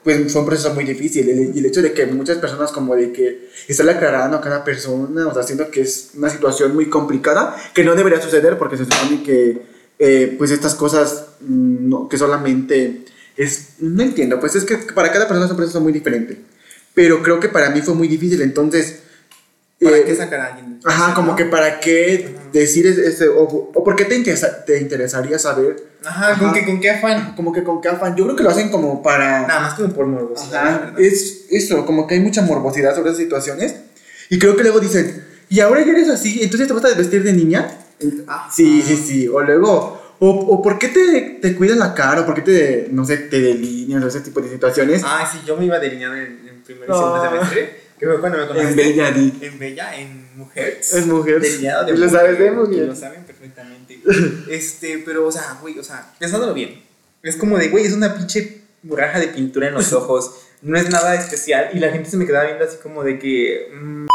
pues 0.03 0.31
fue 0.31 0.41
un 0.41 0.47
proceso 0.47 0.73
muy 0.73 0.85
difícil 0.85 1.27
el- 1.29 1.51
y 1.53 1.59
el 1.59 1.65
hecho 1.65 1.81
de 1.81 1.91
que 1.91 2.05
muchas 2.05 2.37
personas 2.37 2.71
como 2.71 2.95
de 2.95 3.11
que 3.11 3.49
estarle 3.67 3.91
aclarando 3.93 4.37
a 4.37 4.41
cada 4.41 4.63
persona, 4.63 5.27
o 5.27 5.33
sea, 5.33 5.43
siento 5.43 5.69
que 5.69 5.81
es 5.81 6.11
una 6.15 6.29
situación 6.29 6.73
muy 6.73 6.85
complicada 6.89 7.53
que 7.73 7.83
no 7.83 7.95
debería 7.95 8.21
suceder 8.21 8.57
porque 8.57 8.77
se 8.77 8.85
supone 8.85 9.23
que, 9.23 9.61
eh, 9.99 10.35
pues 10.37 10.51
estas 10.51 10.75
cosas, 10.75 11.25
mm, 11.41 11.89
no, 11.89 12.09
que 12.09 12.17
solamente 12.17 13.03
es, 13.37 13.73
no 13.79 14.01
entiendo, 14.01 14.39
pues 14.39 14.55
es 14.55 14.65
que 14.65 14.77
para 14.77 15.11
cada 15.11 15.27
persona 15.27 15.45
es 15.45 15.51
un 15.51 15.57
proceso 15.57 15.81
muy 15.81 15.91
diferente. 15.93 16.37
Pero 16.93 17.21
creo 17.21 17.39
que 17.39 17.49
para 17.49 17.69
mí 17.69 17.81
fue 17.81 17.93
muy 17.93 18.07
difícil, 18.07 18.41
entonces... 18.41 18.99
¿Para 19.81 19.97
eh, 19.97 20.03
qué 20.05 20.13
sacar 20.15 20.39
a 20.41 20.45
alguien? 20.47 20.79
Ajá, 20.83 21.13
como 21.13 21.35
que 21.37 21.45
para 21.45 21.79
qué 21.79 22.35
decir 22.51 22.85
ese- 22.87 23.29
o, 23.29 23.43
o 23.73 23.83
por 23.83 23.95
qué 23.95 24.03
te, 24.05 24.15
interesa- 24.17 24.65
te 24.65 24.81
interesaría 24.81 25.39
saber, 25.39 25.77
Ajá, 26.03 26.37
¿con 26.37 26.49
Ajá. 26.49 26.53
qué, 26.59 26.65
con 26.65 26.79
qué 26.81 26.89
afán? 26.89 27.33
como 27.35 27.53
que 27.53 27.63
con 27.63 27.79
qué 27.79 27.87
afán. 27.89 28.15
Yo 28.17 28.25
creo 28.25 28.35
que 28.35 28.43
lo 28.43 28.49
hacen 28.49 28.69
como 28.71 29.01
para... 29.01 29.47
Nada 29.47 29.61
más 29.61 29.73
como 29.75 29.93
por 29.93 30.05
morbosidad, 30.07 30.83
Ajá, 30.83 30.93
es 30.97 31.45
eso, 31.49 31.85
como 31.85 32.07
que 32.07 32.15
hay 32.15 32.19
mucha 32.21 32.41
morbosidad 32.41 32.93
sobre 32.95 33.09
esas 33.11 33.21
situaciones. 33.21 33.75
Y 34.29 34.37
creo 34.39 34.55
que 34.57 34.63
luego 34.63 34.79
dicen, 34.81 35.23
¿y 35.49 35.61
ahora 35.61 35.81
ya 35.85 35.91
eres 35.93 36.09
así? 36.09 36.41
¿Entonces 36.43 36.67
te 36.67 36.73
vas 36.73 36.83
a 36.85 36.95
vestir 36.97 37.23
de 37.23 37.31
niña? 37.33 37.69
Ajá. 38.27 38.49
Sí, 38.51 38.81
sí, 38.81 38.95
sí. 38.95 39.27
O 39.27 39.41
luego, 39.41 40.01
o, 40.19 40.29
o 40.29 40.61
¿por 40.61 40.77
qué 40.77 40.89
te, 40.89 41.39
te 41.41 41.55
cuidan 41.55 41.79
la 41.79 41.93
cara? 41.93 42.21
¿O 42.21 42.25
por 42.25 42.35
qué 42.35 42.41
te, 42.41 42.87
no 42.91 43.05
sé, 43.05 43.17
te 43.17 43.39
delineas 43.39 44.03
ese 44.03 44.21
tipo 44.21 44.41
de 44.41 44.49
situaciones? 44.49 45.01
Ah, 45.05 45.29
sí, 45.31 45.39
yo 45.45 45.55
me 45.57 45.65
iba 45.65 45.79
delineando 45.79 46.17
en, 46.17 46.47
en 46.47 46.63
primer 46.63 46.89
y 46.89 46.93
segundo 46.93 47.21
semestre. 47.21 47.89
Que 47.99 48.05
fue 48.05 48.19
cuando 48.21 48.37
me 48.37 48.43
en 48.43 48.49
conociste. 48.49 48.81
Bella 48.81 49.11
Di. 49.11 49.33
En 49.41 49.59
Bella, 49.59 49.95
en 49.99 50.37
Mujeres. 50.37 50.93
Es 50.93 51.05
mujer. 51.05 51.41
Delineado 51.41 51.85
de 51.85 51.91
lo 51.91 52.05
mujer, 52.05 52.11
sabes 52.11 52.39
de 52.39 52.49
bien. 52.49 52.87
Lo 52.87 52.95
saben 52.95 53.23
perfectamente. 53.23 53.99
este, 54.49 55.03
pero, 55.05 55.27
o 55.27 55.31
sea, 55.31 55.57
güey, 55.61 55.77
o 55.77 55.83
sea, 55.83 56.13
pensándolo 56.17 56.53
bien. 56.53 56.81
Es 57.21 57.35
como 57.35 57.57
de, 57.57 57.67
güey, 57.67 57.85
es 57.85 57.93
una 57.93 58.15
pinche 58.15 58.61
borraja 58.83 59.19
de 59.19 59.27
pintura 59.27 59.67
en 59.67 59.73
los 59.73 59.91
ojos. 59.93 60.31
No 60.61 60.77
es 60.77 60.89
nada 60.89 61.15
especial. 61.15 61.71
Y 61.73 61.79
la 61.79 61.91
gente 61.91 62.09
se 62.09 62.15
me 62.15 62.25
quedaba 62.25 62.45
viendo 62.45 62.63
así 62.63 62.77
como 62.81 63.03
de 63.03 63.19
que. 63.19 63.69
mm, 63.73 64.05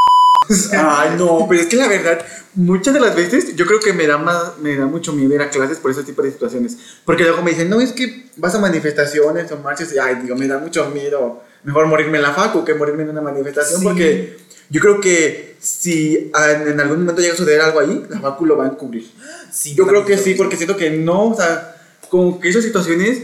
Ay, 0.72 1.16
no, 1.18 1.46
pero 1.48 1.60
es 1.60 1.66
que 1.66 1.76
la 1.76 1.88
verdad, 1.88 2.24
muchas 2.54 2.94
de 2.94 3.00
las 3.00 3.14
veces 3.16 3.54
yo 3.56 3.66
creo 3.66 3.80
que 3.80 3.92
me 3.92 4.06
da 4.06 4.18
más, 4.18 4.58
me 4.60 4.76
da 4.76 4.86
mucho 4.86 5.12
miedo 5.12 5.34
ir 5.34 5.42
a 5.42 5.50
clases 5.50 5.78
por 5.78 5.90
ese 5.90 6.02
tipo 6.02 6.22
de 6.22 6.30
situaciones. 6.30 6.76
Porque 7.04 7.22
luego 7.24 7.42
me 7.42 7.50
dicen, 7.52 7.68
no, 7.70 7.80
es 7.80 7.92
que 7.92 8.26
vas 8.36 8.54
a 8.54 8.58
manifestaciones 8.58 9.50
o 9.52 9.56
marchas 9.58 9.92
y, 9.92 9.98
ay, 9.98 10.16
digo, 10.22 10.36
me 10.36 10.46
da 10.48 10.58
mucho 10.58 10.88
miedo. 10.90 11.42
Mejor 11.64 11.86
morirme 11.86 12.18
en 12.18 12.22
la 12.22 12.32
facu 12.32 12.64
que 12.64 12.74
morirme 12.74 13.04
en 13.04 13.10
una 13.10 13.20
manifestación 13.22 13.80
Sí. 13.80 13.86
porque 13.86 14.36
yo 14.70 14.80
creo 14.80 15.00
que 15.00 15.56
si 15.60 16.30
en, 16.34 16.68
en 16.68 16.80
algún 16.80 17.00
momento 17.00 17.20
llega 17.22 17.34
a 17.34 17.36
suceder 17.36 17.60
algo 17.60 17.80
ahí, 17.80 18.04
la 18.08 18.20
facu 18.20 18.44
lo 18.46 18.56
va 18.56 18.64
a 18.64 18.68
encubrir. 18.68 19.10
sí, 19.50 19.74
Yo 19.74 19.86
creo 19.86 20.04
que 20.04 20.18
sí, 20.18 20.34
porque 20.34 20.56
siento 20.56 20.76
que 20.76 20.90
no, 20.90 21.28
o 21.30 21.36
sea, 21.36 21.76
como 22.10 22.38
que 22.38 22.48
esas 22.50 22.64
situaciones, 22.64 23.22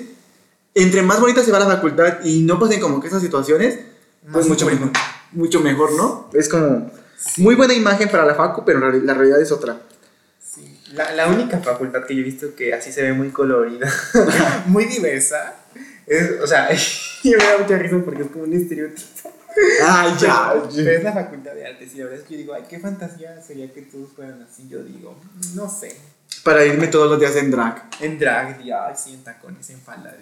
entre 0.74 1.02
más 1.02 1.20
bonitas 1.20 1.44
se 1.44 1.52
va 1.52 1.58
la 1.58 1.66
facultad 1.66 2.24
y 2.24 2.42
no 2.42 2.58
pasen 2.58 2.80
como 2.80 3.00
que 3.00 3.08
esas 3.08 3.20
situaciones, 3.22 3.78
pues 4.32 4.46
mucho 4.46 4.66
mejor. 4.66 4.90
Mucho 5.32 5.60
mejor, 5.60 5.92
¿no? 5.92 6.28
Es 6.32 6.48
como 6.48 6.90
muy 7.38 7.54
buena 7.54 7.74
imagen 7.74 8.08
para 8.08 8.24
la 8.24 8.34
facu, 8.34 8.64
pero 8.64 8.80
la, 8.80 9.14
realidad 9.14 9.40
es 9.40 9.52
otra. 9.52 9.78
Sí, 10.42 10.80
la, 10.94 11.12
la 11.12 11.28
única 11.28 11.58
facultad 11.58 12.04
que 12.04 12.14
yo 12.14 12.22
he 12.22 12.24
visto 12.24 12.54
que 12.54 12.72
así 12.74 12.92
se 12.92 13.02
ve 13.02 13.12
muy 13.12 13.30
colorida, 13.30 13.88
muy 14.66 14.86
diversa, 14.86 15.54
es, 16.06 16.40
o 16.40 16.46
sea, 16.46 16.68
y 17.22 17.30
me 17.30 17.36
da 17.36 17.58
mucha 17.58 17.78
risa 17.78 17.96
porque 18.04 18.22
es 18.22 18.28
como 18.30 18.44
un 18.44 18.52
estereotipo. 18.52 19.30
Ay, 19.84 20.14
Pero 20.74 20.90
es 20.90 21.04
la 21.04 21.12
facultad 21.12 21.52
de 21.52 21.66
artes 21.66 21.94
y 21.94 21.98
la 21.98 22.04
verdad 22.04 22.20
es 22.20 22.26
que 22.26 22.34
yo 22.34 22.38
digo, 22.38 22.54
ay, 22.54 22.64
qué 22.68 22.78
fantasía 22.78 23.40
sería 23.42 23.72
que 23.72 23.82
todos 23.82 24.10
fueran 24.12 24.42
así. 24.42 24.68
Yo 24.68 24.82
digo, 24.82 25.16
no 25.54 25.68
sé, 25.68 25.96
Para 26.44 26.64
irme 26.64 26.86
todos 26.86 27.10
los 27.10 27.20
días 27.20 27.36
en 27.36 27.50
drag. 27.50 27.88
en 28.00 28.18
drag, 28.18 28.60
y, 28.64 28.70
ay, 28.70 28.94
sí, 28.96 29.14
en 29.14 29.24
tacones, 29.24 29.68
en 29.70 29.80
falda. 29.80 30.16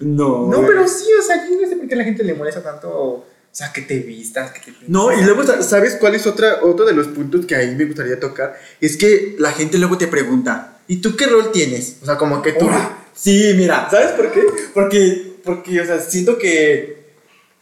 No. 0.00 0.48
No, 0.48 0.66
pero 0.66 0.86
sí, 0.86 1.06
o 1.18 1.22
sea, 1.22 1.48
yo 1.48 1.60
no 1.60 1.68
sé 1.68 1.76
por 1.76 1.88
qué 1.88 1.94
a 1.94 1.98
la 1.98 2.04
gente 2.04 2.22
le 2.22 2.34
molesta 2.34 2.62
tanto, 2.62 3.26
o 3.56 3.58
sea, 3.58 3.72
que 3.72 3.80
te 3.80 4.00
vistas, 4.00 4.50
que 4.52 4.60
te. 4.60 4.76
No, 4.86 5.10
y 5.18 5.24
luego, 5.24 5.42
¿sabes 5.62 5.96
cuál 5.98 6.14
es 6.14 6.26
otra, 6.26 6.58
otro 6.62 6.84
de 6.84 6.92
los 6.92 7.06
puntos 7.08 7.46
que 7.46 7.54
ahí 7.56 7.74
me 7.74 7.86
gustaría 7.86 8.20
tocar? 8.20 8.54
Es 8.82 8.98
que 8.98 9.34
la 9.38 9.50
gente 9.50 9.78
luego 9.78 9.96
te 9.96 10.08
pregunta, 10.08 10.76
¿y 10.86 10.98
tú 10.98 11.16
qué 11.16 11.24
rol 11.26 11.52
tienes? 11.52 11.96
O 12.02 12.04
sea, 12.04 12.18
como 12.18 12.42
que 12.42 12.52
tú... 12.52 12.68
Sí, 13.14 13.54
mira, 13.56 13.88
¿sabes 13.90 14.08
por 14.10 14.30
qué? 14.30 14.42
Porque, 14.74 15.36
porque, 15.42 15.80
o 15.80 15.86
sea, 15.86 15.98
siento 16.00 16.36
que, 16.36 16.98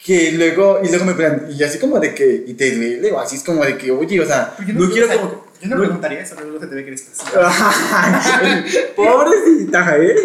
que 0.04 0.33
luego, 0.33 0.80
y 0.83 0.88
luego 0.88 1.04
me 1.04 1.14
preguntan, 1.14 1.52
y 1.52 1.62
así 1.62 1.78
como 1.78 2.00
de 2.00 2.12
que, 2.12 2.42
y 2.44 2.54
te 2.54 2.74
duele, 2.74 3.12
o 3.12 3.20
así 3.20 3.37
es 3.37 3.44
como 3.44 3.64
de 3.64 3.78
que, 3.78 3.92
oye, 3.92 4.20
o 4.20 4.26
sea, 4.26 4.52
Pero 4.59 4.72
no, 4.80 4.90
quiero 4.90 5.07
o 5.07 5.11
sea, 5.11 5.20
como... 5.20 5.44
Yo 5.62 5.68
no, 5.68 5.76
no- 5.76 5.83
preguntaría 5.83 6.22
eso, 6.22 6.35
luego 6.40 6.59
se 6.59 6.66
te 6.66 6.74
ve 6.74 6.83
que 6.83 6.88
eres. 6.88 7.07
Pobrecita, 8.96 9.96
¿eh? 9.98 10.16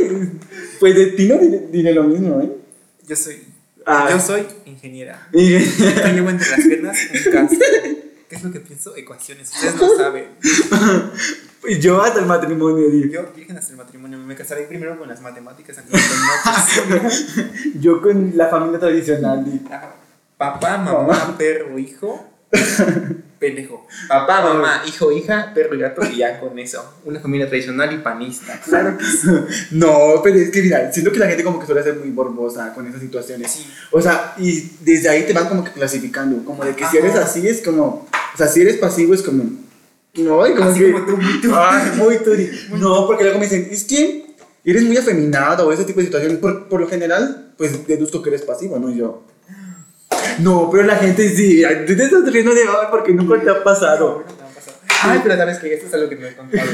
Pues 0.80 0.96
de 0.96 1.06
ti 1.12 1.28
no 1.28 1.38
diré, 1.38 1.68
diré 1.72 1.94
lo 1.94 2.06
mismo, 2.06 2.42
¿eh? 2.42 2.50
Yo 3.08 3.16
soy. 3.16 3.59
Ah. 3.92 4.08
Yo 4.12 4.20
soy 4.20 4.46
ingeniera. 4.66 5.28
Llevo 5.34 6.30
entre 6.30 6.48
las 6.48 6.60
piernas 6.60 6.98
un 7.12 7.32
cáncer. 7.32 7.60
¿Qué 8.30 8.36
es 8.36 8.44
lo 8.44 8.52
que 8.52 8.60
pienso? 8.60 8.96
Ecuaciones. 8.96 9.52
Ustedes 9.52 9.80
lo 9.80 9.98
saben. 9.98 10.28
y 11.68 11.80
yo 11.80 12.00
hasta 12.00 12.20
el 12.20 12.28
matrimonio, 12.28 12.88
di. 12.88 13.10
Yo, 13.10 13.34
virgen 13.36 13.58
hasta 13.58 13.72
el 13.72 13.78
matrimonio, 13.78 14.20
me 14.20 14.36
casaré 14.36 14.66
primero 14.66 14.96
con 15.00 15.10
las 15.10 15.22
matemáticas 15.22 15.80
antes 15.80 16.00
con 16.04 17.82
yo 17.82 18.00
con 18.00 18.38
la 18.38 18.48
familia 18.50 18.80
tradicional, 18.80 19.44
di. 19.44 19.60
Ajá. 19.72 19.96
Papá, 20.38 20.78
mamá, 20.78 21.36
perro, 21.36 21.80
hijo. 21.80 22.30
Pendejo. 23.40 23.88
Papá, 24.08 24.42
mamá, 24.42 24.84
hijo, 24.86 25.12
hija, 25.12 25.54
perro 25.54 25.74
y 25.76 25.80
gato, 25.80 26.02
y 26.04 26.18
ya 26.18 26.40
con 26.40 26.60
eso. 26.60 26.96
Una 27.06 27.22
familia 27.22 27.48
tradicional 27.48 27.94
y 27.94 28.00
panista. 28.00 28.60
Claro 28.70 28.98
que 28.98 29.06
sí. 29.06 29.28
No, 29.72 30.22
pero 30.24 30.38
es 30.38 30.52
que 30.52 30.62
mira, 30.62 30.92
siento 30.92 31.12
que 31.12 31.20
la 31.20 31.28
gente 31.28 31.44
como 31.44 31.60
que 31.60 31.66
suele 31.66 31.82
ser 31.82 31.96
muy 31.96 32.10
borbosa 32.10 32.74
con 32.74 32.86
esas 32.88 33.00
situaciones. 33.00 33.52
Sí. 33.52 33.66
O 33.92 34.02
sea, 34.02 34.36
y 34.38 34.70
desde 34.82 35.10
ahí 35.10 35.24
te 35.24 35.34
van 35.34 35.48
como 35.48 35.64
que 35.64 35.72
clasificando, 35.72 36.44
como 36.44 36.66
de 36.66 36.76
que 36.76 36.86
si 36.86 36.98
Ajá. 36.98 37.08
eres 37.08 37.16
así 37.16 37.48
es 37.48 37.62
como, 37.62 38.08
o 38.34 38.38
sea, 38.38 38.48
si 38.48 38.62
eres 38.62 38.78
pasivo 38.78 39.14
es 39.14 39.22
como, 39.22 39.44
no, 40.16 40.48
y 40.48 40.54
como 40.56 40.70
Así 40.70 40.80
que, 40.80 40.92
como 40.92 41.06
tú, 41.06 41.18
muy 41.18 41.42
tú. 41.42 41.52
Ay, 41.56 41.92
muy 41.96 42.18
tú. 42.18 42.32
No, 42.78 43.08
porque 43.08 43.24
luego 43.24 43.40
me 43.40 43.46
dicen, 43.46 43.68
es 43.72 43.84
que 43.84 44.26
eres 44.66 44.84
muy 44.84 44.98
afeminado 44.98 45.68
o 45.68 45.72
ese 45.72 45.86
tipo 45.86 46.00
de 46.00 46.08
situaciones, 46.08 46.38
por, 46.40 46.68
por 46.68 46.82
lo 46.82 46.88
general, 46.88 47.54
pues 47.58 47.88
deduzco 47.88 48.22
que 48.22 48.30
eres 48.30 48.42
pasivo, 48.42 48.78
¿no? 48.80 48.90
Y 48.90 48.98
yo, 48.98 49.24
no, 50.40 50.70
pero 50.72 50.84
la 50.84 50.96
gente 50.96 51.28
sí, 51.30 51.64
tú 51.88 51.96
te 51.96 52.04
estás 52.04 52.32
riendo 52.32 52.54
de, 52.54 52.62
ay, 52.62 52.88
porque 52.92 53.14
nunca 53.14 53.42
te 53.42 53.50
ha 53.50 53.64
pasado. 53.64 54.24
No, 54.28 54.34
no. 54.34 54.50
Ay, 55.02 55.20
pero 55.24 55.36
sabes 55.38 55.60
que 55.60 55.74
esto 55.74 55.88
es 55.88 55.94
algo 55.94 56.10
que 56.10 56.16
me 56.16 56.30
he 56.30 56.36
contado. 56.36 56.70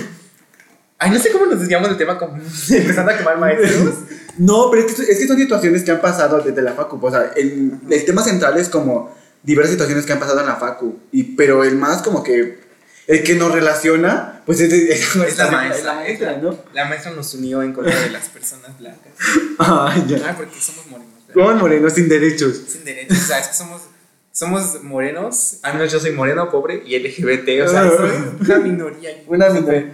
Ay, 0.97 1.11
no 1.11 1.19
sé 1.19 1.31
cómo 1.31 1.45
nos 1.45 1.59
desviamos 1.59 1.89
del 1.89 1.97
tema 1.97 2.17
como 2.17 2.37
empezando 2.69 3.11
a 3.11 3.17
quemar 3.17 3.37
maestros. 3.37 3.95
No, 4.37 4.69
pero 4.71 4.85
es 4.85 4.93
que, 4.93 5.01
es 5.03 5.17
que 5.19 5.27
son 5.27 5.37
situaciones 5.37 5.83
que 5.83 5.91
han 5.91 6.01
pasado 6.01 6.41
desde 6.41 6.61
la 6.61 6.73
facu. 6.73 6.99
O 7.01 7.11
sea, 7.11 7.31
el, 7.35 7.73
el 7.89 8.05
tema 8.05 8.23
central 8.23 8.57
es 8.57 8.69
como 8.69 9.13
diversas 9.43 9.73
situaciones 9.73 10.05
que 10.05 10.13
han 10.13 10.19
pasado 10.19 10.39
en 10.39 10.47
la 10.47 10.55
facu. 10.55 10.99
Y, 11.11 11.35
pero 11.35 11.63
el 11.63 11.75
más 11.75 12.01
como 12.01 12.23
que, 12.23 12.59
el 13.07 13.23
que 13.23 13.35
nos 13.35 13.51
relaciona, 13.51 14.41
pues 14.45 14.59
es, 14.61 14.73
es, 14.73 15.15
Es 15.15 15.37
la 15.37 15.51
maestra. 15.51 15.77
es 15.77 15.83
la 15.83 15.93
maestra, 15.93 16.37
¿no? 16.37 16.57
La 16.73 16.85
maestra 16.85 17.11
nos 17.11 17.33
unió 17.33 17.61
en 17.61 17.73
contra 17.73 17.99
de 17.99 18.09
las 18.09 18.29
personas 18.29 18.77
blancas. 18.79 19.13
Ay, 19.59 20.05
ya. 20.07 20.17
Ay, 20.27 20.33
porque 20.37 20.59
somos 20.59 20.87
morenos. 20.87 21.14
Como 21.35 21.53
morenos 21.55 21.93
sin 21.93 22.07
derechos. 22.07 22.63
Sin 22.67 22.85
derechos. 22.85 23.17
O 23.17 23.21
sea, 23.21 23.39
es 23.39 23.49
que 23.49 23.53
somos, 23.53 23.81
somos 24.31 24.81
morenos. 24.83 25.59
Al 25.63 25.73
menos 25.73 25.91
yo 25.91 25.99
soy 25.99 26.11
moreno, 26.11 26.49
pobre 26.49 26.81
y 26.85 26.97
LGBT. 26.97 27.65
O 27.65 27.67
sea, 27.67 27.89
soy 27.89 28.11
una 28.39 28.57
minoría. 28.59 29.23
Una 29.27 29.49
minoría. 29.49 29.91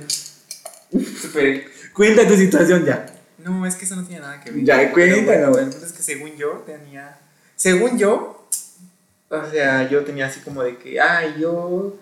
Súper. 1.20 1.66
Cuenta 1.94 2.28
tu 2.28 2.36
situación 2.36 2.86
ya. 2.86 3.08
No, 3.40 3.66
es 3.66 3.76
que 3.76 3.86
eso 3.86 3.96
no 3.96 4.06
tiene 4.06 4.22
nada 4.22 4.40
que 4.40 4.52
ver. 4.52 4.64
Ya, 4.64 4.92
cuéntalo. 4.92 5.50
bueno, 5.50 5.70
es 5.70 5.92
que 5.92 6.04
según 6.04 6.36
yo 6.38 6.64
tenía. 6.66 7.18
Según 7.56 7.98
yo, 7.98 8.48
o 9.30 9.50
sea, 9.50 9.90
yo 9.90 10.04
tenía 10.04 10.28
así 10.28 10.42
como 10.42 10.62
de 10.62 10.78
que, 10.78 11.00
ay, 11.00 11.38
yo 11.40 11.98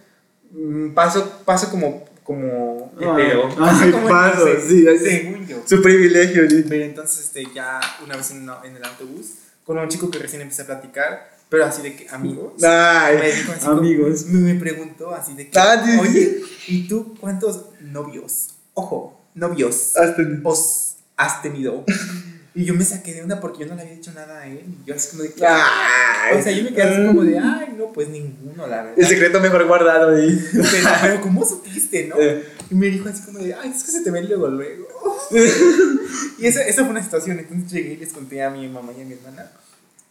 mm, 0.52 0.89
paso, 0.89 1.41
paso 1.45 1.69
como, 1.69 2.08
como 2.29 2.91
Ay, 2.99 3.05
hetero. 3.23 3.49
ay, 3.49 3.55
Paso 3.57 3.91
como 3.91 4.07
paso, 4.07 4.45
sí, 4.67 4.87
así. 4.87 5.03
según 5.05 5.47
yo. 5.47 5.63
Su 5.65 5.81
privilegio. 5.81 6.47
¿sí? 6.47 6.63
Pero 6.69 6.85
entonces, 6.85 7.25
este, 7.25 7.47
ya 7.55 7.79
una 8.05 8.15
vez 8.17 8.29
en, 8.29 8.47
en 8.63 8.75
el 8.75 8.85
autobús, 8.85 9.31
con 9.65 9.79
un 9.79 9.87
chico 9.89 10.11
que 10.11 10.19
recién 10.19 10.43
empecé 10.43 10.61
a 10.61 10.65
platicar, 10.67 11.31
pero 11.49 11.65
así 11.65 11.81
de 11.81 11.95
que 11.95 12.07
amigos. 12.09 12.53
me 12.61 12.67
Ay, 12.67 13.31
dijo 13.35 13.51
así 13.53 13.65
como- 13.65 13.79
amigos. 13.79 14.25
me, 14.27 14.53
me 14.53 14.59
preguntó 14.59 15.15
así 15.15 15.33
de 15.33 15.49
que, 15.49 15.57
Ah, 15.59 15.81
sí, 15.83 15.91
sí. 15.91 15.97
oye, 15.99 16.41
¿y 16.67 16.87
tú 16.87 17.15
cuántos 17.19 17.65
novios? 17.81 18.49
Ojo, 18.75 19.19
novios. 19.33 19.95
Hasta 19.97 20.21
os 20.43 20.97
has 21.17 21.41
tenido. 21.41 21.83
Y 22.55 22.65
yo 22.65 22.73
me 22.73 22.83
saqué 22.83 23.13
de 23.13 23.21
onda 23.21 23.39
porque 23.39 23.59
yo 23.59 23.67
no 23.67 23.75
le 23.75 23.83
había 23.83 23.93
dicho 23.93 24.12
nada 24.13 24.39
a 24.39 24.47
él. 24.47 24.63
Y 24.83 24.88
yo 24.88 24.95
así 24.95 25.09
como 25.12 25.23
de 25.23 25.33
que. 25.33 25.45
Ay. 25.45 26.38
O 26.38 26.41
sea, 26.41 26.51
yo 26.51 26.63
me 26.63 26.73
quedé 26.73 26.83
así 26.83 27.05
como 27.07 27.23
de, 27.23 27.38
ay, 27.38 27.75
no, 27.77 27.93
pues 27.93 28.09
ninguno, 28.09 28.67
la 28.67 28.83
verdad. 28.83 28.93
El 28.97 29.07
secreto 29.07 29.39
mejor 29.39 29.67
guardado 29.67 30.15
ahí. 30.15 30.49
Pero, 30.51 30.89
pero 31.01 31.21
¿cómo 31.21 31.45
supiste, 31.45 32.07
no? 32.07 32.15
Y 32.71 32.75
me 32.75 32.88
dijo 32.88 33.07
así 33.07 33.23
como 33.23 33.39
de, 33.39 33.53
ay, 33.53 33.71
es 33.75 33.83
que 33.83 33.91
se 33.91 34.01
te 34.01 34.12
ve 34.12 34.23
luego, 34.23 34.47
luego. 34.47 34.88
Y 36.39 36.47
esa, 36.47 36.62
esa 36.63 36.83
fue 36.83 36.91
una 36.91 37.03
situación. 37.03 37.38
Entonces 37.39 37.71
llegué 37.71 37.93
y 37.93 37.97
les 37.97 38.13
conté 38.13 38.41
a 38.41 38.49
mi 38.49 38.67
mamá 38.67 38.93
y 38.97 39.01
a 39.01 39.05
mi 39.05 39.13
hermana. 39.13 39.51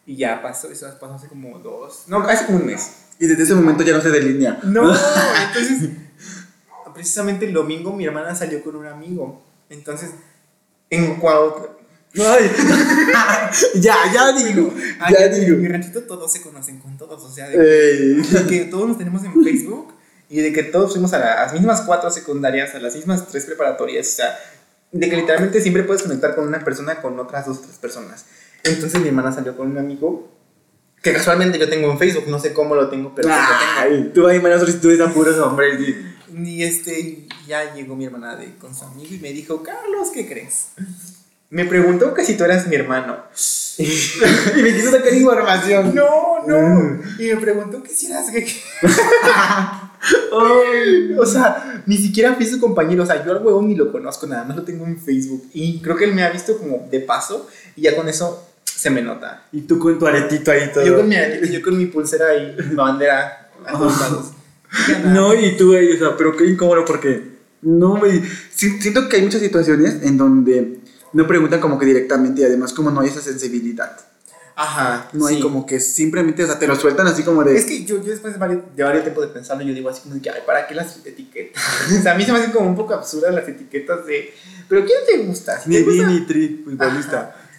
Y 0.07 0.17
ya 0.17 0.41
pasó, 0.41 0.71
eso 0.71 0.87
pasó 1.01 1.15
hace 1.15 1.29
como 1.29 1.59
dos. 1.59 2.05
No, 2.07 2.21
hace 2.21 2.47
como 2.47 2.59
un 2.59 2.67
mes. 2.67 2.93
Y 3.19 3.27
desde 3.27 3.43
ese 3.43 3.55
momento 3.55 3.83
ya 3.83 3.95
no 3.95 4.01
se 4.01 4.11
delinea. 4.11 4.61
No, 4.63 4.91
entonces, 5.49 5.91
precisamente 6.95 7.47
el 7.47 7.53
domingo 7.53 7.93
mi 7.93 8.05
hermana 8.05 8.35
salió 8.35 8.63
con 8.63 8.77
un 8.77 8.87
amigo. 8.87 9.43
Entonces, 9.69 10.11
en 10.91 11.17
Cuautla. 11.17 11.78
Ay. 12.17 12.51
ya, 13.81 13.97
ya 14.13 14.33
digo. 14.33 14.73
Ay, 15.01 15.15
Ya 15.19 15.27
en 15.27 15.41
digo. 15.45 15.57
mi 15.59 15.69
ranchito 15.69 16.03
todos 16.05 16.33
se 16.33 16.41
conocen 16.43 16.79
con 16.79 16.97
todos, 16.97 17.23
o 17.23 17.31
sea, 17.31 17.49
de, 17.49 17.57
Ey. 17.57 18.15
de 18.23 18.47
que 18.47 18.65
todos 18.67 18.89
nos 18.89 18.99
tenemos 18.99 19.23
en 19.25 19.43
Facebook 19.45 19.95
y 20.31 20.41
de 20.41 20.53
que 20.53 20.63
todos 20.65 20.93
fuimos 20.93 21.13
a 21.13 21.19
las 21.19 21.53
mismas 21.53 21.83
cuatro 21.83 22.11
secundarias, 22.11 22.75
a 22.75 22.79
las 22.81 22.95
mismas 22.97 23.27
tres 23.29 23.45
preparatorias, 23.45 24.07
o 24.09 24.17
sea, 24.17 24.39
de 24.93 25.09
que 25.11 25.17
literalmente 25.17 25.61
siempre 25.61 25.85
puedes 25.85 26.03
conectar 26.03 26.35
con 26.35 26.47
una 26.49 26.61
persona 26.65 27.01
con 27.01 27.19
otras 27.21 27.47
dos 27.47 27.59
o 27.59 27.61
tres 27.61 27.77
personas. 27.77 28.25
Entonces 28.65 29.01
mi 29.01 29.09
hermana 29.09 29.33
salió 29.33 29.57
con 29.57 29.71
un 29.71 29.79
amigo 29.79 30.31
que 31.03 31.13
casualmente 31.13 31.59
yo 31.59 31.69
tengo 31.69 31.91
en 31.93 31.99
Facebook, 31.99 32.25
no 32.29 32.41
sé 32.41 32.53
cómo 32.53 32.75
lo 32.75 32.89
tengo, 32.91 33.15
pero 33.15 33.29
pues 33.29 33.39
lo 33.39 33.97
tengo. 33.99 34.13
Tú 34.13 34.27
ahí 34.27 34.41
mandas 34.41 34.61
solicitudes 34.61 35.01
a 35.01 35.13
puros 35.13 35.37
hombres. 35.39 35.79
y- 35.81 36.15
Y 36.37 36.63
este, 36.65 37.27
ya 37.47 37.73
llegó 37.75 37.95
mi 37.97 38.05
hermana 38.07 38.35
de, 38.37 38.55
con 38.57 38.75
su 38.75 38.85
amigo 38.85 39.15
y 39.15 39.19
me 39.19 39.33
dijo, 39.33 39.63
Carlos, 39.63 40.09
¿qué 40.13 40.27
crees? 40.29 40.69
Me 41.51 41.65
preguntó 41.65 42.13
que 42.15 42.25
si 42.25 42.37
tú 42.37 42.45
eras 42.45 42.67
mi 42.67 42.77
hermano. 42.77 43.17
y 43.79 44.63
me 44.63 44.75
quiso 44.75 44.91
sacar 44.91 45.15
información. 45.15 45.95
No, 45.95 46.47
no. 46.47 46.59
Mm. 46.59 47.01
Y 47.19 47.27
me 47.29 47.37
preguntó 47.37 47.83
que 47.83 47.91
si 47.91 48.07
eras 48.07 48.31
gay. 48.33 48.47
Ay. 48.83 49.89
O 51.21 51.27
sea, 51.27 51.83
ni 51.87 51.97
siquiera 51.97 52.35
fui 52.35 52.47
su 52.47 52.61
compañero. 52.61 53.03
O 53.03 53.07
sea, 53.07 53.25
yo 53.25 53.33
al 53.33 53.45
huevón 53.45 53.67
ni 53.67 53.75
lo 53.75 53.91
conozco, 53.91 54.27
nada 54.27 54.45
más 54.45 54.57
lo 54.57 54.63
tengo 54.63 54.87
en 54.87 54.99
Facebook. 55.01 55.49
Y 55.53 55.81
creo 55.81 55.97
que 55.97 56.05
él 56.05 56.15
me 56.15 56.23
ha 56.23 56.31
visto 56.31 56.57
como 56.57 56.87
de 56.91 57.01
paso 57.01 57.49
y 57.75 57.83
ya 57.83 57.97
con 57.97 58.09
eso 58.09 58.47
se 58.65 58.91
me 58.91 59.03
nota. 59.03 59.43
Y 59.51 59.63
tú 59.63 59.79
con 59.81 59.99
tu 59.99 60.07
aretito 60.07 60.53
ahí 60.53 60.71
todo. 60.73 60.85
Yo 60.87 60.97
con 60.97 61.09
mi 61.09 61.17
aretito, 61.17 61.53
yo 61.53 61.63
con 61.63 61.77
mi 61.77 61.87
pulsera 61.87 62.37
y 62.37 62.57
mi 62.69 62.75
bandera 62.77 63.51
a 63.67 63.73
todos 63.73 63.99
lados. 64.01 64.27
Ya 64.87 64.99
nada. 65.01 65.15
No, 65.15 65.35
y 65.35 65.57
tú 65.57 65.75
ahí, 65.75 65.93
o 65.93 65.99
sea, 65.99 66.17
pero 66.17 66.37
qué 66.37 66.45
incómodo 66.47 66.85
porque 66.85 67.23
no 67.63 67.97
me. 67.97 68.23
si- 68.55 68.81
Siento 68.81 69.09
que 69.09 69.17
hay 69.17 69.23
muchas 69.23 69.41
situaciones 69.41 69.97
en 70.03 70.17
donde 70.17 70.79
no 71.13 71.27
preguntan 71.27 71.61
como 71.61 71.79
que 71.79 71.87
directamente 71.87 72.43
y 72.43 72.45
además 72.45 72.73
como 72.73 72.91
no 72.91 73.01
hay 73.01 73.09
esa 73.09 73.21
sensibilidad. 73.21 73.97
Ajá. 74.61 75.09
No 75.13 75.27
hay 75.27 75.37
sí. 75.37 75.41
como 75.41 75.65
que 75.65 75.79
simplemente, 75.79 76.43
o 76.43 76.47
sea, 76.47 76.59
te 76.59 76.67
lo 76.67 76.75
sueltan 76.75 77.07
así 77.07 77.23
como 77.23 77.45
de. 77.45 77.57
Es 77.57 77.65
que 77.65 77.85
yo, 77.85 78.03
yo 78.03 78.11
después 78.11 78.33
de 78.33 78.41
varios, 78.41 78.63
de 78.75 78.83
varios 78.83 79.05
tiempos 79.05 79.29
de 79.29 79.33
pensarlo, 79.33 79.63
yo 79.63 79.73
digo 79.73 79.89
así 79.89 80.03
como 80.03 80.17
de 80.17 80.21
que, 80.21 80.31
ay, 80.31 80.41
¿para 80.45 80.67
qué 80.67 80.75
las 80.75 80.97
etiquetas? 81.07 81.63
o 81.97 82.03
sea, 82.03 82.13
a 82.13 82.17
mí 82.17 82.25
se 82.25 82.33
me 82.33 82.39
hacen 82.39 82.51
como 82.51 82.69
un 82.69 82.75
poco 82.75 82.93
absurdas 82.93 83.33
las 83.33 83.49
etiquetas 83.49 84.05
de, 84.05 84.35
¿pero 84.69 84.85
quién 84.85 84.99
te 85.07 85.19
gusta? 85.19 85.61
Si 85.61 85.71
Ni 85.71 85.83
vi 85.83 86.01
ni 86.05 86.27
tri, 86.27 86.63
futbolista. 86.65 87.37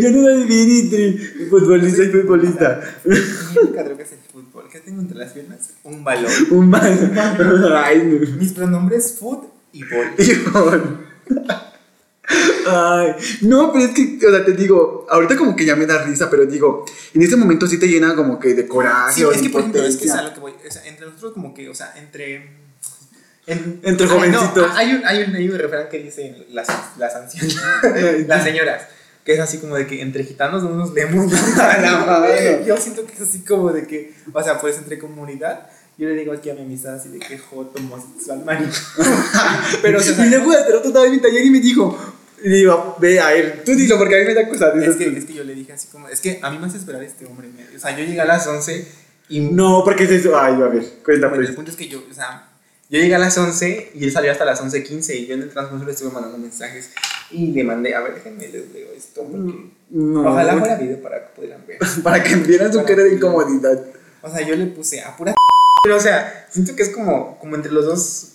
Yo 0.00 0.10
no 0.10 0.22
soy 0.22 0.44
vi 0.44 0.64
ni 0.64 0.88
tri, 0.88 1.18
futbolista 1.50 2.02
y 2.02 2.08
futbolista. 2.08 2.80
Mi 3.04 3.16
única 3.62 3.84
droga 3.84 4.02
es 4.04 4.12
el 4.12 4.18
fútbol. 4.32 4.64
¿Qué 4.72 4.80
tengo 4.80 5.02
entre 5.02 5.18
las 5.18 5.32
piernas? 5.32 5.70
Un 5.84 6.02
balón. 6.02 6.32
Un. 6.50 6.74
Ay, 6.74 8.02
no. 8.04 8.36
Mis 8.38 8.52
pronombres 8.52 9.18
food 9.18 9.55
y 9.78 9.84
bol. 9.84 10.06
Híjole. 10.18 10.82
Ay, 12.68 13.12
no, 13.42 13.72
pero 13.72 13.84
es 13.84 13.92
que, 13.92 14.18
o 14.26 14.30
sea, 14.30 14.44
te 14.44 14.52
digo, 14.52 15.06
ahorita 15.08 15.36
como 15.36 15.54
que 15.54 15.64
ya 15.64 15.76
me 15.76 15.86
da 15.86 16.02
risa, 16.02 16.28
pero 16.28 16.44
digo, 16.44 16.84
en 17.14 17.22
ese 17.22 17.36
momento 17.36 17.68
sí 17.68 17.78
te 17.78 17.86
llena 17.86 18.16
como 18.16 18.40
que 18.40 18.54
de 18.54 18.66
coraje 18.66 19.14
Sí, 19.14 19.24
o 19.24 19.30
es 19.30 19.36
de 19.40 19.44
que 19.44 19.50
por 19.50 19.60
ejemplo, 19.60 19.84
es 19.84 19.96
que 19.96 20.06
es 20.06 20.10
a 20.12 20.22
lo 20.22 20.34
que 20.34 20.40
voy. 20.40 20.52
O 20.66 20.70
sea, 20.70 20.84
entre 20.86 21.06
nosotros, 21.06 21.32
como 21.34 21.54
que, 21.54 21.68
o 21.68 21.74
sea, 21.74 21.94
entre. 21.96 22.34
en- 23.46 23.80
Entre 23.84 24.06
no, 24.06 24.12
jovencitos. 24.14 24.68
hay, 24.74 24.94
un, 24.94 25.06
hay, 25.06 25.22
un, 25.22 25.36
hay 25.36 25.48
un 25.48 25.56
refrán 25.58 25.88
que 25.88 25.98
dice 26.02 26.46
las, 26.50 26.66
las 26.98 27.14
ancianas, 27.14 27.54
las 28.26 28.42
señoras, 28.42 28.82
que 29.24 29.34
es 29.34 29.40
así 29.40 29.58
como 29.58 29.76
de 29.76 29.86
que 29.86 30.02
entre 30.02 30.24
gitanos 30.24 30.64
no 30.64 30.70
nos 30.70 30.90
madre. 30.94 32.64
Yo 32.66 32.76
siento 32.76 33.06
que 33.06 33.12
es 33.12 33.20
así 33.20 33.44
como 33.44 33.72
de 33.72 33.86
que, 33.86 34.12
o 34.32 34.42
sea, 34.42 34.60
pues 34.60 34.76
entre 34.78 34.98
comunidad. 34.98 35.68
Yo 35.98 36.08
le 36.08 36.14
digo 36.14 36.32
aquí 36.32 36.50
a 36.50 36.54
mi 36.54 36.60
amistad 36.62 36.94
así 36.96 37.08
de 37.08 37.18
que 37.18 37.38
joto 37.38 37.78
homosexual, 37.78 38.44
marico. 38.44 38.70
Pero, 39.82 39.98
o 39.98 40.02
sea, 40.02 40.26
y 40.26 40.28
luego 40.30 40.52
el 40.52 40.74
otro 40.74 40.88
estaba 40.88 41.06
en 41.06 41.12
mi 41.12 41.18
taller 41.20 41.44
y 41.44 41.50
me 41.50 41.60
dijo, 41.60 41.96
y 42.44 42.48
le 42.50 42.56
digo, 42.56 42.96
ve 43.00 43.18
a 43.18 43.34
él, 43.34 43.62
tú 43.64 43.72
dilo 43.74 43.96
porque 43.96 44.16
a 44.16 44.18
mí 44.20 44.24
me 44.26 44.34
da 44.34 44.46
cosas. 44.48 44.76
es 44.76 44.96
que, 44.96 45.06
es 45.16 45.24
que 45.24 45.32
yo 45.34 45.42
le 45.44 45.54
dije 45.54 45.72
así 45.72 45.88
como, 45.88 46.08
es 46.08 46.20
que 46.20 46.38
a 46.42 46.50
mí 46.50 46.58
me 46.58 46.66
hace 46.66 46.76
esperar 46.76 47.02
este 47.02 47.24
hombre. 47.24 47.48
O 47.74 47.78
sea, 47.78 47.96
yo 47.96 48.04
llegué 48.04 48.20
a 48.20 48.26
las 48.26 48.46
11 48.46 48.86
y 49.30 49.40
No, 49.40 49.82
porque 49.84 50.04
es 50.04 50.10
eso. 50.10 50.38
Ay, 50.38 50.54
a 50.54 50.68
ver, 50.68 50.84
cuenta 51.04 51.28
Bueno, 51.28 51.40
el 51.40 51.46
pues. 51.48 51.56
punto 51.56 51.70
es 51.70 51.76
que 51.78 51.88
yo, 51.88 52.04
o 52.10 52.14
sea, 52.14 52.46
Yo 52.90 53.00
llegué 53.00 53.14
a 53.14 53.18
las 53.18 53.36
11 53.38 53.92
y 53.94 54.04
él 54.04 54.12
salió 54.12 54.30
hasta 54.30 54.44
las 54.44 54.62
11.15 54.62 55.14
y 55.16 55.26
yo 55.26 55.34
en 55.34 55.42
el 55.42 55.48
transcurso 55.50 55.86
le 55.86 55.92
estuve 55.92 56.10
mandando 56.10 56.36
mensajes 56.36 56.90
y 57.30 57.52
le 57.52 57.64
mandé, 57.64 57.94
a 57.94 58.00
ver, 58.02 58.14
déjenme 58.16 58.46
les 58.48 58.70
leo 58.72 58.88
esto 58.94 59.22
porque 59.22 59.70
No. 59.90 60.30
ojalá 60.30 60.58
fuera 60.58 60.76
video 60.76 61.00
para 61.00 61.20
que 61.20 61.34
pudieran 61.34 61.66
ver. 61.66 61.78
Para 62.04 62.22
que 62.22 62.34
vieran 62.36 62.70
su 62.70 62.84
cara 62.84 63.02
de 63.02 63.14
incomodidad. 63.14 63.82
O 64.20 64.30
sea, 64.30 64.46
yo 64.46 64.54
le 64.54 64.66
puse 64.66 65.00
a 65.00 65.16
pura 65.16 65.34
pero 65.82 65.96
o 65.96 66.00
sea, 66.00 66.46
siento 66.50 66.74
que 66.74 66.82
es 66.82 66.90
como, 66.90 67.38
como 67.38 67.54
entre 67.54 67.72
los 67.72 67.86
dos, 67.86 68.32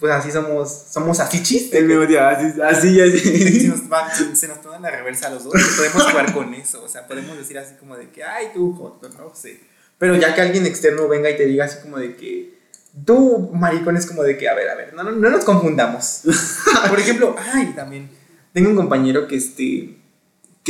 pues 0.00 0.12
así 0.12 0.32
somos, 0.32 0.86
somos 0.90 1.20
afichis. 1.20 1.72
El 1.72 1.84
mismo 1.84 2.06
día, 2.06 2.30
así, 2.30 2.60
así, 2.60 2.96
se 2.96 3.02
así. 3.02 3.68
nos, 3.68 3.92
va, 3.92 4.12
se, 4.12 4.34
se 4.34 4.48
nos 4.48 4.62
toma 4.62 4.78
la 4.78 4.90
reversa 4.90 5.28
a 5.28 5.30
los 5.30 5.44
dos 5.44 5.52
podemos 5.76 6.10
jugar 6.10 6.32
con 6.32 6.54
eso. 6.54 6.82
O 6.82 6.88
sea, 6.88 7.06
podemos 7.06 7.36
decir 7.36 7.58
así 7.58 7.74
como 7.74 7.96
de 7.96 8.08
que, 8.08 8.24
ay, 8.24 8.48
tú, 8.54 8.74
joto, 8.74 9.08
no 9.10 9.34
sé. 9.34 9.60
Pero 9.98 10.16
ya 10.16 10.34
que 10.34 10.40
alguien 10.40 10.64
externo 10.64 11.06
venga 11.08 11.30
y 11.30 11.36
te 11.36 11.44
diga 11.44 11.66
así 11.66 11.78
como 11.82 11.98
de 11.98 12.16
que, 12.16 12.58
tú, 13.04 13.50
maricón, 13.52 13.96
es 13.96 14.06
como 14.06 14.22
de 14.22 14.38
que, 14.38 14.48
a 14.48 14.54
ver, 14.54 14.70
a 14.70 14.74
ver, 14.74 14.94
no, 14.94 15.02
no, 15.02 15.12
no 15.12 15.30
nos 15.30 15.44
confundamos. 15.44 16.22
Por 16.88 16.98
ejemplo, 16.98 17.36
ay, 17.52 17.74
también, 17.76 18.08
tengo 18.54 18.70
un 18.70 18.76
compañero 18.76 19.28
que 19.28 19.36
este. 19.36 19.99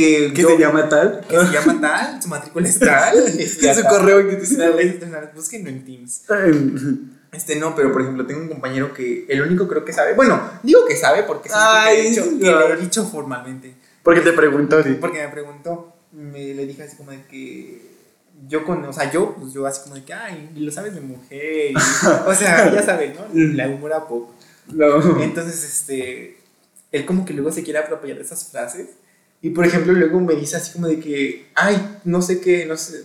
Que, 0.01 0.33
¿Qué 0.33 0.41
yo- 0.41 0.49
se 0.49 0.57
llama 0.57 0.89
tal? 0.89 1.21
Que 1.27 1.37
se 1.37 1.51
llama 1.51 1.79
tal, 1.81 2.21
su 2.21 2.27
matrícula 2.29 2.67
es 2.67 2.79
tal. 2.79 3.17
este, 3.39 3.69
Es 3.69 3.77
su 3.77 3.83
correo 3.83 4.27
que 4.27 4.35
dice. 4.37 4.69
Búsquenlo 5.35 5.69
en 5.69 5.85
Teams. 5.85 6.23
Este 7.31 7.55
no, 7.55 7.73
pero 7.75 7.93
por 7.93 8.01
ejemplo, 8.01 8.25
tengo 8.25 8.41
un 8.41 8.49
compañero 8.49 8.93
que 8.93 9.25
el 9.29 9.41
único 9.41 9.67
creo 9.67 9.85
que 9.85 9.93
sabe. 9.93 10.13
Bueno, 10.15 10.41
digo 10.63 10.85
que 10.85 10.97
sabe 10.97 11.23
porque 11.23 11.49
Ay, 11.53 11.95
que, 11.95 12.01
he 12.01 12.09
dicho, 12.09 12.23
que 12.39 12.45
le 12.45 12.73
he 12.73 12.77
dicho 12.77 13.05
formalmente. 13.05 13.73
Porque 14.03 14.19
te 14.21 14.33
preguntó, 14.33 14.83
sí. 14.83 14.97
Porque 14.99 15.21
me 15.25 15.29
preguntó, 15.29 15.95
me 16.11 16.53
le 16.53 16.65
dije 16.65 16.83
así 16.83 16.97
como 16.97 17.11
de 17.11 17.23
que 17.27 17.89
yo 18.49 18.65
con, 18.65 18.83
o 18.83 18.91
sea, 18.91 19.09
yo, 19.11 19.35
pues 19.39 19.53
yo 19.53 19.65
así 19.65 19.81
como 19.83 19.95
de 19.95 20.03
que, 20.03 20.13
ay, 20.13 20.49
lo 20.57 20.71
sabes 20.71 20.93
de 20.93 20.99
mujer. 21.01 21.71
y- 21.71 21.75
o 21.75 22.35
sea, 22.35 22.69
ya 22.73 22.83
sabes, 22.83 23.15
¿no? 23.15 23.25
La 23.33 23.69
humora 23.69 24.05
pop. 24.07 24.31
No. 24.67 25.21
Entonces, 25.21 25.63
este, 25.63 26.37
él 26.91 27.05
como 27.05 27.23
que 27.23 27.33
luego 27.33 27.51
se 27.51 27.63
quiere 27.63 27.79
apropiar 27.79 28.17
de 28.17 28.23
esas 28.23 28.49
frases. 28.51 28.87
Y 29.41 29.49
por 29.51 29.65
ejemplo, 29.65 29.93
luego 29.93 30.19
me 30.19 30.35
dice 30.35 30.57
así 30.57 30.71
como 30.73 30.87
de 30.87 30.99
que, 30.99 31.47
ay, 31.55 31.99
no 32.03 32.21
sé 32.21 32.39
qué, 32.39 32.65
no 32.65 32.77
sé. 32.77 33.03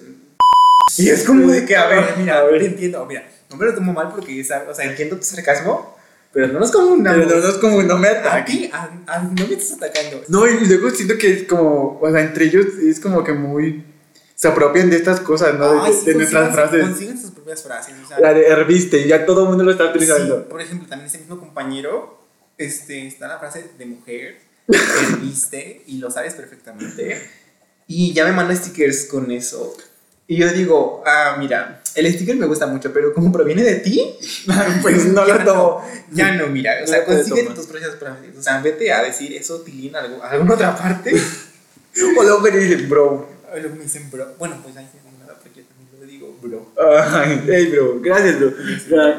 Y 0.99 1.09
es 1.09 1.24
como 1.24 1.51
de 1.51 1.64
que, 1.64 1.76
a 1.76 1.87
ver, 1.89 2.14
mira, 2.18 2.39
A 2.39 2.45
ver. 2.45 2.61
te 2.61 2.66
entiendo, 2.66 3.05
mira, 3.07 3.26
no 3.51 3.57
me 3.57 3.66
lo 3.66 3.74
tomo 3.74 3.93
mal 3.93 4.11
porque, 4.14 4.41
o 4.41 4.45
sea, 4.45 4.64
entiendo 4.84 5.16
tu 5.16 5.22
sarcasmo, 5.22 5.97
pero 6.32 6.49
no 6.49 6.61
nos 6.61 6.70
confundamos. 6.70 7.24
Pero 7.26 7.41
no 7.41 7.49
es 7.49 7.55
como 7.57 7.82
no 7.82 7.99
me 7.99 8.09
ataque. 8.09 8.28
Aquí, 8.28 8.70
a- 8.72 8.91
a- 9.07 9.22
no 9.22 9.47
me 9.47 9.55
estás 9.55 9.72
atacando. 9.78 10.22
No, 10.28 10.47
y 10.47 10.61
luego 10.66 10.91
siento 10.91 11.16
que 11.18 11.32
es 11.32 11.43
como, 11.45 11.99
o 12.01 12.11
sea, 12.11 12.20
entre 12.20 12.45
ellos 12.47 12.66
es 12.82 13.01
como 13.01 13.24
que 13.24 13.32
muy. 13.32 13.84
Se 14.34 14.49
apropian 14.49 14.91
de 14.91 14.97
estas 14.97 15.20
cosas, 15.20 15.59
¿no? 15.59 15.72
De, 15.72 15.80
Ay, 15.80 15.93
de 16.05 16.12
sí, 16.12 16.18
nuestras 16.18 16.49
consigan- 16.51 16.53
frases. 16.53 16.82
Consigan 16.89 17.18
sus 17.22 17.30
propias 17.30 17.62
frases. 17.62 17.95
O 18.05 18.09
sea, 18.09 18.20
La 18.20 18.34
de 18.34 18.47
herviste, 18.47 19.09
ya 19.09 19.24
todo 19.24 19.45
el 19.45 19.49
mundo 19.49 19.64
lo 19.64 19.70
está 19.70 19.84
sí, 19.84 19.91
utilizando. 19.91 20.47
por 20.47 20.61
ejemplo, 20.61 20.87
también 20.87 21.07
ese 21.07 21.18
mismo 21.18 21.39
compañero, 21.41 22.18
este, 22.59 23.07
está 23.07 23.28
la 23.28 23.39
frase 23.39 23.64
de 23.78 23.87
mujer, 23.87 24.37
que 24.67 25.17
viste 25.23 25.83
y 25.87 25.99
lo 25.99 26.11
sabes 26.11 26.35
perfectamente. 26.35 27.21
Y 27.87 28.12
ya 28.12 28.25
me 28.25 28.33
manda 28.33 28.55
stickers 28.55 29.05
con 29.07 29.31
eso. 29.31 29.77
Y 30.29 30.37
yo 30.39 30.53
digo, 30.53 31.05
ah, 31.07 31.37
mira, 31.39 31.83
el 31.95 32.12
sticker 32.12 32.35
me 32.35 32.47
gusta 32.47 32.67
mucho, 32.67 32.93
pero 32.93 33.14
como 33.14 33.31
proviene 33.31 33.62
de 33.62 33.77
ti, 33.77 34.17
Pues 34.83 35.07
no 35.12 35.25
lo 35.25 35.45
tomo. 35.45 35.85
ya 36.11 36.33
no, 36.33 36.49
mira, 36.49 36.79
o 36.79 36.81
No 36.81 36.87
sea, 36.87 37.05
consigue 37.05 37.45
tus 37.45 37.67
frases. 37.67 37.95
O 38.37 38.43
sea, 38.43 38.61
vete 38.61 38.93
a 38.93 39.03
decir 39.03 39.33
eso, 39.35 39.61
Tilín, 39.61 39.95
a 39.95 40.01
alguna 40.01 40.55
otra 40.55 40.77
parte. 40.77 41.12
O 41.99 42.23
luego 42.23 42.41
me 42.41 42.51
dicen, 42.51 42.91
bro. 42.91 43.27
Y 43.57 43.61
luego 43.61 43.77
me 43.77 43.85
dicen, 43.85 44.11
bro. 44.11 44.35
Bueno, 44.39 44.61
pues 44.62 44.77
ahí 44.77 44.87
sí 44.93 44.99
no 45.03 45.19
nada, 45.19 45.39
porque 45.41 45.61
yo 45.62 45.67
también 45.67 45.89
lo 45.99 46.07
digo, 46.07 46.36
bro. 46.49 46.66
Ay, 47.12 47.44
hey, 47.47 47.70
bro, 47.72 48.01
gracias, 48.01 48.38
bro. 48.38 48.53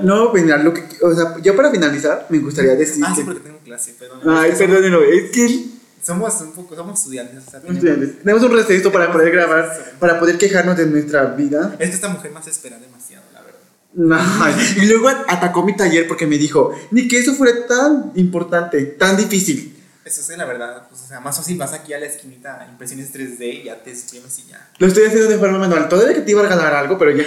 No, 0.04 0.32
pues 0.32 0.44
mira, 0.44 0.58
lo 0.58 0.74
que, 0.74 0.84
o 1.02 1.14
sea, 1.14 1.36
ya 1.42 1.56
para 1.56 1.72
finalizar, 1.72 2.26
me 2.30 2.40
gustaría 2.40 2.76
decir 2.76 3.04
Ah, 3.06 3.14
sí, 3.16 3.22
que. 3.22 3.26
porque 3.26 3.42
tengo 3.42 3.60
clase, 3.60 3.96
perdón. 3.98 4.20
Ay, 4.28 4.52
Es 4.52 4.58
que 4.58 4.66
perdónenlo, 4.68 5.04
es 5.04 5.32
que 5.32 5.66
Somos 6.02 6.40
un 6.42 6.54
poco, 6.54 6.74
somos 6.76 6.98
estudiantes. 7.00 7.46
O 7.48 7.52
sea, 7.52 7.60
tenemos- 7.60 7.84
Ustedes, 7.84 8.20
Tenemos 8.20 8.44
un 8.44 8.52
receso 8.56 8.92
para 8.94 9.12
poder 9.12 9.30
grabar, 9.32 9.70
para 10.00 10.18
poder 10.20 10.38
quejarnos 10.38 10.78
de 10.78 10.86
nuestra 10.86 11.26
vida. 11.26 11.76
Es 11.80 11.90
que 11.90 11.96
esta 11.96 12.08
mujer 12.08 12.32
más 12.32 12.48
espera 12.48 12.78
demasiado, 12.80 13.26
la 13.34 13.42
verdad. 13.42 14.26
Ay, 14.42 14.54
Y 14.82 14.86
luego 14.86 15.10
atacó 15.10 15.64
mi 15.66 15.76
taller 15.76 16.08
porque 16.08 16.26
me 16.26 16.38
dijo, 16.38 16.72
ni 16.92 17.10
que 17.10 17.20
eso 17.20 17.34
fuera 17.34 17.68
tan 17.68 18.12
importante, 18.16 18.82
tan 18.84 19.18
difícil. 19.18 19.74
Eso 20.08 20.22
es 20.22 20.38
la 20.38 20.46
verdad. 20.46 20.88
Pues, 20.88 21.02
o 21.02 21.06
sea, 21.06 21.20
más 21.20 21.36
fácil 21.36 21.58
vas 21.58 21.74
aquí 21.74 21.92
a 21.92 22.00
la 22.00 22.06
esquinita 22.06 22.66
impresiones 22.72 23.14
3D 23.14 23.62
y 23.62 23.64
ya 23.66 23.84
te 23.84 23.92
exprimes 23.92 24.40
y 24.40 24.50
ya. 24.50 24.70
Lo 24.78 24.88
estoy 24.88 25.04
haciendo 25.04 25.28
de 25.28 25.38
forma 25.38 25.60
manual. 25.60 25.90
Todavía 25.90 26.16
que 26.16 26.22
te 26.22 26.32
iba 26.32 26.40
a 26.40 26.44
regalar 26.44 26.74
algo, 26.74 26.98
pero 26.98 27.12
ya, 27.12 27.26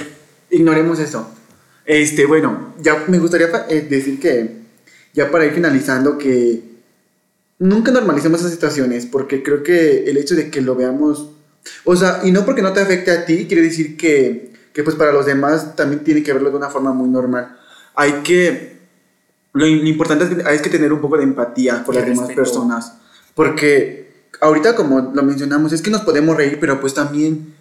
ignoremos 0.49 0.99
eso. 0.99 1.31
Este, 1.85 2.25
bueno, 2.25 2.75
ya 2.81 3.05
me 3.07 3.19
gustaría 3.19 3.49
eh, 3.69 3.83
decir 3.83 4.19
que, 4.19 4.61
ya 5.13 5.31
para 5.31 5.45
ir 5.45 5.53
finalizando, 5.53 6.17
que 6.17 6.63
nunca 7.59 7.93
normalicemos 7.93 8.41
esas 8.41 8.53
situaciones, 8.53 9.05
porque 9.05 9.43
creo 9.43 9.63
que 9.63 10.05
el 10.05 10.17
hecho 10.17 10.35
de 10.35 10.51
que 10.51 10.63
lo 10.63 10.75
veamos, 10.75 11.31
o 11.85 11.97
sea, 11.97 12.21
y 12.25 12.33
no 12.33 12.47
porque 12.47 12.63
no 12.63 12.73
te 12.73 12.81
afecte 12.81 13.11
a 13.11 13.27
ti, 13.27 13.47
quiere 13.47 13.63
decir 13.63 13.99
que, 13.99 14.53
que 14.73 14.83
pues 14.83 14.97
para 14.97 15.13
los 15.13 15.27
demás 15.27 15.77
también 15.77 16.03
tiene 16.03 16.23
que 16.23 16.33
verlo 16.33 16.51
de 16.51 16.57
una 16.57 16.71
forma 16.71 16.95
muy 16.95 17.11
normal. 17.11 17.59
Hay 17.95 18.23
que, 18.23 18.80
lo, 19.53 19.67
lo 19.67 19.89
importante 19.89 20.25
es 20.25 20.31
que 20.35 20.49
hay 20.49 20.59
que 20.61 20.71
tener 20.71 20.93
un 20.93 21.01
poco 21.01 21.17
de 21.17 21.25
empatía 21.25 21.83
por 21.85 21.95
Y 21.95 21.99
las 21.99 22.07
demás 22.07 22.27
respeto. 22.29 22.43
personas, 22.43 22.95
porque 23.35 24.11
ahorita 24.41 24.75
como 24.77 25.13
lo 25.15 25.23
mencionamos, 25.23 25.73
es 25.73 25.83
que 25.83 25.91
nos 25.91 26.03
podemos 26.03 26.37
reír, 26.37 26.59
pero 26.61 26.81
pues 26.81 26.95
también, 26.95 27.55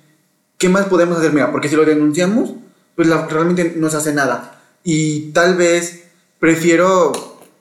¿qué 0.58 0.70
más 0.70 0.86
podemos 0.86 1.18
hacer? 1.18 1.34
Mira, 1.34 1.52
porque 1.52 1.70
si 1.70 1.76
lo 1.76 1.86
denunciamos, 1.86 2.54
pues 2.96 3.08
la- 3.08 3.26
realmente 3.28 3.74
no 3.78 3.90
se 3.90 3.98
hace 3.98 4.14
nada. 4.14 4.62
Y 4.84 5.32
tal 5.32 5.56
vez 5.56 6.04
prefiero, 6.40 7.12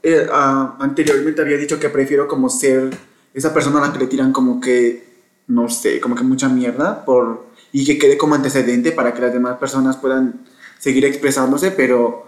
eh, 0.03 0.27
ah, 0.33 0.77
anteriormente 0.81 1.43
había 1.43 1.57
dicho 1.57 1.79
que 1.81 1.89
prefiero 1.89 2.29
como 2.29 2.49
ser 2.49 2.91
esa 3.35 3.53
persona 3.53 3.79
a 3.83 3.87
la 3.89 3.93
que 3.93 3.99
le 3.99 4.07
tiran 4.07 4.33
como 4.33 4.61
que, 4.61 5.07
no 5.49 5.69
sé, 5.69 6.01
como 6.01 6.15
que 6.15 6.23
mucha 6.25 6.49
mierda 6.49 7.05
por, 7.05 7.47
y 7.73 7.85
que 7.85 7.99
quede 7.99 8.17
como 8.19 8.35
antecedente 8.35 8.93
para 8.93 9.13
que 9.15 9.21
las 9.21 9.33
demás 9.33 9.59
personas 9.59 9.97
puedan 9.97 10.41
seguir 10.79 11.05
expresándose, 11.05 11.71
pero 11.71 12.28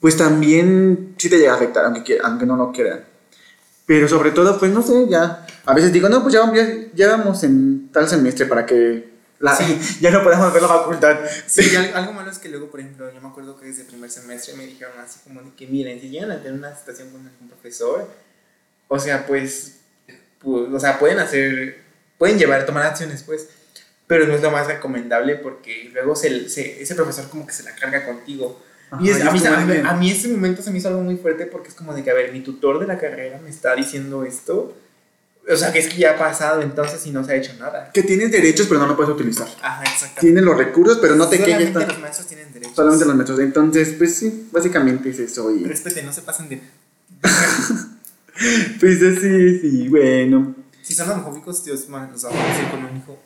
pues 0.00 0.16
también 0.16 1.14
sí 1.18 1.28
te 1.28 1.38
llega 1.38 1.52
a 1.52 1.56
afectar, 1.56 1.84
aunque, 1.84 2.18
aunque 2.22 2.46
no 2.46 2.56
lo 2.56 2.72
quieran. 2.72 3.04
Pero 3.86 4.08
sobre 4.08 4.32
todo, 4.32 4.58
pues 4.58 4.72
no 4.72 4.82
sé, 4.82 5.06
ya. 5.08 5.46
A 5.64 5.74
veces 5.74 5.92
digo, 5.92 6.08
no, 6.08 6.22
pues 6.22 6.34
ya, 6.34 6.52
ya, 6.54 6.68
ya 6.94 7.08
vamos 7.16 7.42
en 7.44 7.88
tal 7.92 8.08
semestre 8.08 8.46
para 8.46 8.66
que 8.66 9.08
la- 9.38 9.54
Sí. 9.56 9.78
ya 10.00 10.10
no 10.10 10.22
podamos 10.22 10.52
ver 10.52 10.62
la 10.62 10.68
facultad. 10.68 11.18
Sí, 11.46 11.74
algo 11.94 12.12
malo 12.12 12.30
es 12.30 12.38
que 12.38 12.48
luego, 12.48 12.68
por 12.70 12.80
ejemplo, 12.80 13.12
yo 13.12 13.20
me 13.20 13.28
acuerdo 13.28 13.56
que 13.58 13.66
desde 13.66 13.82
el 13.82 13.88
primer 13.88 14.10
semestre 14.10 14.54
me 14.54 14.66
dijeron 14.66 14.94
así 14.98 15.20
como 15.24 15.40
de 15.42 15.50
que, 15.54 15.66
miren, 15.66 16.00
si 16.00 16.08
llegan 16.10 16.30
a 16.32 16.36
tener 16.38 16.52
una 16.54 16.74
situación 16.76 17.10
con 17.10 17.26
algún 17.26 17.48
profesor, 17.48 18.08
o 18.88 18.98
sea, 18.98 19.26
pues, 19.26 19.78
pu- 20.42 20.72
o 20.74 20.80
sea, 20.80 20.98
pueden 20.98 21.18
hacer, 21.20 21.80
pueden 22.18 22.38
llevar, 22.38 22.66
tomar 22.66 22.84
acciones, 22.86 23.22
pues, 23.22 23.48
pero 24.08 24.26
no 24.26 24.34
es 24.34 24.42
lo 24.42 24.50
más 24.52 24.66
recomendable 24.66 25.36
porque 25.36 25.90
luego 25.92 26.14
se, 26.16 26.48
se- 26.48 26.80
ese 26.82 26.94
profesor 26.94 27.28
como 27.28 27.46
que 27.46 27.52
se 27.52 27.62
la 27.64 27.74
carga 27.74 28.04
contigo. 28.04 28.62
Y 29.00 29.10
Ajá, 29.10 29.28
a, 29.28 29.32
mí, 29.32 29.38
es 29.38 29.46
a, 29.46 29.60
mí, 29.64 29.76
a 29.84 29.94
mí 29.94 30.10
ese 30.10 30.28
momento 30.28 30.62
se 30.62 30.70
me 30.70 30.78
hizo 30.78 30.88
algo 30.88 31.00
muy 31.00 31.16
fuerte 31.16 31.46
porque 31.46 31.68
es 31.68 31.74
como 31.74 31.92
de 31.92 32.04
que, 32.04 32.10
a 32.10 32.14
ver, 32.14 32.32
mi 32.32 32.40
tutor 32.40 32.78
de 32.78 32.86
la 32.86 32.98
carrera 32.98 33.40
me 33.42 33.50
está 33.50 33.74
diciendo 33.74 34.24
esto, 34.24 34.76
o 35.48 35.56
sea, 35.56 35.72
que 35.72 35.78
es 35.78 35.88
que 35.88 35.98
ya 35.98 36.12
ha 36.12 36.18
pasado 36.18 36.60
entonces 36.60 37.06
y 37.06 37.10
no 37.10 37.24
se 37.24 37.32
ha 37.32 37.36
hecho 37.36 37.52
nada. 37.58 37.90
Que 37.92 38.02
tienes 38.02 38.32
derechos, 38.32 38.66
pero 38.66 38.80
no 38.80 38.86
lo 38.86 38.96
puedes 38.96 39.12
utilizar. 39.12 39.46
Ajá, 39.62 39.82
exactamente. 39.82 40.20
Tienes 40.20 40.42
los 40.42 40.56
recursos, 40.56 40.98
pero 41.00 41.14
no 41.14 41.28
te 41.28 41.38
quejes. 41.38 41.68
Solamente 41.68 41.92
los 41.92 42.00
maestros 42.00 42.26
tienen 42.26 42.52
derechos. 42.52 42.74
Solamente 42.74 43.04
los 43.04 43.14
metros. 43.14 43.38
Entonces, 43.38 43.94
pues 43.96 44.16
sí, 44.16 44.48
básicamente 44.50 45.10
es 45.10 45.20
eso. 45.20 45.50
Y, 45.52 45.64
Respeten, 45.64 46.04
no 46.04 46.12
se 46.12 46.22
pasen 46.22 46.48
de. 46.48 46.60
pues 48.80 48.98
sí, 48.98 49.58
sí, 49.60 49.88
bueno. 49.88 50.54
si 50.82 50.94
son 50.94 51.10
homofóbicos, 51.10 51.64
Dios 51.64 51.88
man, 51.88 52.10
los 52.10 52.24
va 52.24 52.30
a 52.30 52.48
decir 52.48 52.68
con 52.70 52.84
un 52.84 52.96
hijo. 52.96 53.16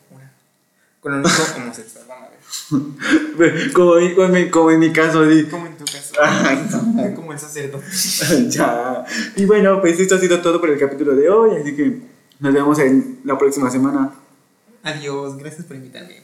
Con 1.01 1.15
un 1.15 1.25
hijo 1.25 1.43
homosexual, 1.57 2.05
van 2.09 2.25
a 2.25 2.29
ver. 2.29 3.73
Como, 3.73 3.93
como, 4.15 4.37
en- 4.37 4.51
como 4.51 4.71
en 4.71 4.79
mi 4.81 4.93
caso, 4.93 5.29
sí. 5.31 5.45
Como 5.45 5.67
en 5.67 5.77
tu 5.79 5.85
caso. 5.85 6.15
Ay, 6.23 6.67
no. 6.71 7.15
Como 7.15 7.33
el 7.33 7.39
sacerdote. 7.39 7.87
ya. 8.49 9.05
Y 9.37 9.45
bueno, 9.47 9.81
pues 9.81 9.99
esto 9.99 10.17
ha 10.17 10.19
sido 10.19 10.41
todo 10.41 10.61
por 10.61 10.69
el 10.71 10.79
capítulo 10.79 11.15
de 11.17 11.29
hoy, 11.31 11.61
así 11.61 11.75
que 11.75 12.01
nos 12.39 12.53
vemos 12.53 12.79
en 12.81 13.21
la 13.25 13.39
próxima 13.39 13.71
semana. 13.71 14.13
Adiós, 14.83 15.37
gracias 15.39 15.67
por 15.67 15.77
invitarme. 15.77 16.20